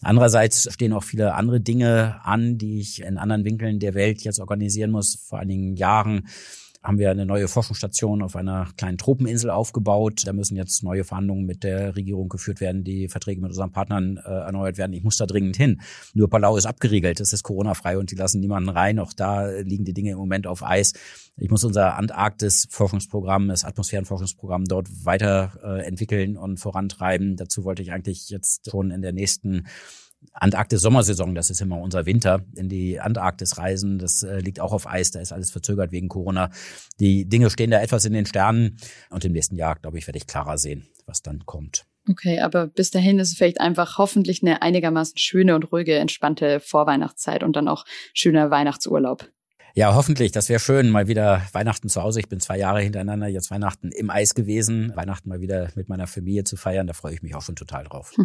Andererseits 0.00 0.72
stehen 0.72 0.92
auch 0.92 1.04
viele 1.04 1.34
andere 1.34 1.60
Dinge 1.60 2.20
an, 2.24 2.58
die 2.58 2.80
ich 2.80 3.02
in 3.02 3.18
anderen 3.18 3.44
Winkeln 3.44 3.78
der 3.78 3.94
Welt 3.94 4.22
jetzt 4.22 4.40
organisieren 4.40 4.90
muss. 4.90 5.14
Vor 5.14 5.38
einigen 5.38 5.76
Jahren 5.76 6.26
haben 6.82 6.98
wir 6.98 7.10
eine 7.10 7.26
neue 7.26 7.46
Forschungsstation 7.46 8.22
auf 8.22 8.34
einer 8.34 8.68
kleinen 8.76 8.98
Tropeninsel 8.98 9.50
aufgebaut. 9.50 10.22
Da 10.26 10.32
müssen 10.32 10.56
jetzt 10.56 10.82
neue 10.82 11.04
Verhandlungen 11.04 11.46
mit 11.46 11.62
der 11.62 11.94
Regierung 11.94 12.28
geführt 12.28 12.60
werden, 12.60 12.82
die 12.82 13.08
Verträge 13.08 13.40
mit 13.40 13.50
unseren 13.50 13.70
Partnern 13.70 14.16
äh, 14.16 14.28
erneuert 14.28 14.78
werden. 14.78 14.92
Ich 14.92 15.04
muss 15.04 15.16
da 15.16 15.26
dringend 15.26 15.56
hin. 15.56 15.80
Nur 16.12 16.28
Palau 16.28 16.56
ist 16.56 16.66
abgeriegelt, 16.66 17.20
es 17.20 17.32
ist 17.32 17.44
Corona-frei 17.44 17.98
und 17.98 18.10
die 18.10 18.16
lassen 18.16 18.40
niemanden 18.40 18.68
rein. 18.68 18.98
Auch 18.98 19.12
da 19.12 19.48
liegen 19.48 19.84
die 19.84 19.94
Dinge 19.94 20.10
im 20.10 20.18
Moment 20.18 20.46
auf 20.46 20.64
Eis. 20.64 20.92
Ich 21.36 21.50
muss 21.50 21.64
unser 21.64 21.96
Antarktis-Forschungsprogramm, 21.96 23.48
das 23.48 23.64
Atmosphärenforschungsprogramm 23.64 24.64
dort 24.64 24.88
weiter 25.04 25.52
äh, 25.62 26.36
und 26.36 26.58
vorantreiben. 26.58 27.36
Dazu 27.36 27.64
wollte 27.64 27.82
ich 27.82 27.92
eigentlich 27.92 28.28
jetzt 28.28 28.70
schon 28.70 28.90
in 28.90 29.02
der 29.02 29.12
nächsten 29.12 29.66
Antarktis-Sommersaison, 30.32 31.34
das 31.34 31.50
ist 31.50 31.60
immer 31.60 31.78
unser 31.78 32.06
Winter, 32.06 32.44
in 32.56 32.68
die 32.68 33.00
Antarktis 33.00 33.58
reisen. 33.58 33.98
Das 33.98 34.22
äh, 34.22 34.38
liegt 34.38 34.60
auch 34.60 34.72
auf 34.72 34.86
Eis, 34.86 35.10
da 35.10 35.20
ist 35.20 35.32
alles 35.32 35.50
verzögert 35.50 35.92
wegen 35.92 36.08
Corona. 36.08 36.50
Die 37.00 37.28
Dinge 37.28 37.50
stehen 37.50 37.70
da 37.70 37.80
etwas 37.80 38.04
in 38.04 38.12
den 38.12 38.26
Sternen 38.26 38.78
und 39.10 39.24
im 39.24 39.32
nächsten 39.32 39.56
Jahr, 39.56 39.76
glaube 39.76 39.98
ich, 39.98 40.06
werde 40.06 40.18
ich 40.18 40.26
klarer 40.26 40.58
sehen, 40.58 40.86
was 41.06 41.22
dann 41.22 41.44
kommt. 41.46 41.84
Okay, 42.08 42.40
aber 42.40 42.66
bis 42.66 42.90
dahin 42.90 43.20
ist 43.20 43.30
es 43.30 43.36
vielleicht 43.36 43.60
einfach 43.60 43.98
hoffentlich 43.98 44.42
eine 44.42 44.60
einigermaßen 44.60 45.18
schöne 45.18 45.54
und 45.54 45.70
ruhige, 45.70 45.96
entspannte 45.96 46.58
Vorweihnachtszeit 46.58 47.44
und 47.44 47.54
dann 47.54 47.68
auch 47.68 47.84
schöner 48.12 48.50
Weihnachtsurlaub. 48.50 49.28
Ja, 49.74 49.94
hoffentlich. 49.94 50.32
Das 50.32 50.50
wäre 50.50 50.60
schön. 50.60 50.90
Mal 50.90 51.08
wieder 51.08 51.42
Weihnachten 51.52 51.88
zu 51.88 52.02
Hause. 52.02 52.20
Ich 52.20 52.28
bin 52.28 52.40
zwei 52.40 52.58
Jahre 52.58 52.82
hintereinander 52.82 53.26
jetzt 53.26 53.50
Weihnachten 53.50 53.90
im 53.90 54.10
Eis 54.10 54.34
gewesen. 54.34 54.92
Weihnachten 54.94 55.30
mal 55.30 55.40
wieder 55.40 55.70
mit 55.74 55.88
meiner 55.88 56.06
Familie 56.06 56.44
zu 56.44 56.56
feiern. 56.56 56.86
Da 56.86 56.92
freue 56.92 57.14
ich 57.14 57.22
mich 57.22 57.34
auch 57.34 57.42
schon 57.42 57.56
total 57.56 57.84
drauf. 57.84 58.12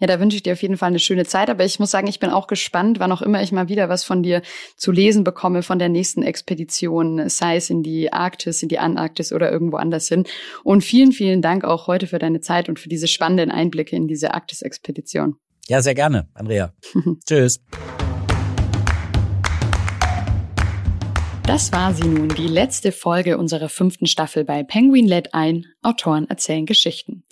Ja, 0.00 0.06
da 0.08 0.18
wünsche 0.18 0.36
ich 0.36 0.42
dir 0.42 0.52
auf 0.52 0.62
jeden 0.62 0.76
Fall 0.76 0.88
eine 0.88 0.98
schöne 0.98 1.24
Zeit. 1.24 1.48
Aber 1.48 1.64
ich 1.64 1.78
muss 1.78 1.90
sagen, 1.90 2.06
ich 2.06 2.18
bin 2.18 2.30
auch 2.30 2.46
gespannt, 2.46 2.98
wann 2.98 3.12
auch 3.12 3.22
immer 3.22 3.42
ich 3.42 3.52
mal 3.52 3.68
wieder 3.68 3.88
was 3.88 4.04
von 4.04 4.22
dir 4.22 4.42
zu 4.76 4.92
lesen 4.92 5.24
bekomme 5.24 5.62
von 5.62 5.78
der 5.78 5.88
nächsten 5.88 6.22
Expedition, 6.22 7.28
sei 7.28 7.56
es 7.56 7.70
in 7.70 7.82
die 7.82 8.12
Arktis, 8.12 8.62
in 8.62 8.68
die 8.68 8.78
Antarktis 8.78 9.32
oder 9.32 9.50
irgendwo 9.50 9.76
anders 9.76 10.08
hin. 10.08 10.24
Und 10.64 10.82
vielen, 10.82 11.12
vielen 11.12 11.42
Dank 11.42 11.64
auch 11.64 11.86
heute 11.86 12.06
für 12.06 12.18
deine 12.18 12.40
Zeit 12.40 12.68
und 12.68 12.78
für 12.78 12.88
diese 12.88 13.08
spannenden 13.08 13.50
Einblicke 13.50 13.96
in 13.96 14.08
diese 14.08 14.34
Arktis-Expedition. 14.34 15.36
Ja, 15.68 15.80
sehr 15.80 15.94
gerne, 15.94 16.28
Andrea. 16.34 16.74
Tschüss. 17.26 17.60
Das 21.46 21.72
war 21.72 21.92
sie 21.92 22.08
nun, 22.08 22.30
die 22.30 22.48
letzte 22.48 22.90
Folge 22.90 23.36
unserer 23.36 23.68
fünften 23.68 24.06
Staffel 24.06 24.44
bei 24.44 24.62
Penguin 24.62 25.06
Let 25.06 25.34
ein, 25.34 25.66
Autoren 25.82 26.28
erzählen 26.28 26.64
Geschichten. 26.64 27.22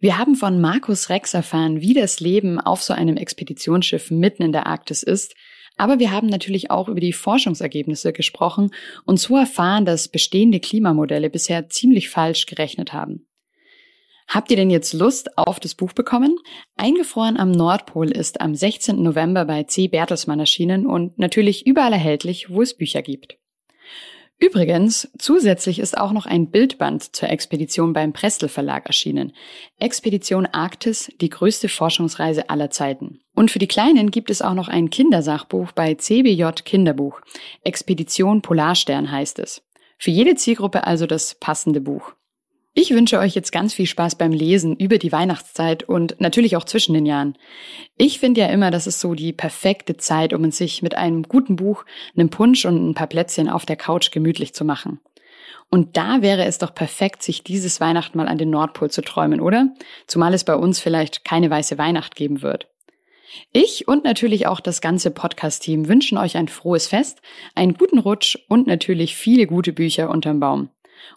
Wir 0.00 0.18
haben 0.18 0.34
von 0.34 0.60
Markus 0.60 1.08
Rex 1.10 1.32
erfahren, 1.32 1.80
wie 1.80 1.94
das 1.94 2.18
Leben 2.18 2.58
auf 2.58 2.82
so 2.82 2.92
einem 2.92 3.16
Expeditionsschiff 3.16 4.10
mitten 4.10 4.42
in 4.42 4.50
der 4.50 4.66
Arktis 4.66 5.04
ist, 5.04 5.34
aber 5.76 6.00
wir 6.00 6.10
haben 6.10 6.26
natürlich 6.26 6.72
auch 6.72 6.88
über 6.88 6.98
die 6.98 7.12
Forschungsergebnisse 7.12 8.12
gesprochen 8.12 8.72
und 9.04 9.20
so 9.20 9.36
erfahren, 9.36 9.84
dass 9.84 10.08
bestehende 10.08 10.58
Klimamodelle 10.58 11.30
bisher 11.30 11.70
ziemlich 11.70 12.10
falsch 12.10 12.46
gerechnet 12.46 12.92
haben. 12.92 13.28
Habt 14.26 14.50
ihr 14.50 14.56
denn 14.56 14.70
jetzt 14.70 14.92
Lust 14.92 15.38
auf 15.38 15.60
das 15.60 15.74
Buch 15.74 15.92
bekommen? 15.92 16.36
Eingefroren 16.76 17.36
am 17.36 17.52
Nordpol 17.52 18.10
ist 18.10 18.40
am 18.40 18.54
16. 18.54 19.00
November 19.00 19.44
bei 19.44 19.62
C. 19.62 19.86
Bertelsmann 19.86 20.40
erschienen 20.40 20.84
und 20.84 21.18
natürlich 21.18 21.66
überall 21.66 21.92
erhältlich, 21.92 22.50
wo 22.50 22.62
es 22.62 22.76
Bücher 22.76 23.02
gibt. 23.02 23.38
Übrigens, 24.42 25.08
zusätzlich 25.18 25.78
ist 25.78 25.96
auch 25.96 26.10
noch 26.10 26.26
ein 26.26 26.50
Bildband 26.50 27.14
zur 27.14 27.28
Expedition 27.28 27.92
beim 27.92 28.12
Prestel 28.12 28.48
Verlag 28.48 28.86
erschienen. 28.86 29.32
Expedition 29.78 30.46
Arktis, 30.46 31.12
die 31.20 31.30
größte 31.30 31.68
Forschungsreise 31.68 32.50
aller 32.50 32.68
Zeiten. 32.68 33.20
Und 33.36 33.52
für 33.52 33.60
die 33.60 33.68
Kleinen 33.68 34.10
gibt 34.10 34.30
es 34.30 34.42
auch 34.42 34.54
noch 34.54 34.66
ein 34.66 34.90
Kindersachbuch 34.90 35.70
bei 35.70 35.94
CBJ 35.94 36.64
Kinderbuch. 36.64 37.20
Expedition 37.62 38.42
Polarstern 38.42 39.12
heißt 39.12 39.38
es. 39.38 39.62
Für 39.96 40.10
jede 40.10 40.34
Zielgruppe 40.34 40.88
also 40.88 41.06
das 41.06 41.36
passende 41.36 41.80
Buch. 41.80 42.12
Ich 42.74 42.90
wünsche 42.90 43.18
euch 43.18 43.34
jetzt 43.34 43.52
ganz 43.52 43.74
viel 43.74 43.86
Spaß 43.86 44.14
beim 44.14 44.32
Lesen 44.32 44.76
über 44.76 44.96
die 44.96 45.12
Weihnachtszeit 45.12 45.82
und 45.82 46.18
natürlich 46.20 46.56
auch 46.56 46.64
zwischen 46.64 46.94
den 46.94 47.04
Jahren. 47.04 47.36
Ich 47.98 48.18
finde 48.18 48.40
ja 48.40 48.46
immer, 48.46 48.70
das 48.70 48.86
ist 48.86 48.98
so 48.98 49.14
die 49.14 49.34
perfekte 49.34 49.98
Zeit, 49.98 50.32
um 50.32 50.50
sich 50.50 50.80
mit 50.80 50.94
einem 50.94 51.24
guten 51.24 51.56
Buch, 51.56 51.84
einem 52.16 52.30
Punsch 52.30 52.64
und 52.64 52.88
ein 52.88 52.94
paar 52.94 53.08
Plätzchen 53.08 53.50
auf 53.50 53.66
der 53.66 53.76
Couch 53.76 54.10
gemütlich 54.10 54.54
zu 54.54 54.64
machen. 54.64 55.00
Und 55.68 55.98
da 55.98 56.22
wäre 56.22 56.44
es 56.46 56.56
doch 56.56 56.74
perfekt, 56.74 57.22
sich 57.22 57.44
dieses 57.44 57.78
Weihnachten 57.80 58.16
mal 58.16 58.28
an 58.28 58.38
den 58.38 58.50
Nordpol 58.50 58.90
zu 58.90 59.02
träumen, 59.02 59.40
oder? 59.40 59.68
Zumal 60.06 60.32
es 60.32 60.44
bei 60.44 60.54
uns 60.54 60.80
vielleicht 60.80 61.26
keine 61.26 61.50
weiße 61.50 61.76
Weihnacht 61.76 62.16
geben 62.16 62.40
wird. 62.40 62.68
Ich 63.52 63.86
und 63.86 64.04
natürlich 64.04 64.46
auch 64.46 64.60
das 64.60 64.80
ganze 64.80 65.10
Podcast-Team 65.10 65.88
wünschen 65.88 66.16
euch 66.16 66.38
ein 66.38 66.48
frohes 66.48 66.86
Fest, 66.86 67.20
einen 67.54 67.74
guten 67.74 67.98
Rutsch 67.98 68.38
und 68.48 68.66
natürlich 68.66 69.14
viele 69.14 69.46
gute 69.46 69.74
Bücher 69.74 70.10
unterm 70.10 70.40
Baum. 70.40 70.70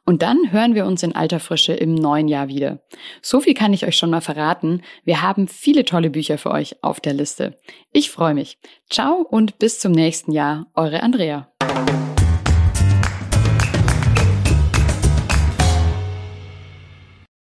Und 0.05 0.21
dann 0.21 0.51
hören 0.51 0.75
wir 0.75 0.85
uns 0.85 1.03
in 1.03 1.15
alter 1.15 1.39
Frische 1.39 1.73
im 1.73 1.95
neuen 1.95 2.27
Jahr 2.27 2.47
wieder. 2.47 2.79
So 3.21 3.39
viel 3.39 3.53
kann 3.53 3.73
ich 3.73 3.85
euch 3.85 3.97
schon 3.97 4.09
mal 4.09 4.21
verraten. 4.21 4.81
Wir 5.03 5.21
haben 5.21 5.47
viele 5.47 5.85
tolle 5.85 6.09
Bücher 6.09 6.37
für 6.37 6.51
euch 6.51 6.83
auf 6.83 6.99
der 6.99 7.13
Liste. 7.13 7.57
Ich 7.91 8.11
freue 8.11 8.33
mich. 8.33 8.57
Ciao 8.89 9.15
und 9.15 9.59
bis 9.59 9.79
zum 9.79 9.91
nächsten 9.91 10.31
Jahr. 10.31 10.67
Eure 10.75 11.01
Andrea. 11.01 11.49